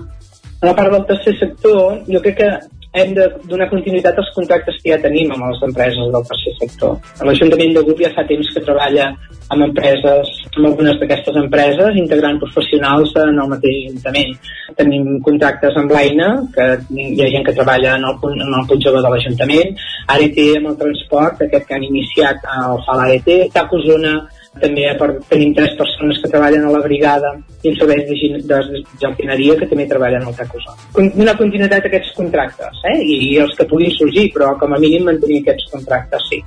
[0.62, 2.50] A la part del tercer sector, jo crec que
[2.96, 6.94] hem de donar continuïtat als contractes que ja tenim amb les empreses del tercer sector.
[7.28, 9.10] L'Ajuntament de Grup ja fa temps que treballa
[9.54, 14.32] amb empreses, amb algunes d'aquestes empreses, integrant professionals en el mateix Ajuntament.
[14.80, 18.66] Tenim contractes amb l'Aina, que hi ha gent que treballa en el punt, en el
[18.70, 19.76] punt jove de l'Ajuntament,
[20.16, 24.16] ART amb el transport, aquest que han iniciat el fa l'ART, TAC Osona
[24.62, 27.34] també per, tenim tres persones que treballen a la brigada
[27.64, 28.60] i en serveis de, gin- de
[29.02, 30.78] jardineria que també treballen al TAC Osona.
[30.96, 32.98] Con- Donar continuïtat a aquests contractes eh?
[33.04, 36.42] I, i els que puguin sorgir, però com a mínim mantenir aquests contractes, sí.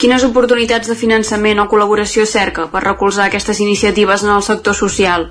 [0.00, 5.26] Quines oportunitats de finançament o col·laboració cerca per recolzar aquestes iniciatives en el sector social?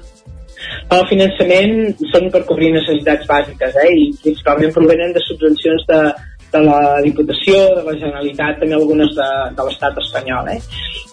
[0.93, 3.89] El finançament són per cobrir necessitats bàsiques eh?
[3.95, 5.99] i principalment provenen de subvencions de,
[6.53, 9.27] de la Diputació, de la Generalitat, també algunes de,
[9.57, 10.49] de l'estat espanyol.
[10.55, 10.59] Eh?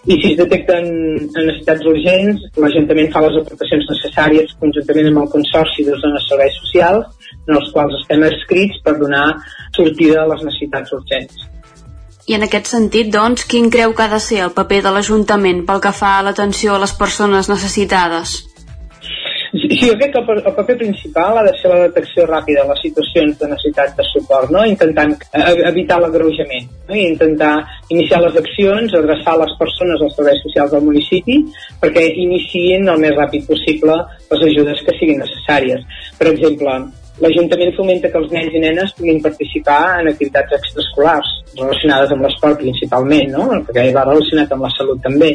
[0.07, 0.89] I si es detecten
[1.27, 7.29] necessitats urgents, l'Ajuntament fa les aportacions necessàries conjuntament amb el Consorci de zones serveis socials,
[7.47, 9.27] en els quals estem escrits per donar
[9.77, 11.47] sortida a les necessitats urgents.
[12.27, 15.63] I en aquest sentit, doncs, quin creu que ha de ser el paper de l'Ajuntament
[15.69, 18.41] pel que fa a l'atenció a les persones necessitades?
[19.57, 22.81] Sí, jo crec que el paper principal ha de ser la detecció ràpida de les
[22.83, 24.65] situacions de necessitat de suport, no?
[24.67, 26.97] intentant eh, evitar l'agreujament, no?
[26.97, 27.55] i intentar
[27.95, 31.39] iniciar les accions, adreçar les persones als serveis socials del municipi
[31.81, 33.97] perquè iniciïn el més ràpid possible
[34.35, 35.87] les ajudes que siguin necessàries.
[36.19, 36.77] Per exemple,
[37.23, 42.61] l'Ajuntament fomenta que els nens i nenes puguin participar en activitats extraescolars relacionades amb l'esport
[42.61, 43.49] principalment, no?
[43.71, 45.33] perquè va relacionat amb la salut també,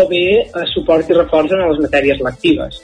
[0.00, 2.82] o bé eh, suport i reforç en les matèries lectives.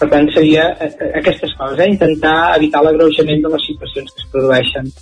[0.00, 1.88] Per tant, seria eh, eh, aquestes coses, eh?
[1.92, 4.92] intentar evitar l'agreujament de les situacions que es produeixen.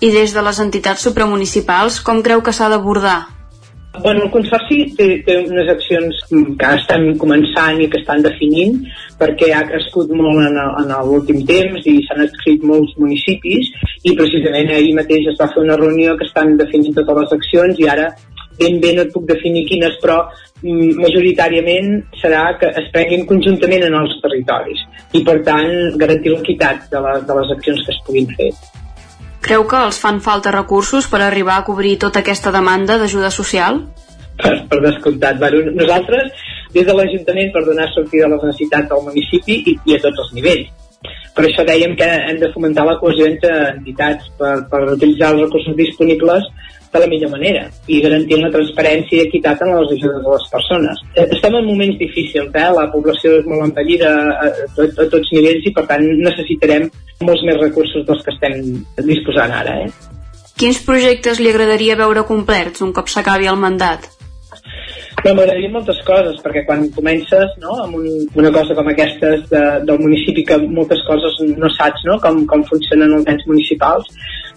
[0.00, 3.18] I des de les entitats supramunicipals, com creu que s'ha d'abordar?
[4.02, 8.76] Bueno, el Consorci té, té unes accions que estan començant i que estan definint
[9.18, 13.72] perquè ha crescut molt en, en l'últim temps i s'han escrit molts municipis
[14.06, 17.80] i precisament ahir mateix es va fer una reunió que estan definint totes les accions
[17.82, 18.10] i ara
[18.58, 20.18] ben bé no et puc definir quines, però
[20.62, 24.84] mm, majoritàriament serà que es prenguin conjuntament en els territoris
[25.18, 28.50] i per tant garantir l'equitat de, la, de les accions que es puguin fer.
[29.48, 33.80] Creu que els fan falta recursos per arribar a cobrir tota aquesta demanda d'ajuda social?
[34.38, 35.38] Per, per descomptat.
[35.38, 36.34] Bueno, nosaltres,
[36.74, 40.26] des de l'Ajuntament, per donar sortida a les necessitats del municipi i, i a tots
[40.26, 40.74] els nivells.
[41.38, 45.44] Per això dèiem que hem de fomentar la cohesió entre entitats per, per utilitzar els
[45.44, 46.48] recursos disponibles
[46.92, 50.46] de la millor manera i garantint la transparència i equitat en les ajudes de les
[50.52, 51.02] persones.
[51.14, 52.68] Eh, Estem en moments difícils, eh?
[52.76, 56.88] la població és molt envellida a, a, a tots nivells i per tant necessitarem
[57.24, 58.62] molts més recursos dels que estem
[59.08, 59.80] disposant ara.
[59.86, 60.14] Eh?
[60.58, 64.08] Quins projectes li agradaria veure complerts un cop s'acabi el mandat?
[65.18, 68.04] Però m'agradaria moltes coses, perquè quan comences no, amb un,
[68.38, 72.62] una cosa com aquestes de, del municipi, que moltes coses no saps no, com, com
[72.68, 74.06] funcionen els ens municipals,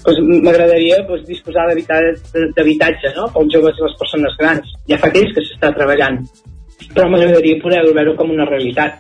[0.06, 4.76] doncs m'agradaria doncs, disposar d'habitat- d'habitatge no, pels joves i les persones grans.
[4.90, 6.22] Ja fa temps que s'està treballant,
[6.95, 8.99] però m'agradaria poder veure com una realitat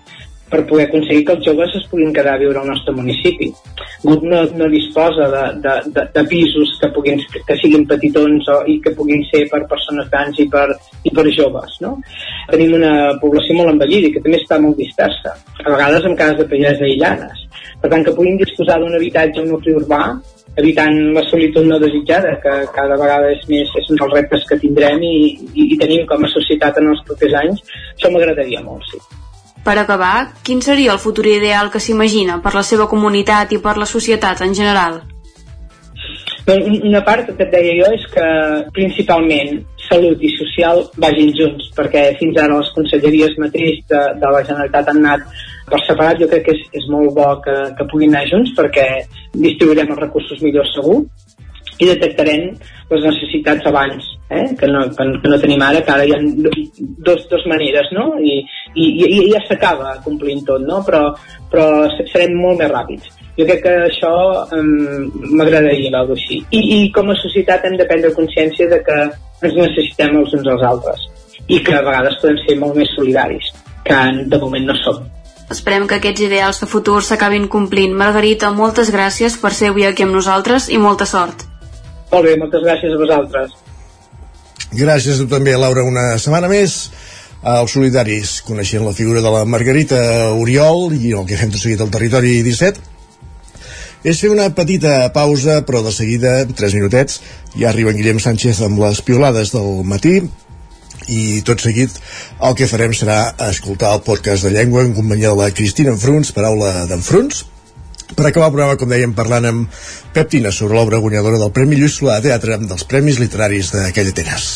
[0.51, 3.47] per poder aconseguir que els joves es puguin quedar a viure al nostre municipi.
[4.03, 8.57] GUT no, no disposa de, de, de, de pisos que, puguin, que siguin petitons o,
[8.67, 10.67] i que puguin ser per persones grans i per,
[11.07, 11.77] i per joves.
[11.85, 11.93] No?
[12.51, 12.91] Tenim una
[13.23, 16.83] població molt envellida i que també està molt dispersa, a vegades en cases de pagès
[16.83, 17.47] aïllades.
[17.81, 20.03] Per tant, que puguin disposar d'un habitatge nucli urbà
[20.59, 24.59] evitant la solitud no desitjada, que cada vegada és més és un dels reptes que
[24.59, 25.15] tindrem i,
[25.53, 27.63] i, i tenim com a societat en els propers anys,
[27.95, 28.99] això m'agradaria molt, sí.
[29.61, 33.77] Per acabar, quin seria el futur ideal que s'imagina per la seva comunitat i per
[33.77, 35.03] la societat en general?
[36.47, 38.25] Doncs Una part que et deia jo és que
[38.73, 39.61] principalment
[39.91, 44.91] salut i social vagin junts, perquè fins ara les conselleries matrius de, de la Generalitat
[44.91, 45.41] han anat
[45.71, 48.87] per separat, jo crec que és, és molt bo que, que puguin anar junts perquè
[49.35, 51.01] distribuirem els recursos millor segur
[51.81, 52.49] i detectarem
[52.91, 54.43] les necessitats abans, eh?
[54.59, 56.19] que, no, que, que no tenim ara, que ara hi ha
[57.07, 58.11] dos, dos maneres, no?
[58.19, 58.41] I,
[58.75, 60.81] i, i ja s'acaba complint tot, no?
[60.87, 61.07] Però,
[61.51, 61.65] però
[62.11, 63.20] serem molt més ràpids.
[63.37, 64.11] Jo crec que això
[64.57, 65.07] um,
[65.39, 66.41] m'agradaria veure així.
[66.51, 68.97] I, I com a societat hem de prendre consciència de que
[69.41, 71.07] ens necessitem els uns als altres
[71.47, 73.47] i que a vegades podem ser molt més solidaris,
[73.87, 74.01] que
[74.33, 74.99] de moment no som.
[75.51, 77.95] Esperem que aquests ideals de futur s'acabin complint.
[77.97, 81.43] Margarita, moltes gràcies per ser avui aquí amb nosaltres i molta sort.
[82.11, 83.57] Molt bé, moltes gràcies a vosaltres.
[84.71, 86.77] Gràcies a tu també, Laura, una setmana més
[87.41, 89.99] als solidaris, coneixent la figura de la Margarita
[90.37, 92.90] Oriol i el que fem tot seguit al territori 17
[94.03, 97.19] és fer una petita pausa però de seguida, 3 minutets
[97.53, 100.17] ja arriba en Guillem Sánchez amb les piolades del matí
[101.11, 101.97] i tot seguit
[102.41, 106.33] el que farem serà escoltar el podcast de llengua en companyia de la Cristina Enfruns,
[106.33, 107.45] paraula d'Enfruns
[108.15, 111.79] per acabar el programa, com dèiem, parlant amb Pep Tina sobre l'obra guanyadora del Premi
[111.79, 114.53] Lluís Solà de Teatre dels Premis Literaris d'aquell Atenes.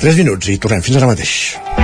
[0.00, 1.83] 3 minuts i tornem fins ara mateix.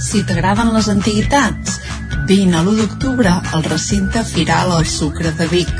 [0.00, 1.74] Si t'agraden les antiguitats,
[2.28, 5.72] vine a l'1 d'octubre al recinte Firal al Sucre de Vic.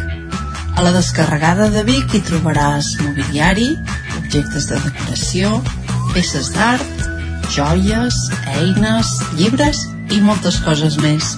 [0.76, 3.70] A la descarregada de Vic hi trobaràs mobiliari,
[4.18, 5.54] objectes de decoració,
[6.12, 7.06] peces d'art,
[7.54, 8.18] joies,
[8.58, 11.32] eines, llibres i moltes coses més.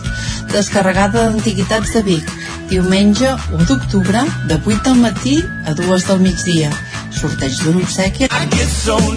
[0.50, 2.34] Descarregada d'Antiguitats de Vic,
[2.72, 6.74] diumenge 1 d'octubre, de 8 del matí a 2 del migdia.
[7.12, 8.28] Sorteig d'un obsequi.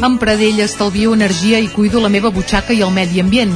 [0.03, 3.55] Amb Pradell estalvio energia i cuido la meva butxaca i el medi ambient.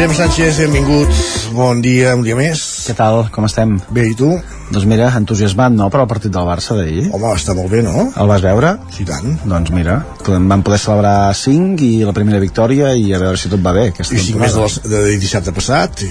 [0.00, 1.08] Guillem Sánchez, benvingut.
[1.52, 2.60] Bon dia, un dia més.
[2.88, 3.26] Què tal?
[3.34, 3.74] Com estem?
[3.92, 4.30] Bé, i tu?
[4.72, 7.10] Doncs mira, entusiasmat, no?, per al partit del Barça d'ahir.
[7.12, 8.06] Home, està molt bé, no?
[8.16, 8.70] El vas veure?
[8.96, 9.34] Sí, tant.
[9.44, 13.60] Doncs mira, vam poder celebrar 5 i la primera victòria i a veure si tot
[13.60, 15.02] va bé aquesta I 5 més de, temporada.
[15.10, 16.00] de dissabte passat.
[16.06, 16.08] I...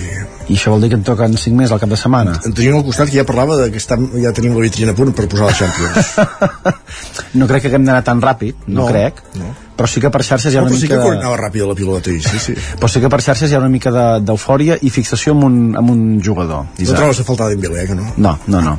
[0.54, 2.36] I això vol dir que en toquen 5 més al cap de setmana?
[2.46, 5.00] En tenim al costat que ja parlava de que estem, ja tenim la vitrina a
[5.02, 6.14] punt per posar la Champions.
[7.40, 9.20] No crec que haguem d'anar tan ràpid, no, No, crec.
[9.38, 9.50] no.
[9.80, 10.98] Però sí que per xarxes hi ha No, una però sí mica...
[11.00, 12.54] que de- anava ràpid la pilota sí, sí.
[12.82, 15.56] Però sí que per xarxes hi ha una mica de- d'eufòria i fixació amb un,
[15.80, 16.66] amb un jugador.
[16.76, 16.98] No Isaac.
[17.00, 18.12] trobes a faltar Dembélé, eh, que no?
[18.18, 18.76] No, no, no.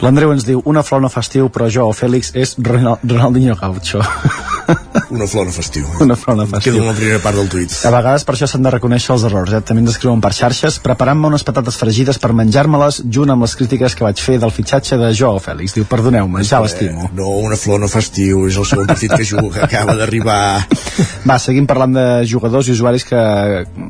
[0.00, 3.56] L'Andreu ens diu, una flor no fa estiu, però jo o Fèlix és Ronald, Ronaldinho
[3.60, 4.00] Gaucho.
[5.10, 5.86] Una flor no fa estiu.
[6.00, 6.72] Una flor no fa estiu.
[6.72, 7.72] Queda en la primera part del tuit.
[7.86, 9.60] A vegades per això s'han de reconèixer els errors, eh?
[9.66, 13.96] També ens escriuen per xarxes, preparant-me unes patates fregides per menjar-me-les junt amb les crítiques
[13.98, 15.74] que vaig fer del fitxatge de Joao Fèlix.
[15.74, 17.08] Diu, perdoneu-me, ja l'estimo.
[17.18, 20.62] No, una flor no fa estiu, és el segon partit que juga, acaba d'arribar.
[21.28, 23.20] Va, seguim parlant de jugadors i usuaris que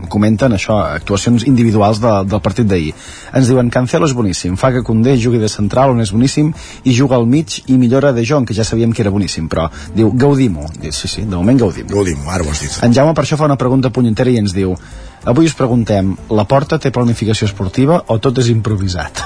[0.09, 2.95] comenten això, actuacions individuals de, del partit d'ahir.
[3.37, 6.51] Ens diuen, Cancelo és boníssim, fa que Condé jugui de central on és boníssim
[6.85, 9.69] i juga al mig i millora de Jong, que ja sabíem que era boníssim, però
[9.95, 10.67] diu, gaudim-ho.
[10.81, 11.87] Diu, Sí, sí, de moment gaudim.
[11.89, 12.75] Gaudim, ara ho has dit.
[12.85, 14.75] En Jaume per això fa una pregunta punyentera i ens diu
[15.31, 19.21] Avui us preguntem, la porta té planificació esportiva o tot és improvisat?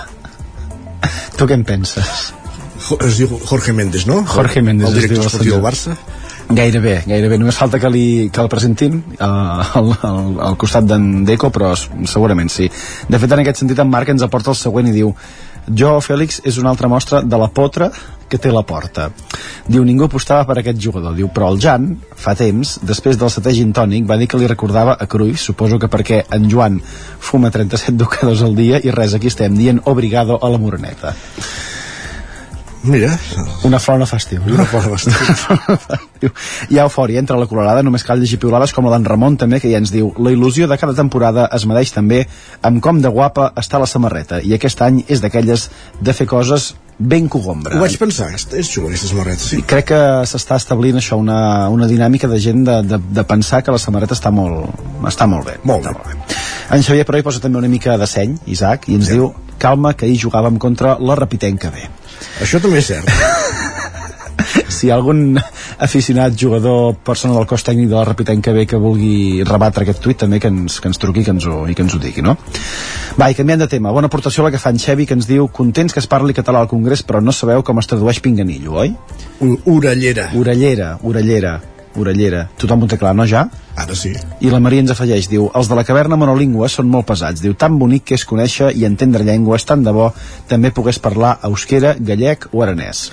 [1.39, 2.33] tu què en penses?
[2.99, 4.25] Es diu Jorge Méndez, no?
[4.29, 5.65] Jorge Méndez El director esportiu del.
[5.65, 5.95] Barça.
[6.51, 7.39] Gairebé, gairebé.
[7.41, 10.19] Només falta que, li, que el presentin uh, al, al,
[10.51, 12.69] al costat d'en Deco, però segurament sí.
[13.09, 15.15] De fet, en aquest sentit, en Marc ens aporta el següent i diu
[15.69, 17.91] Jo, Fèlix, és una altra mostra de la potra
[18.29, 19.09] que té la porta.
[19.69, 21.15] Diu, ningú apostava per aquest jugador.
[21.17, 21.87] Diu, però el Jan,
[22.19, 25.79] fa temps, després del setè gin tònic, va dir que li recordava a Cruyff, suposo
[25.79, 30.41] que perquè en Joan fuma 37 ducados al dia i res, aquí estem dient obrigado
[30.41, 31.15] a la moreneta.
[32.85, 33.19] Mira.
[33.65, 34.43] Una flor no fa estiu.
[34.45, 34.55] no?
[34.55, 34.87] Una flor
[35.69, 36.31] no fa estiu.
[36.71, 39.61] Hi ha eufòria entre la colorada, només cal llegir piulades com la d'en Ramon també,
[39.61, 42.25] que ja ens diu la il·lusió de cada temporada es medeix també
[42.63, 45.69] amb com de guapa està la samarreta i aquest any és d'aquelles
[46.01, 47.75] de fer coses ben cogombra.
[47.77, 49.63] Ho vaig pensar, és, és xulo aquesta samarreta, sí.
[49.67, 53.75] Crec que s'està establint això, una, una dinàmica de gent de, de, de pensar que
[53.75, 54.71] la samarreta està molt,
[55.11, 55.59] està molt bé.
[55.65, 55.97] Molt bé.
[55.97, 56.39] Molt bé.
[56.75, 59.95] En Xavier però hi posa també una mica de seny, Isaac, i ens diu calma
[59.99, 61.83] que ahir jugàvem contra la Repitenca B.
[62.43, 63.11] Això també és cert.
[64.75, 65.39] si hi ha algun
[65.79, 70.19] aficionat, jugador, persona del cos tècnic de la Repitenca B que vulgui rebatre aquest tuit
[70.21, 72.37] també que ens, que ens truqui que ens ho, i que ens ho digui, no?
[73.19, 75.49] Va, i canviant de tema, bona aportació la que fa en Xevi que ens diu
[75.49, 78.95] contents que es parli català al Congrés però no sabeu com es tradueix pinganillo, oi?
[79.71, 80.31] Orellera.
[80.39, 81.59] Orellera, orellera,
[82.01, 82.47] orellera.
[82.61, 83.47] Tothom ho té clar, no ja?
[83.77, 84.13] Ara sí.
[84.41, 87.43] I la Maria ens afegeix, diu, els de la caverna monolingüe són molt pesats.
[87.43, 90.13] Diu, tan bonic que és conèixer i entendre llengües, tant de bo
[90.51, 93.09] també pogués parlar euskera, gallec o aranès.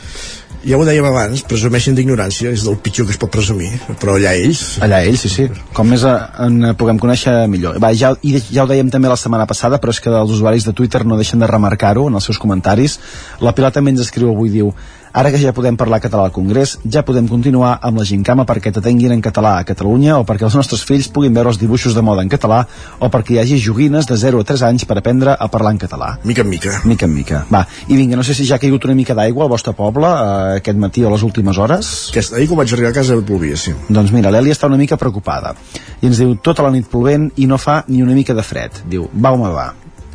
[0.62, 4.36] Ja ho dèiem abans, presumeixen d'ignorància, és del pitjor que es pot presumir, però allà
[4.38, 4.76] ells...
[4.86, 5.48] Allà ells, sí, sí.
[5.74, 6.14] Com més eh,
[6.46, 7.80] en puguem conèixer, millor.
[7.82, 10.68] Va, ja, i ja ho dèiem també la setmana passada, però és que els usuaris
[10.70, 13.00] de Twitter no deixen de remarcar-ho en els seus comentaris.
[13.42, 14.70] La Pilar també ens escriu avui, diu
[15.12, 18.72] Ara que ja podem parlar català al Congrés, ja podem continuar amb la gincama perquè
[18.72, 22.04] t'atenguin en català a Catalunya o perquè els nostres fills puguin veure els dibuixos de
[22.06, 22.62] moda en català
[23.00, 25.82] o perquè hi hagi joguines de 0 a 3 anys per aprendre a parlar en
[25.84, 26.14] català.
[26.24, 26.78] Mica en mica.
[26.88, 27.44] Mica en mica.
[27.52, 30.08] Va, i vinga, no sé si ja ha caigut una mica d'aigua al vostre poble
[30.08, 31.92] eh, aquest matí o les últimes hores.
[32.16, 33.76] Aquest, ahir quan vaig arribar a casa plovia, sí.
[33.90, 35.58] Doncs mira, l'Èlia està una mica preocupada.
[36.00, 38.86] I ens diu, tota la nit plovent i no fa ni una mica de fred.
[38.88, 39.72] Diu, va home, va.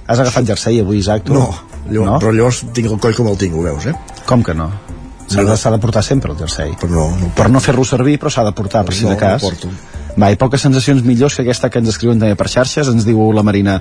[0.07, 1.35] Has agafat jersei avui, Isaac, tu?
[1.35, 1.49] No,
[1.91, 2.19] llavors, no?
[2.23, 3.95] però llavors tinc el coll com el tinc, ho veus, eh?
[4.29, 4.71] Com que no?
[5.27, 6.77] S'ha de, de portar sempre el jersei.
[6.79, 9.19] Però no, no per no fer-lo servir, però s'ha de portar, per si no, de
[9.19, 9.43] cas.
[9.43, 9.73] No porto.
[10.17, 13.19] Va, i poques sensacions millors que aquesta que ens escriuen també per xarxes, ens diu
[13.35, 13.81] la Marina,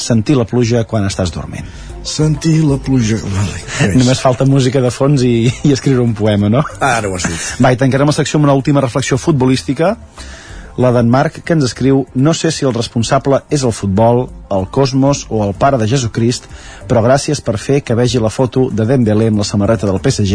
[0.00, 1.68] sentir la pluja quan estàs dormint.
[2.02, 3.20] Sentir la pluja...
[3.22, 6.64] Vale, Només falta música de fons i, i escriure un poema, no?
[6.82, 7.48] Ara ho has dit.
[7.62, 9.94] Va, i tancarem la secció amb una última reflexió futbolística
[10.80, 14.66] la d'en Marc, que ens escriu no sé si el responsable és el futbol, el
[14.72, 16.48] cosmos o el pare de Jesucrist,
[16.88, 20.34] però gràcies per fer que vegi la foto de Dembélé amb la samarreta del PSG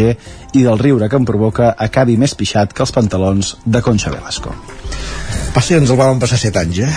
[0.54, 4.54] i del riure que em provoca acabi més pixat que els pantalons de Concha Velasco.
[5.54, 6.92] Passa que ens el vam passar 7 anys, eh?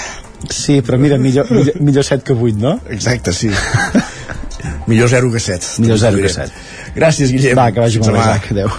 [0.54, 2.78] Sí, però mira, millor, millor, millor 7 que 8, no?
[2.94, 3.50] Exacte, sí.
[4.88, 5.82] millor 0 que 7.
[5.84, 6.52] Millor 0 que 7.
[6.96, 7.58] Gràcies, Guillem.
[7.58, 8.24] Va, que vagi molt bé.
[8.54, 8.70] Adéu.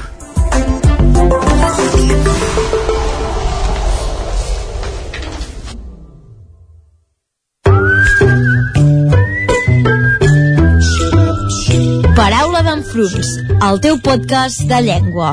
[13.00, 13.28] D'enfruns,
[13.64, 15.30] el teu podcast de llengua.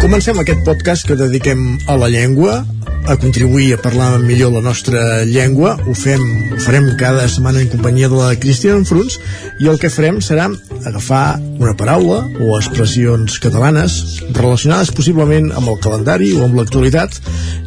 [0.00, 2.62] Comencem aquest podcast que dediquem a la llengua,
[3.04, 5.74] a contribuir a parlar millor la nostra llengua.
[5.84, 6.24] Ho fem,
[6.56, 9.20] ho farem cada setmana en companyia de la Cristina Enfruns
[9.60, 10.48] i el que farem serà
[10.88, 17.20] agafar una paraula o expressions catalanes relacionades possiblement amb el calendari o amb l'actualitat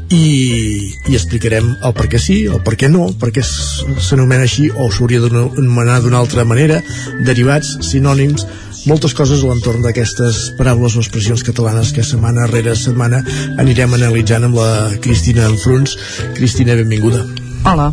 [0.09, 4.69] i, i explicarem el per què sí, el per què no, per què s'anomena així
[4.69, 6.81] o s'hauria d'anomenar d'una altra manera,
[7.25, 8.45] derivats, sinònims,
[8.89, 13.21] moltes coses a l'entorn d'aquestes paraules o expressions catalanes que setmana rere setmana
[13.61, 14.69] anirem analitzant amb la
[15.03, 15.97] Cristina Enfruns.
[16.37, 17.25] Cristina, benvinguda.
[17.67, 17.91] Hola.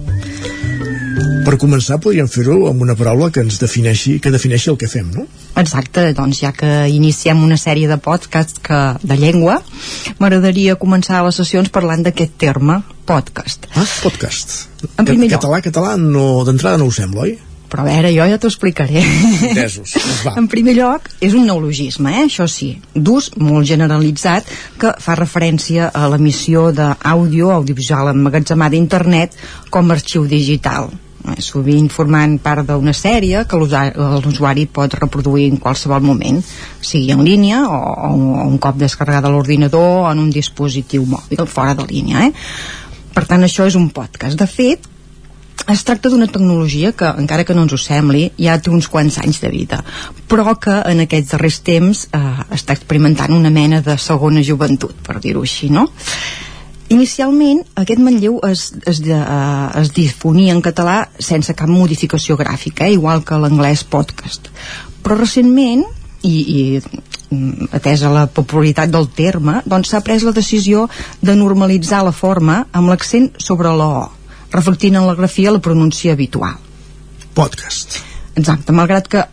[1.46, 5.12] Per començar, podríem fer-ho amb una paraula que ens defineixi, que defineixi el que fem,
[5.14, 5.28] no?
[5.60, 9.60] Exacte, doncs ja que iniciem una sèrie de podcasts que, de llengua,
[10.18, 13.70] m'agradaria començar les sessions parlant d'aquest terme, podcast.
[13.78, 14.56] Ah, podcast.
[14.88, 15.36] En primer lloc.
[15.36, 17.36] Català, català, no, d'entrada no ho sembla, oi?
[17.70, 19.06] Però a veure, jo ja t'ho explicaré.
[19.52, 19.94] Entesos.
[20.26, 20.34] Va.
[20.42, 22.26] En primer lloc, és un neologisme, eh?
[22.26, 24.50] això sí, d'ús molt generalitzat,
[24.82, 29.38] que fa referència a l'emissió d'àudio audiovisual emmagatzemada d'internet
[29.70, 30.90] com a arxiu digital
[31.42, 36.42] sovint formant part d'una sèrie que l'usuari pot reproduir en qualsevol moment,
[36.80, 37.78] sigui en línia o,
[38.08, 38.10] o
[38.46, 42.26] un cop descarregat a l'ordinador o en un dispositiu mòbil fora de línia.
[42.28, 42.32] Eh?
[43.16, 44.36] Per tant, això és un podcast.
[44.36, 44.86] De fet,
[45.72, 49.18] es tracta d'una tecnologia que, encara que no ens ho sembli, ja té uns quants
[49.22, 49.80] anys de vida,
[50.30, 52.24] però que en aquests darrers temps eh,
[52.54, 55.88] està experimentant una mena de segona joventut, per dir-ho així, no?
[56.92, 62.86] Inicialment, aquest manlleu es, es, de, uh, es difonia en català sense cap modificació gràfica,
[62.86, 64.52] eh, igual que l'anglès podcast.
[65.02, 65.82] Però recentment,
[66.22, 66.60] i, i
[67.34, 70.86] mm, atesa la popularitat del terme, doncs s'ha pres la decisió
[71.20, 74.04] de normalitzar la forma amb l'accent sobre la O,
[74.54, 76.54] reflectint en la grafia la pronúncia habitual.
[77.34, 77.98] Podcast.
[78.36, 79.26] Exacte, malgrat que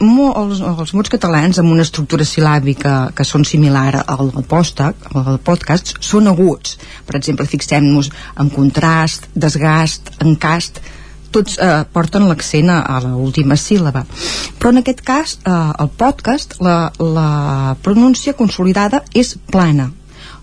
[0.00, 5.38] mo, els, els mots catalans amb una estructura silàbica que són similar al podcast, al
[5.44, 6.78] podcast són aguts.
[7.06, 8.10] Per exemple, fixem-nos
[8.40, 10.80] en contrast, desgast, encast,
[11.32, 14.04] tots eh, porten l'accent a, a l'última síl·laba.
[14.60, 19.90] Però en aquest cas, eh, el podcast, la, la pronúncia consolidada és plana,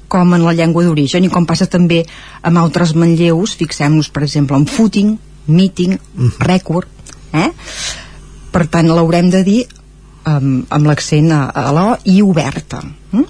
[0.10, 2.02] com en la llengua d'origen i com passa també
[2.42, 5.18] amb altres manlleus, fixem-nos per exemple en footing,
[5.50, 5.98] meeting,
[6.42, 6.90] rècord,
[7.34, 7.52] eh?
[8.54, 9.62] Per tant l'haurem de dir
[10.26, 13.24] um, amb l'accent a, a l'O i oberta mm?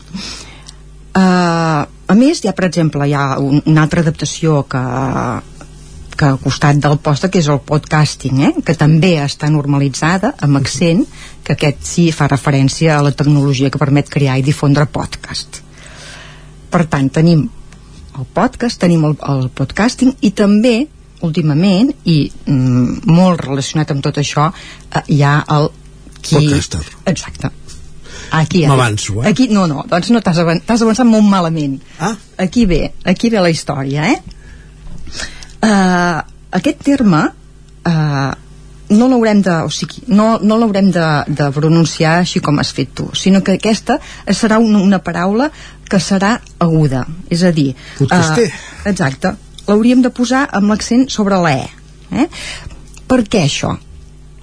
[1.13, 4.83] uh, a més hi ha per exemple hi ha un, una altra adaptació que
[6.19, 8.51] que al costat del posta que és el podcasting eh?
[8.65, 11.05] que també està normalitzada amb accent
[11.47, 15.61] que aquest sí fa referència a la tecnologia que permet crear i difondre podcast
[16.69, 17.47] per tant tenim
[18.19, 20.75] el podcast, tenim el, el podcasting i també
[21.25, 25.69] últimament i mm, molt relacionat amb tot això eh, hi ha el
[26.21, 26.35] qui...
[26.35, 26.83] Podcaster.
[27.09, 27.51] exacte
[28.31, 29.29] aquí, M'avanço, eh?
[29.29, 32.15] aquí, no, no, doncs no t'has avan avançat molt malament ah.
[32.37, 34.19] aquí ve, aquí ve la història eh?
[35.65, 36.19] uh,
[36.59, 38.31] aquest terme uh,
[38.89, 42.93] no l'haurem de, o sigui, no, no l'haurem de, de pronunciar així com has fet
[42.97, 45.51] tu, sinó que aquesta serà una, una paraula
[45.89, 48.49] que serà aguda, és a dir Podcaster.
[48.49, 49.35] uh, exacte
[49.69, 51.69] l'hauríem de posar amb l'accent sobre la E
[52.23, 52.27] eh?
[53.07, 53.75] per què això?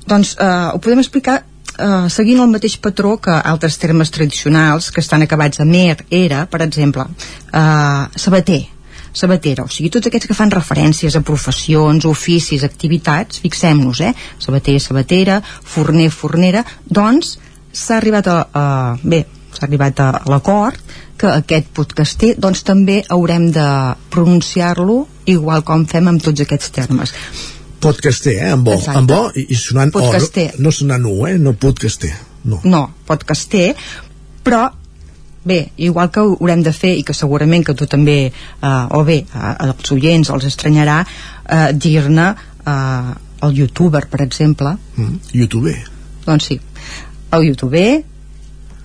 [0.07, 5.03] doncs eh, ho podem explicar eh, seguint el mateix patró que altres termes tradicionals que
[5.05, 7.07] estan acabats amb er, era, per exemple,
[7.53, 8.62] eh, sabater,
[9.16, 14.12] sabatera, o sigui, tots aquests que fan referències a professions, oficis, activitats, fixem-nos, eh?
[14.43, 15.40] Sabater, sabatera,
[15.74, 17.36] forner, fornera, doncs
[17.73, 18.66] s'ha arribat a, a
[19.03, 19.24] bé,
[19.57, 20.81] s'ha arribat a l'acord
[21.16, 23.66] que aquest podcaster doncs també haurem de
[24.12, 27.14] pronunciar-lo igual com fem amb tots aquests termes
[27.80, 28.51] podcaster, eh?
[28.52, 28.98] amb bo, Exacte.
[28.98, 30.48] amb bo i, i sonant Podcaster.
[30.55, 31.36] O, no, no sonant u, eh?
[31.38, 32.12] no podcaster
[32.44, 32.60] no.
[32.64, 33.72] no, podcaster
[34.47, 34.66] però
[35.47, 39.02] bé, igual que ho haurem de fer i que segurament que tu també eh, o
[39.06, 42.28] bé, eh, als oients els estranyarà eh, dir-ne
[42.66, 43.14] eh,
[43.47, 45.76] el youtuber, per exemple mm, youtuber
[46.26, 46.59] doncs sí,
[47.36, 47.88] el youtuber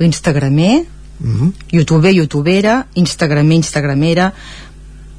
[0.02, 0.74] l'instagramer
[1.22, 1.54] mm -hmm.
[1.72, 4.32] youtuber, youtubera instagramer, instagramera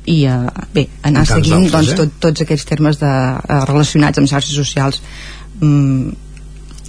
[0.04, 1.94] i uh, bé, anar I seguint doncs, eh?
[1.94, 5.00] tot, tots aquests termes de, uh, relacionats amb xarxes socials
[5.60, 6.12] mm,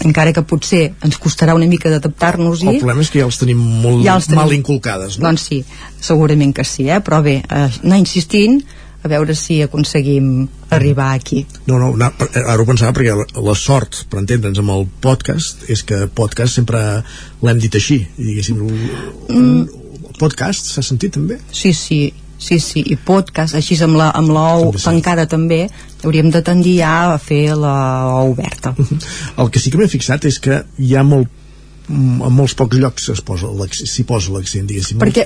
[0.10, 3.60] encara que potser ens costarà una mica d'adaptar-nos-hi el problema és que ja els tenim
[3.60, 4.41] molt Ja els tenim.
[4.41, 5.27] mal inculcades no?
[5.27, 5.64] doncs sí,
[6.02, 7.02] segurament que sí eh?
[7.06, 8.64] però bé, uh, anar insistint
[9.04, 12.10] a veure si aconseguim arribar aquí No, no, no,
[12.46, 16.60] ara ho pensava perquè la, la sort, per entendre'ns amb el podcast, és que podcast
[16.60, 16.82] sempre
[17.44, 18.64] l'hem dit així, diguéssim,
[19.30, 19.64] mm.
[20.20, 21.40] podcast s'ha sentit també?
[21.52, 22.02] Sí, sí,
[22.38, 24.84] sí, sí, i podcast, així amb la, amb la O sí.
[24.86, 25.66] tancada també,
[26.04, 27.76] hauríem de tendir ja a fer la
[28.24, 28.76] O oberta.
[29.40, 31.40] El que sí que m'he fixat és que hi ha molt
[31.92, 35.02] en molts pocs llocs es posa l'ac- s'hi posa l'accent, diguéssim.
[35.02, 35.26] Perquè,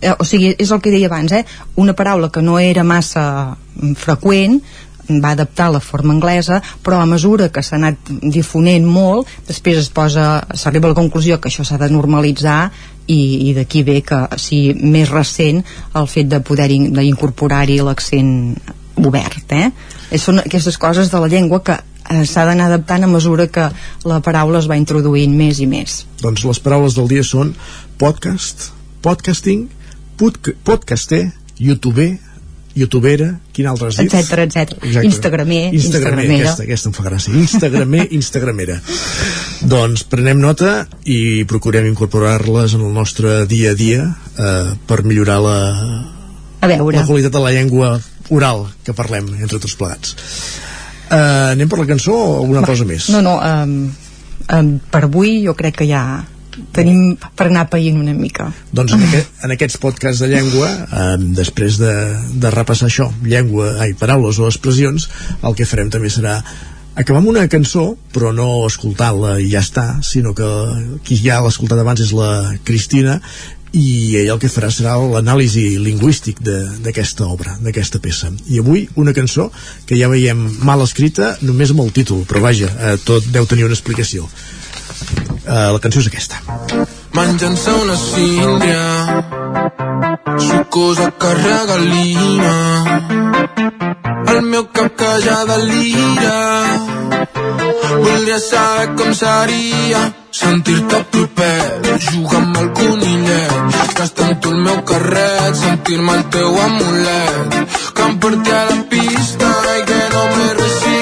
[0.00, 1.44] eh, o sigui, és el que deia abans, eh?
[1.76, 4.60] una paraula que no era massa mm, freqüent,
[5.08, 9.90] va adaptar la forma anglesa, però a mesura que s'ha anat difonent molt, després es
[9.92, 12.70] posa, s'arriba a la conclusió que això s'ha de normalitzar
[13.06, 15.60] i, i d'aquí ve que sí, més recent
[15.94, 18.54] el fet de poder in, d'incorporar-hi l'accent
[19.04, 19.68] obert eh?
[20.16, 23.68] Són aquestes coses de la llengua que eh, s'ha d'anar adaptant a mesura que
[24.08, 27.52] la paraula es va introduint més i més Doncs les paraules del dia són
[28.00, 28.70] podcast,
[29.04, 29.83] podcasting, podca
[30.16, 31.26] podcaster,
[31.58, 32.12] youtuber,
[32.74, 34.10] youtubera, quin altre has dit?
[34.10, 34.80] etcètera, etcètera.
[34.82, 35.06] Exacte.
[35.06, 36.40] Instagramer, Instagramer, instagramera.
[36.42, 37.34] aquesta, aquesta em fa gràcia.
[37.38, 38.78] Instagramer, instagramera.
[39.70, 40.74] doncs prenem nota
[41.06, 45.58] i procurem incorporar-les en el nostre dia a dia eh, per millorar la,
[46.60, 47.94] a veure la qualitat de la llengua
[48.34, 50.16] oral que parlem entre tots plegats.
[51.10, 53.08] Eh, anem per la cançó o alguna Va, cosa més?
[53.14, 53.92] No, no, um,
[54.50, 56.24] um, per avui jo crec que ja
[56.76, 58.50] tenim per anar païnt una mica.
[58.72, 61.94] Doncs en, aquest, en aquests podcasts de llengua, eh, després de,
[62.40, 65.08] de repassar això, llengua, ai, paraules o expressions,
[65.42, 66.40] el que farem també serà
[66.94, 70.46] acabar amb una cançó, però no escoltar-la i ja està, sinó que
[71.06, 73.18] qui ja l'ha escoltat abans és la Cristina
[73.74, 78.30] i ella el que farà serà l'anàlisi lingüístic d'aquesta obra, d'aquesta peça.
[78.46, 79.48] I avui una cançó
[79.88, 83.66] que ja veiem mal escrita només amb el títol, però vaja, eh, tot deu tenir
[83.66, 84.28] una explicació.
[85.44, 86.40] Eh, la cançó és aquesta.
[87.14, 89.24] Menjant-se una síndria
[90.38, 92.54] Sucosa que regalina
[94.32, 96.38] El meu cap que ja delira
[98.04, 100.02] Voldria saber com seria
[100.40, 107.78] Sentir-te proper Jugar amb el conillet Gastar tu el meu carret Sentir-me el teu amulet
[107.94, 110.93] Que em porti a la pista I que no me resista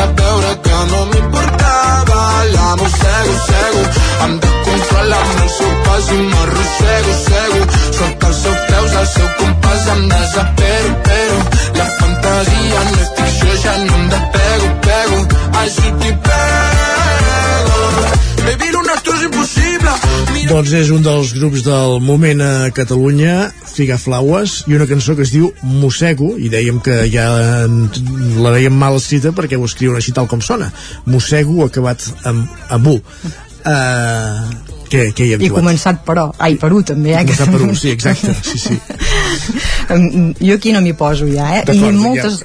[0.00, 2.44] feia veure que no m'importava.
[2.54, 3.82] La mossego, cego
[4.24, 7.60] em descontrola amb el seu pas i m'arrossego, cego
[7.98, 11.38] sota els seus peus, al seu compàs em desespero, però
[11.78, 15.24] la fantasia no és ficció, ja no em despego, pego.
[15.62, 17.80] Ajut i pego.
[18.44, 19.59] Baby, lo nostre és impossible
[20.50, 25.22] Doncs és un dels grups del moment a Catalunya, Figa Flaues, i una cançó que
[25.24, 27.26] es diu Mossego, i dèiem que ja
[27.64, 27.88] en-
[28.42, 30.72] la veiem mal escrita perquè ho escriuen així tal com sona.
[31.06, 32.96] Mossego acabat amb, amb U.
[33.60, 34.48] Uh,
[34.90, 35.62] què, què hi hem I trobat?
[35.62, 37.24] començat per O, ai, per U també, eh?
[37.24, 38.78] Començat per U, sí, exacte, sí, sí.
[40.46, 41.64] Jo aquí no m'hi poso ja, eh?
[41.68, 42.40] I en ja- moltes,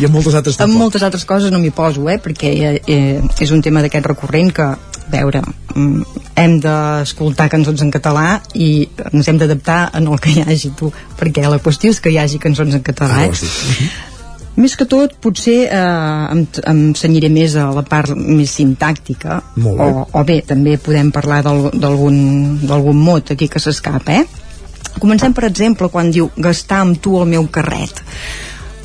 [0.00, 0.78] I en moltes altres en tampoc.
[0.78, 2.18] moltes altres coses no m'hi poso, eh?
[2.18, 4.68] Perquè eh, eh, és un tema d'aquest recurrent que,
[5.10, 5.42] veure,
[5.74, 6.02] mm,
[6.36, 10.92] hem d'escoltar cançons en català i ens hem d'adaptar en el que hi hagi tu,
[11.18, 13.30] perquè la qüestió és que hi hagi cançons en català, Ah, eh?
[13.30, 13.90] has dit.
[14.56, 19.78] Més que tot, potser eh, em, em senyiré més a la part més sintàctica, Molt
[19.80, 19.84] bé.
[19.90, 24.24] o, o bé, també podem parlar d'al- d'algun d'algun mot aquí que s'escapa, eh?
[25.00, 27.98] Comencem, per exemple, quan diu gastar amb tu el meu carret.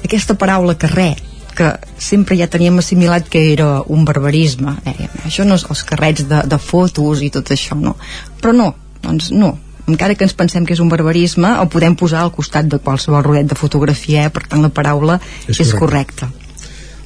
[0.04, 1.22] Aquesta paraula carret,
[1.60, 1.70] que
[2.00, 6.44] sempre ja teníem assimilat que era un barbarisme eh, això no és els carrets de,
[6.48, 7.98] de fotos i tot això, no
[8.40, 8.72] però no,
[9.04, 9.58] doncs no,
[9.90, 13.26] encara que ens pensem que és un barbarisme, el podem posar al costat de qualsevol
[13.26, 14.34] rodet de fotografia, eh?
[14.34, 16.30] per tant la paraula és, és correcta.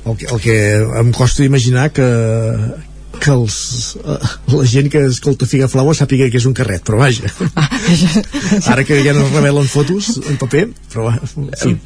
[0.04, 0.58] El que, el que
[1.00, 2.08] em costa imaginar que,
[3.24, 4.18] que els, uh,
[4.52, 7.32] la gent que escolta Figaflaues sàpiga que és un carret, però vaja.
[8.74, 11.14] Ara que ja no es revelen fotos en paper, però
[11.56, 11.78] sí,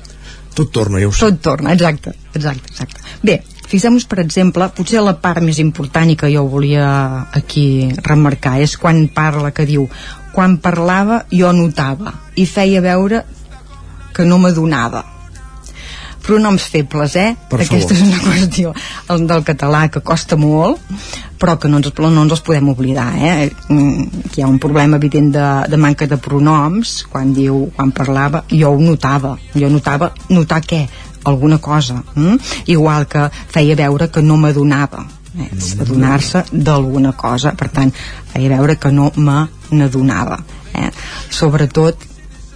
[0.58, 1.28] tot torna, ja ho sé.
[1.28, 3.04] Tot torna, exacte, exacte, exacte.
[3.22, 3.40] Bé,
[3.70, 6.88] fixem-nos, per exemple, potser la part més important i que jo volia
[7.38, 7.68] aquí
[8.06, 9.88] remarcar és quan parla, que diu
[10.34, 13.24] quan parlava jo notava i feia veure
[14.14, 15.17] que no m'adonava
[16.28, 17.32] pronoms febles, eh?
[17.50, 17.96] Per Aquesta favor.
[17.96, 18.74] és una qüestió
[19.14, 20.82] el del català que costa molt,
[21.40, 23.50] però que no ens, no ens els podem oblidar, eh?
[23.70, 28.44] Mm, Hi ha un problema evident de, de manca de pronoms, quan diu, quan parlava,
[28.52, 29.38] jo ho notava.
[29.56, 30.84] Jo notava, notar què?
[31.28, 32.02] Alguna cosa.
[32.16, 32.38] Mm?
[32.72, 35.06] Igual que feia veure que no m'adonava.
[35.38, 35.50] Eh?
[35.82, 37.52] Adonar-se d'alguna cosa.
[37.58, 37.92] Per tant,
[38.32, 39.42] feia veure que no me
[39.72, 40.40] n'adonava.
[40.74, 40.90] Eh?
[41.30, 42.06] Sobretot,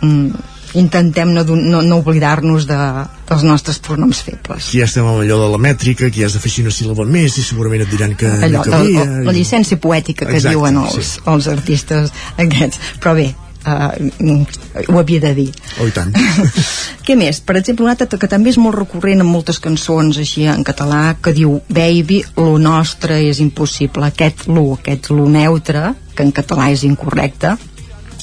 [0.01, 2.79] mm, intentem no, no, no oblidar-nos de,
[3.27, 4.69] dels nostres pronoms febles.
[4.69, 7.45] Aquí ja estem amb allò de la mètrica, ja has d'afegir una síl·laba més i
[7.45, 9.05] segurament et diran que allò, no calia.
[9.05, 11.23] la, la llicència poètica que Exacte, diuen els, sí.
[11.31, 13.27] els artistes aquests però bé,
[13.65, 15.49] uh, ho havia de dir
[15.79, 16.13] Oh, i tant.
[17.05, 17.41] què més?
[17.43, 21.17] Per exemple, un altre que també és molt recurrent en moltes cançons així en català
[21.23, 26.71] que diu Baby, lo nostre és impossible aquest lo, aquest lo neutre que en català
[26.75, 27.57] és incorrecte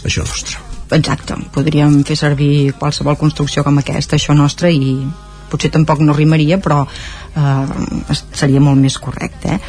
[0.04, 4.92] això nostre exacte, podríem fer servir qualsevol construcció com aquesta, això nostre i
[5.48, 9.60] potser tampoc no rimaria però eh, seria molt més correcte eh?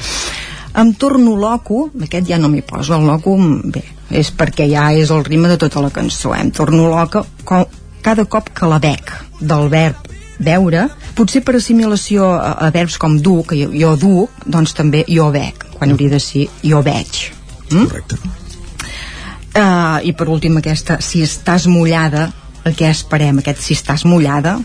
[0.79, 3.35] em torno loco aquest ja no m'hi poso, el loco
[3.73, 6.43] bé, és perquè ja és el ritme de tota la cançó eh?
[6.43, 7.65] em torno loca com,
[8.03, 10.07] cada cop que la bec del verb
[10.39, 10.85] veure,
[11.17, 15.27] potser per assimilació a, a verbs com dur, que jo, jo duc doncs també jo
[15.35, 17.25] bec, quan hauria de ser jo veig
[17.71, 17.87] mm?
[17.87, 18.48] correcte
[19.49, 22.27] Uh, I per últim aquesta, si estàs mullada,
[22.69, 24.59] el que esperem, aquest si estàs mullada,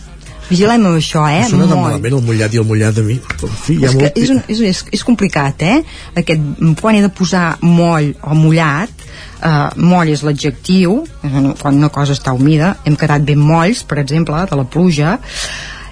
[0.50, 1.46] vigilem amb això, eh?
[1.48, 3.16] Sona tan malament el mullat i el mullat de mi.
[3.16, 4.20] En fi, hi ha és, molt...
[4.20, 5.80] és, un, és, és, és complicat, eh?
[6.20, 6.44] Aquest,
[6.82, 9.04] quan he de posar moll o mullat,
[9.40, 14.02] uh, moll és l'adjectiu, eh, quan una cosa està humida, hem quedat ben molls, per
[14.04, 15.18] exemple, de la pluja,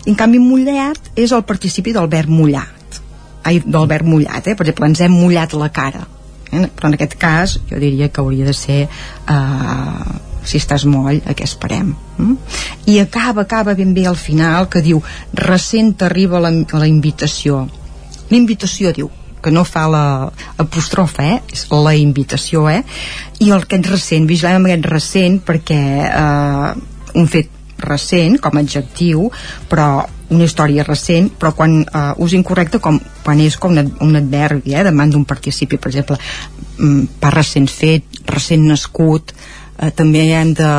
[0.05, 3.01] en canvi mullat és el participi del verb mullat,
[3.49, 4.59] ai, del verb mullat, eh?
[4.59, 6.22] Per exemple, ens hem mullat la cara, eh?
[6.53, 10.13] Però en aquest cas jo diria que hauria de ser uh,
[10.45, 12.37] si estàs moll, a què esperem mm?
[12.93, 15.03] i acaba, acaba ben bé al final que diu,
[15.33, 17.65] recent arriba la, la invitació
[18.29, 19.11] la invitació diu
[19.43, 20.05] que no fa la
[21.27, 21.41] eh?
[21.51, 22.85] és la invitació, eh?
[23.43, 26.69] I el aquest recent, vigilem amb aquest recent perquè eh,
[27.19, 27.51] un fet
[27.83, 29.27] recent com a adjectiu,
[29.69, 29.89] però
[30.33, 34.75] una història recent, però quan eh, ús incorrecte com quan és com un, un adverbi,
[34.75, 34.85] eh?
[34.87, 36.19] demanda un participi, per exemple,
[36.79, 39.35] mm, pa recent fet, recent nascut,
[39.79, 40.71] eh, també hem de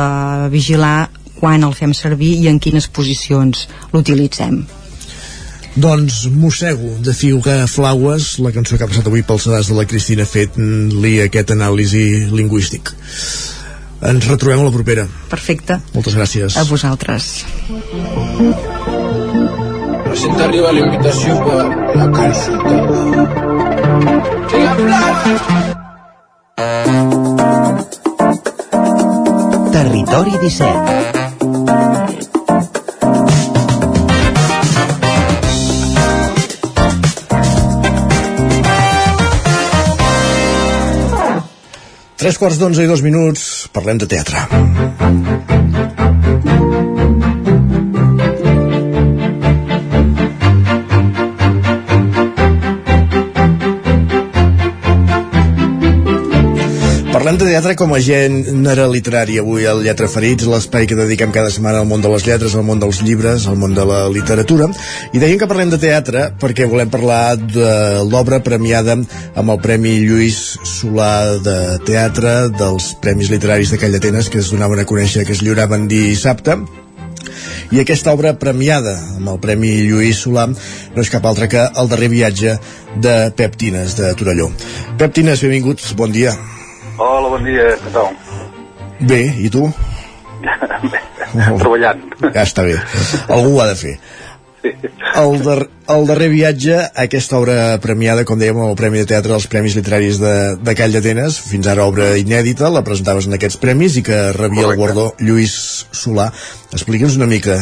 [0.52, 1.10] vigilar
[1.40, 4.64] quan el fem servir i en quines posicions l'utilitzem.
[5.74, 9.86] Doncs mossego de Fiuga Flaues, la cançó que ha passat avui pels sedars de la
[9.90, 12.94] Cristina fent-li aquest anàlisi lingüístic.
[14.04, 15.08] Ens retrobem a la propera.
[15.32, 15.80] Perfecte.
[15.96, 16.58] Moltes gràcies.
[16.60, 17.32] A vosaltres.
[19.34, 21.64] Recent arriba la invitació per
[21.98, 22.76] la consulta.
[29.74, 31.14] Territori 17
[42.24, 44.46] Tres quarts d'onze i dos minuts, parlem de teatre.
[57.24, 61.48] Parlem de teatre com a gènere literari avui al Lletra Ferits, l'espai que dediquem cada
[61.48, 64.66] setmana al món de les lletres, al món dels llibres, al món de la literatura.
[65.16, 67.70] I deien que parlem de teatre perquè volem parlar de
[68.04, 68.98] l'obra premiada
[69.40, 70.36] amb el Premi Lluís
[70.68, 71.56] Solà de
[71.88, 75.86] Teatre, dels Premis Literaris de Call d'Atenes, que es donaven a conèixer, que es lliuraven
[75.88, 76.58] dissabte.
[77.72, 81.88] I aquesta obra premiada amb el Premi Lluís Solà no és cap altra que el
[81.88, 82.58] darrer viatge
[83.00, 84.50] de Pep Tines, de Torelló.
[85.00, 86.36] Pep Tines, benvinguts, bon dia.
[86.94, 88.12] Hola, bon dia, què tal?
[89.02, 89.66] Bé, i tu?
[90.44, 91.00] Bé,
[91.34, 92.04] treballant.
[92.22, 92.76] Ja està bé.
[93.34, 93.94] Algú ho ha de fer.
[94.64, 95.58] El, dar
[95.92, 100.20] el darrer viatge aquesta obra premiada, com dèiem, el Premi de Teatre dels Premis Literaris
[100.22, 104.20] de, de Call d'Atenes, fins ara obra inèdita, la presentaves en aquests premis i que
[104.36, 104.70] rebia Correcte.
[104.70, 105.56] el guardó Lluís
[105.92, 106.30] Solà.
[106.72, 107.58] Explica'ns una mica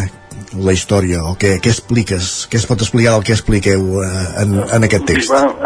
[0.61, 4.13] la història, o què, què expliques, què es pot explicar del que expliqueu eh,
[4.45, 5.33] en, en aquest text?
[5.33, 5.57] Bueno,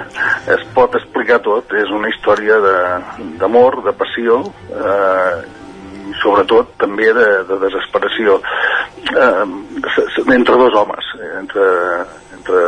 [0.56, 1.11] es pot explicar
[1.44, 2.58] tot, és una història
[3.40, 5.62] d'amor, de, de passió, eh,
[6.12, 8.38] i sobretot també de, de desesperació
[9.14, 9.44] eh,
[10.34, 11.66] entre dos homes, entre,
[12.36, 12.62] entre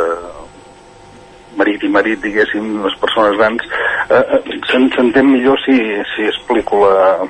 [1.59, 3.64] marit i marit, diguéssim, les persones grans,
[4.09, 5.78] eh, eh, s'entén millor si,
[6.14, 7.26] si explico la,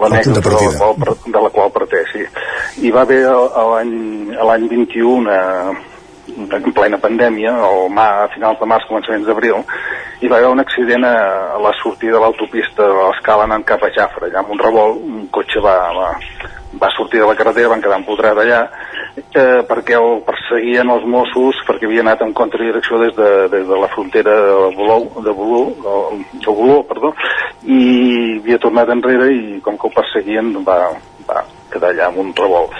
[0.00, 2.26] l'anècdota de, la de la qual parteix, sí.
[2.84, 5.40] Hi va haver l'any 21 una,
[6.36, 9.64] en plena pandèmia, o a finals de març, començaments d'abril,
[10.20, 11.16] hi va haver un accident a,
[11.56, 15.02] a la sortida de l'autopista de l'escala anant cap a Jafra, allà amb un revolt,
[15.04, 16.08] un cotxe va, va,
[16.82, 18.60] va sortir de la carretera, van quedar empotrat allà,
[19.16, 23.80] eh, perquè el perseguien els Mossos perquè havia anat en contradirecció des de, des de
[23.80, 25.70] la frontera de Bolou, de Bolou,
[26.32, 27.14] de Bolou, perdó,
[27.64, 27.80] i
[28.38, 30.82] havia tornat enrere i com que ho perseguien va,
[31.30, 32.76] va quedar allà amb un revolt.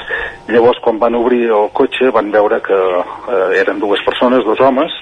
[0.51, 4.94] Llavors, quan van obrir el cotxe, van veure que eh, eren dues persones, dos homes,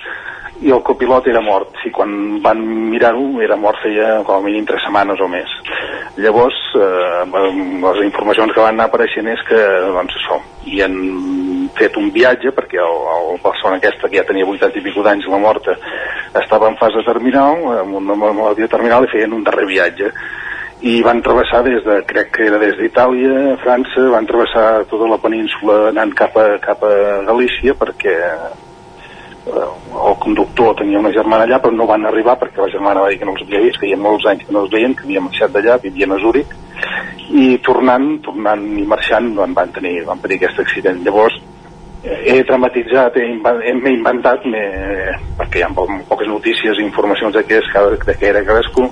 [0.61, 1.77] i el copilot era mort.
[1.87, 2.11] I quan
[2.45, 2.61] van
[2.91, 5.53] mirar-ho era mort feia com a mínim tres setmanes o més.
[6.19, 7.23] Llavors eh,
[7.85, 9.61] les informacions que van anar apareixent és que
[9.95, 10.99] doncs això, hi han
[11.79, 12.99] fet un viatge perquè el,
[13.31, 15.77] el persona aquesta que ja tenia 80 i pico d'anys la morta
[16.41, 20.11] estava en fase terminal amb una malaltia terminal i feien un darrer viatge
[20.81, 25.19] i van travessar des de, crec que era des d'Itàlia, França, van travessar tota la
[25.19, 26.95] península anant cap a, cap a
[27.27, 28.15] Galícia perquè
[29.49, 33.19] el conductor tenia una germana allà però no van arribar perquè la germana va dir
[33.19, 35.07] que no els havia vist, que hi ha molts anys que no els veien, que
[35.07, 36.55] havien marxat d'allà, vivien a Zúrich
[37.29, 41.03] i tornant, tornant i marxant doncs, van tenir, van tenir aquest accident.
[41.05, 41.37] Llavors
[42.05, 43.27] he dramatitzat, he,
[43.75, 44.63] m'he inventat me,
[45.39, 47.73] perquè hi ha poques notícies i informacions de què, és,
[48.07, 48.87] de què era cadascú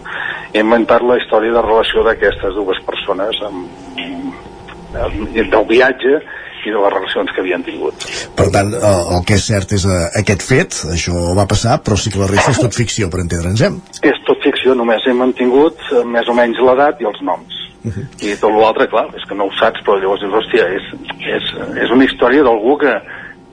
[0.52, 3.68] he inventat la història de relació d'aquestes dues persones amb,
[4.00, 6.18] amb, del viatge
[6.66, 8.06] i de les relacions que havien tingut.
[8.34, 11.98] Per tant, el, el que és cert és uh, aquest fet, això va passar, però
[12.00, 13.70] sí que la resta és tot ficció, per entendre'ns, eh?
[14.10, 17.65] És tot ficció, només hem mantingut uh, més o menys l'edat i els noms.
[17.86, 20.90] I tot l'altre, clar, és que no ho saps, però llavors dius, hòstia, és,
[21.36, 21.52] és,
[21.84, 22.94] és una història d'algú que,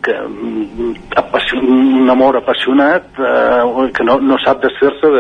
[0.04, 1.68] que mm, apassion,
[2.04, 5.12] un amor apassionat eh, que no, no sap desfer-se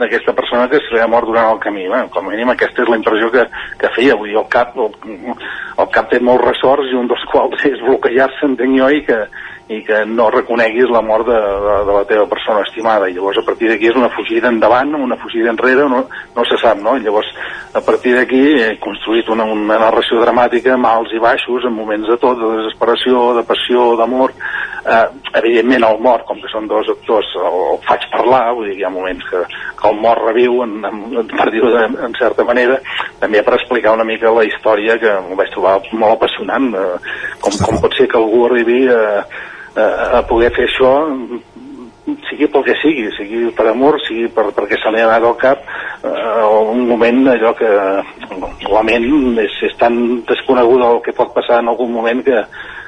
[0.00, 1.86] d'aquesta de, persona que s'ha mort durant el camí.
[1.88, 3.46] Bueno, com a mínim aquesta és la impressió que,
[3.80, 4.18] que feia.
[4.18, 4.92] Vull dir, el cap, el,
[5.78, 9.22] el cap té molts ressorts i un dels quals és bloquejar-se, entenc jo, i que,
[9.68, 13.08] i que no reconeguis la mort de, de, de la teva persona estimada.
[13.08, 16.04] I llavors a partir d'aquí és una fugida endavant una fugida enrere, no,
[16.36, 16.94] no se sap no?
[16.96, 17.26] I llavors
[17.74, 22.06] a partir d'aquí he construït una, una narració dramàtica amb alts i baixos, en moments
[22.06, 24.36] de tot de desesperació, de passió, d'amor.
[24.86, 25.06] Eh,
[25.40, 28.86] evidentment el mort com que són dos actors, el, el faig parlar vull dir, hi
[28.86, 29.40] ha moments que,
[29.80, 31.72] que el mort reviu en, en, per dir-ho
[32.06, 32.78] en certa manera
[33.18, 36.86] també per explicar una mica la història que em vaig trobar molt apassionant eh,
[37.42, 39.44] com, com pot ser que algú arribi a eh,
[39.76, 40.92] a poder fer això
[42.28, 45.36] sigui pel que sigui, sigui per amor, sigui per, perquè se li ha anat al
[45.40, 45.62] cap
[46.06, 47.70] eh, un moment allò que
[48.70, 49.06] la ment
[49.42, 49.98] és, és tan
[50.28, 52.44] desconeguda el que pot passar en algun moment que,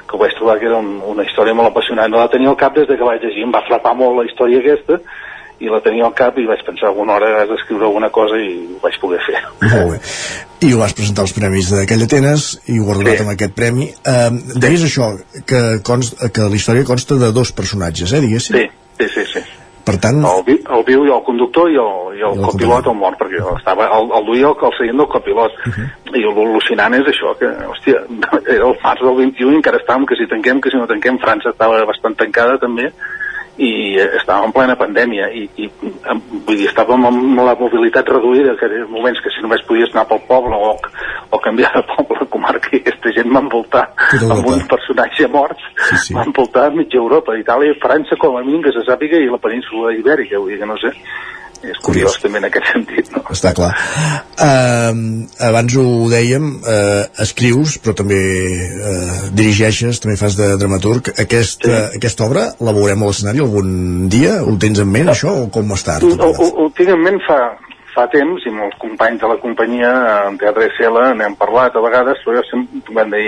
[0.07, 2.11] que ho vaig trobar que era un, una història molt apassionant.
[2.11, 4.27] No la tenia al cap des de que vaig llegir, em va frapar molt la
[4.29, 5.01] història aquesta
[5.59, 8.51] i la tenia al cap i vaig pensar alguna hora has d'escriure alguna cosa i
[8.75, 9.41] ho vaig poder fer.
[9.73, 9.99] Molt bé.
[10.67, 13.23] I ho vas presentar als Premis d'aquell Atenes i ho guardat sí.
[13.25, 13.89] amb aquest premi.
[14.03, 15.13] Uh, deies això,
[15.47, 18.59] que, const, que la història consta de dos personatges, eh, diguéssim?
[18.59, 18.67] Sí,
[18.99, 19.25] sí, sí.
[19.35, 19.47] sí.
[19.89, 20.19] Per tant...
[20.27, 23.17] El, vi, el viu i el conductor i el, i el, el copilot el mort,
[23.17, 25.55] perquè estava, el, el duia el, el seient del copilot.
[25.65, 25.87] Uh -huh.
[26.19, 28.03] I l'al·lucinant és això, que, hòstia,
[28.67, 31.81] el març del 21 encara estàvem que si tanquem, que si no tanquem, França estava
[31.89, 32.91] bastant tancada també,
[33.59, 38.69] i estàvem en plena pandèmia i, i vull dir, estàvem amb la mobilitat reduïda, que
[38.69, 40.71] eren moments que si només podies anar pel poble o,
[41.35, 43.85] o canviar de poble a comarca i aquesta gent va envoltar
[44.21, 45.59] amb un personatge mort
[45.89, 46.15] sí, sí.
[46.15, 49.41] va envoltar mitja Europa, Itàlia i França com a mínim que se sàpiga i la
[49.43, 50.95] península ibèrica, vull dir que no sé
[51.59, 53.21] és curiós, curiós també en aquest sentit no?
[53.35, 54.91] està clar uh,
[55.49, 61.97] abans ho dèiem uh, escrius però també uh, dirigeixes també fas de dramaturg aquesta, sí.
[61.99, 64.37] aquesta obra la veurem a l'escenari algun dia?
[64.43, 65.99] ho tens en ment això o com està?
[65.99, 67.39] Ho, ho, ho tinc en ment fa,
[67.95, 69.91] fa temps i molts companys de la companyia
[70.29, 73.27] en Teatre SL n'hem parlat a vegades però jo sempre vam dir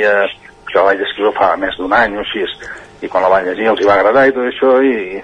[0.71, 2.45] que la vaig escriure fa més d'un any o així
[3.01, 5.19] i quan la van llegir els hi va agradar i tot això i,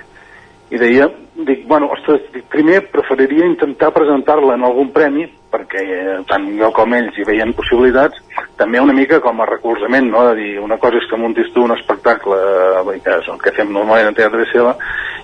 [0.74, 1.08] i deia,
[1.46, 6.96] dic, bueno, ostres, primer preferiria intentar presentar-la en algun premi, perquè eh, tant jo com
[6.98, 8.20] ells hi veien possibilitats,
[8.58, 10.26] també una mica com a recolzament, no?
[10.30, 13.54] de dir, una cosa és que muntis tu un espectacle, eh, que és el que
[13.56, 14.74] fem normalment en Teatre Seva,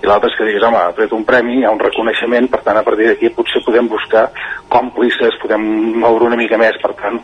[0.03, 2.61] i l'altra és que diguis, home, ha tret un premi, hi ha un reconeixement, per
[2.61, 4.27] tant, a partir d'aquí potser podem buscar
[4.71, 5.65] còmplices, podem
[6.03, 7.19] moure una mica més, per tant,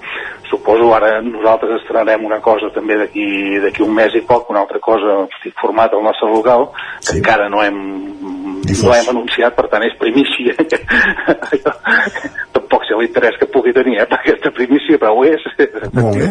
[0.50, 4.82] suposo ara nosaltres estrenarem una cosa també d'aquí d'aquí un mes i poc, una altra
[4.82, 7.20] cosa estic format al nostre local, que sí.
[7.20, 7.78] encara no hem
[8.84, 10.56] no hem anunciat, per tant és primícia
[12.56, 15.42] tampoc sé l'interès que pugui tenir eh, per aquesta primícia, però ho és
[15.94, 16.30] Molt bé.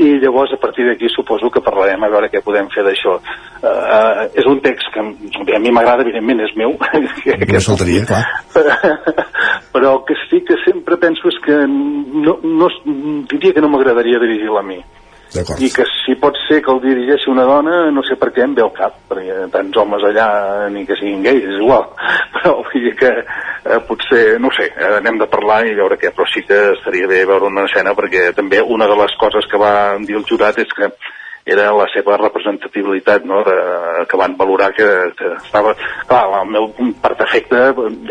[0.00, 4.24] i llavors a partir d'aquí suposo que parlarem a veure què podem fer d'això uh,
[4.32, 6.76] és un text que a mi m'agrada, evidentment és meu
[7.54, 8.24] No saltaria, clar.
[9.74, 12.68] però que sí que sempre penso és que no, no,
[13.30, 14.80] diria que no m'agradaria dirigir-la a mi.
[15.34, 18.54] I que si pot ser que el dirigeixi una dona no sé per què em
[18.54, 20.28] ve al cap perquè tants homes allà
[20.70, 21.88] ni que siguin gais és igual,
[22.36, 26.12] però vull dir que eh, potser, no sé, eh, anem de parlar i veure què,
[26.14, 29.60] però sí que estaria bé veure una escena perquè també una de les coses que
[29.60, 29.74] va
[30.06, 30.90] dir el jurat és que
[31.44, 33.42] era la seva representativitat no?
[33.44, 33.56] de,
[34.08, 34.86] que van valorar que,
[35.18, 35.74] que estava
[36.06, 36.70] clar, el meu
[37.02, 37.66] per defecte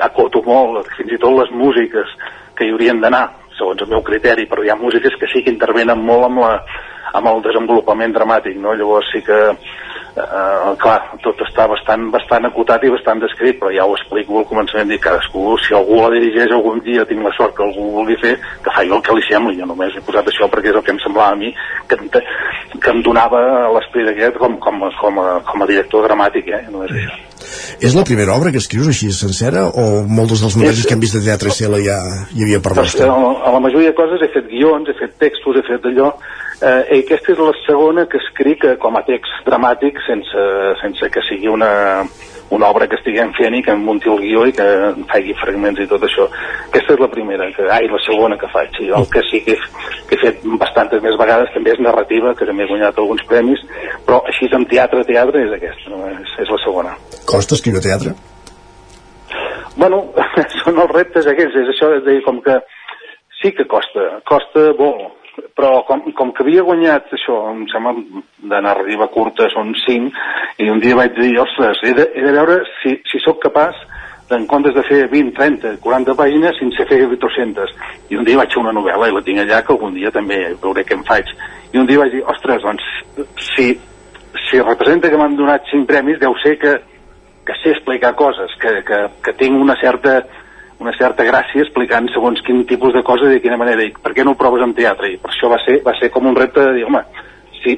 [0.06, 2.14] acoto molt, fins i tot les músiques
[2.54, 3.26] que hi haurien d'anar
[3.64, 6.54] segons el meu criteri, però hi ha músiques que sí que intervenen molt amb, la,
[7.16, 8.76] amb el desenvolupament dramàtic, no?
[8.78, 13.88] llavors sí que eh, clar, tot està bastant, bastant acotat i bastant descrit, però ja
[13.88, 17.56] ho explico al començament, dic, cadascú, si algú la dirigeix algun dia, tinc la sort
[17.58, 20.50] que algú vulgui fer, que faci el que li sembli, jo només he posat això
[20.52, 21.54] perquè és el que em semblava a mi,
[21.90, 22.00] que,
[22.78, 23.44] que em donava
[23.78, 26.66] l'esperit aquest com, com, com, a, com a director dramàtic, eh?
[26.74, 27.22] no és això.
[27.82, 31.18] És la primera obra que escrius així sencera o molts dels montatges que hem vist
[31.18, 32.00] de Teatre Cela ja
[32.34, 35.18] hi havia per Doncs, a, a la majoria de coses he fet guions, he fet
[35.22, 36.14] textos, he fet allò,
[36.62, 40.46] eh, i aquesta és la segona que escric eh, com a text dramàtic sense,
[40.82, 41.72] sense que sigui una,
[42.54, 45.34] una obra que estiguem fent i que em munti el guió i que em faci
[45.40, 46.28] fragments i tot això.
[46.68, 48.78] Aquesta és la primera, que, ai, la segona que faig.
[48.84, 49.56] I el que sí que,
[50.10, 53.64] que he fet bastantes més vegades també és narrativa, que també he guanyat alguns premis,
[54.06, 56.04] però així en teatre, teatre és aquesta, no?
[56.12, 56.94] és, és la segona.
[57.30, 58.14] Costa escriure teatre?
[59.76, 60.06] Bueno,
[60.62, 62.60] són els reptes aquells, és això de dir com que
[63.42, 65.23] sí que costa, costa molt,
[65.58, 67.94] però com, com que havia guanyat això, em sembla
[68.52, 70.12] de narrativa curta són 5,
[70.62, 73.80] i un dia vaig dir, ostres, he de, he de veure si, si sóc capaç
[74.34, 77.74] en comptes de fer 20, 30, 40 pàgines, sense fer 200.
[78.10, 80.40] I un dia vaig fer una novel·la i la tinc allà, que algun dia també
[80.62, 81.30] veuré què em faig.
[81.74, 82.88] I un dia vaig dir, ostres, doncs,
[83.54, 83.68] si,
[84.48, 86.78] si representa que m'han donat 5 premis, deu ser que,
[87.46, 90.22] que sé explicar coses, que, que, que tinc una certa
[90.84, 94.14] una certa gràcia explicant segons quin tipus de coses i de quina manera, i per
[94.16, 95.14] què no ho proves en teatre?
[95.14, 97.04] I per això va ser, va ser com un repte de dir, home,
[97.64, 97.78] si,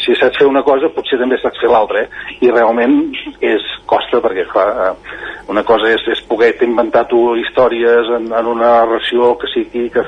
[0.00, 2.36] si saps fer una cosa, potser també saps fer l'altra, eh?
[2.46, 2.96] I realment
[3.44, 5.18] és costa, perquè, clar, eh,
[5.52, 10.04] una cosa és, és poder inventar tu històries en, en una narració que sigui, que,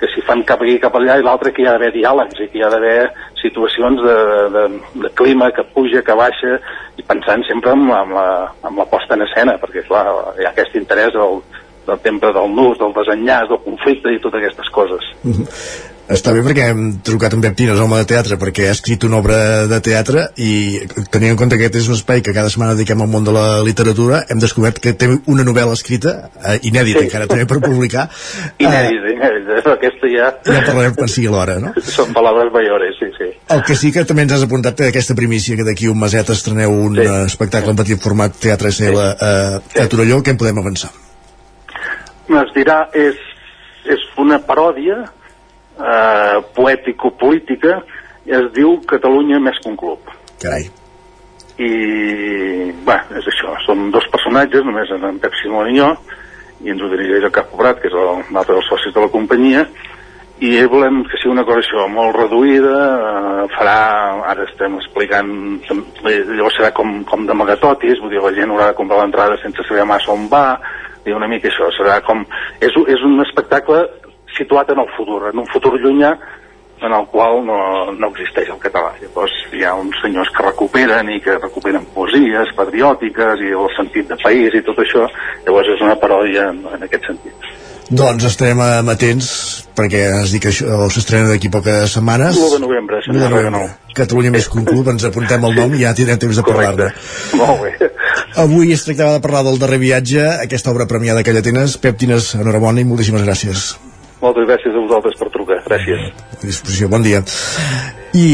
[0.00, 2.48] que s'hi fan cap aquí cap allà, i l'altra que hi ha d'haver diàlegs, i
[2.50, 3.10] que hi ha d'haver
[3.42, 4.16] situacions de,
[4.56, 4.64] de,
[5.04, 6.58] de clima que puja, que baixa,
[6.98, 8.26] i pensant sempre en, en, la,
[8.66, 10.08] en la posta en escena, perquè, clar,
[10.40, 11.40] hi ha aquest interès del,
[11.86, 15.12] del temple del nus, del desenllaç, del conflicte i totes aquestes coses.
[15.22, 15.94] Mm -hmm.
[16.06, 19.18] Està bé perquè hem trucat en Pep Tines, home de teatre, perquè ha escrit una
[19.18, 20.50] obra de teatre i
[21.10, 23.32] tenint en compte que aquest és un espai que cada setmana dediquem al món de
[23.34, 26.12] la literatura, hem descobert que té una novel·la escrita,
[26.44, 27.08] eh, inèdita sí.
[27.08, 28.04] encara també per publicar.
[28.62, 30.28] Inèdita, inèdita, aquesta ja...
[30.46, 31.72] Ja parlarem quan sigui l'hora, no?
[31.96, 33.32] Són paraules mayores, sí, sí.
[33.56, 36.70] El que sí que també ens has apuntat aquesta primícia, que d'aquí un meset estreneu
[36.70, 37.08] un sí.
[37.24, 39.26] espectacle en petit format Teatre SL sí.
[39.26, 40.92] a, a Torelló, què en podem avançar?
[42.42, 43.20] Es dirà és,
[43.86, 47.78] és una paròdia eh, poètico-política
[48.26, 50.10] es diu Catalunya més que un club.
[50.42, 50.66] Carai.
[51.56, 51.72] I
[52.84, 53.54] bé, és això.
[53.64, 55.94] Són dos personatges, només en Pep Simón i jo
[56.64, 59.66] i ens ho dirigeix el Cap Pobrat que és l'altre dels socis de la companyia
[60.44, 63.76] i volem que sigui una cosa això molt reduïda eh, farà,
[64.32, 65.30] ara estem explicant
[65.64, 69.86] llavors serà com, com d'amagatotis vull dir, la gent haurà de comprar l'entrada sense saber
[69.88, 70.44] massa on va
[71.06, 72.24] i una mica això, serà com...
[72.60, 73.84] És, és un espectacle
[74.36, 76.12] situat en el futur, en un futur llunyà
[76.82, 77.58] en el qual no,
[77.96, 78.92] no existeix el català.
[79.00, 84.10] Llavors hi ha uns senyors que recuperen i que recuperen poesies patriòtiques i el sentit
[84.12, 85.06] de país i tot això,
[85.46, 87.48] llavors és una paròdia en, en aquest sentit.
[87.86, 89.26] Doncs estarem amatents
[89.76, 92.34] perquè has dit que això s'estrena d'aquí poques setmanes.
[92.34, 93.68] L'1 de novembre, si no de novembre.
[93.96, 96.90] Catalunya més que un club, ens apuntem el nom i ja tindrem temps de parlar-ne.
[97.38, 97.92] Molt bé.
[98.36, 101.78] Avui es tractava de parlar del darrer viatge, aquesta obra premiada que ja tens.
[101.80, 103.70] Pep Tines, enhorabona i moltíssimes gràcies.
[104.20, 105.56] Moltes gràcies a vosaltres per trucar.
[105.64, 106.10] Gràcies.
[106.36, 107.22] A disposició, bon dia.
[108.16, 108.26] I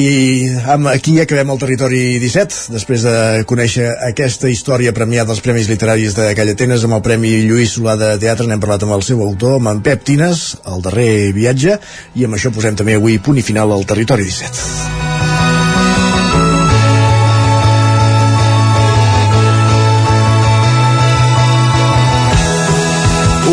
[0.74, 3.14] amb, aquí acabem el territori 17, després de
[3.46, 8.12] conèixer aquesta història premiada als Premis Literaris d'aquella Atenes amb el Premi Lluís Solà de
[8.22, 8.46] Teatre.
[8.50, 11.78] N'hem parlat amb el seu autor, amb en Pep Tines, el darrer viatge,
[12.18, 15.61] i amb això posem també avui punt i final al territori 17.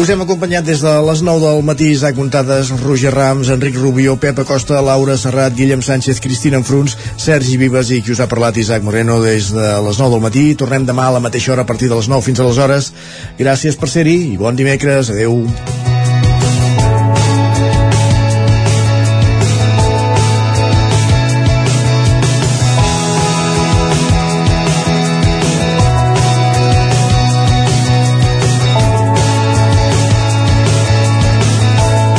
[0.09, 4.15] Us hem acompanyat des de les 9 del matí Isaac Montades, Roger Rams, Enric Rubió,
[4.17, 8.57] Pep Acosta, Laura Serrat, Guillem Sánchez, Cristina Enfruns, Sergi Vives i qui us ha parlat
[8.57, 10.47] Isaac Moreno des de les 9 del matí.
[10.57, 12.89] Tornem demà a la mateixa hora a partir de les 9 fins a les hores.
[13.37, 15.13] Gràcies per ser-hi i bon dimecres.
[15.13, 15.43] Adeu.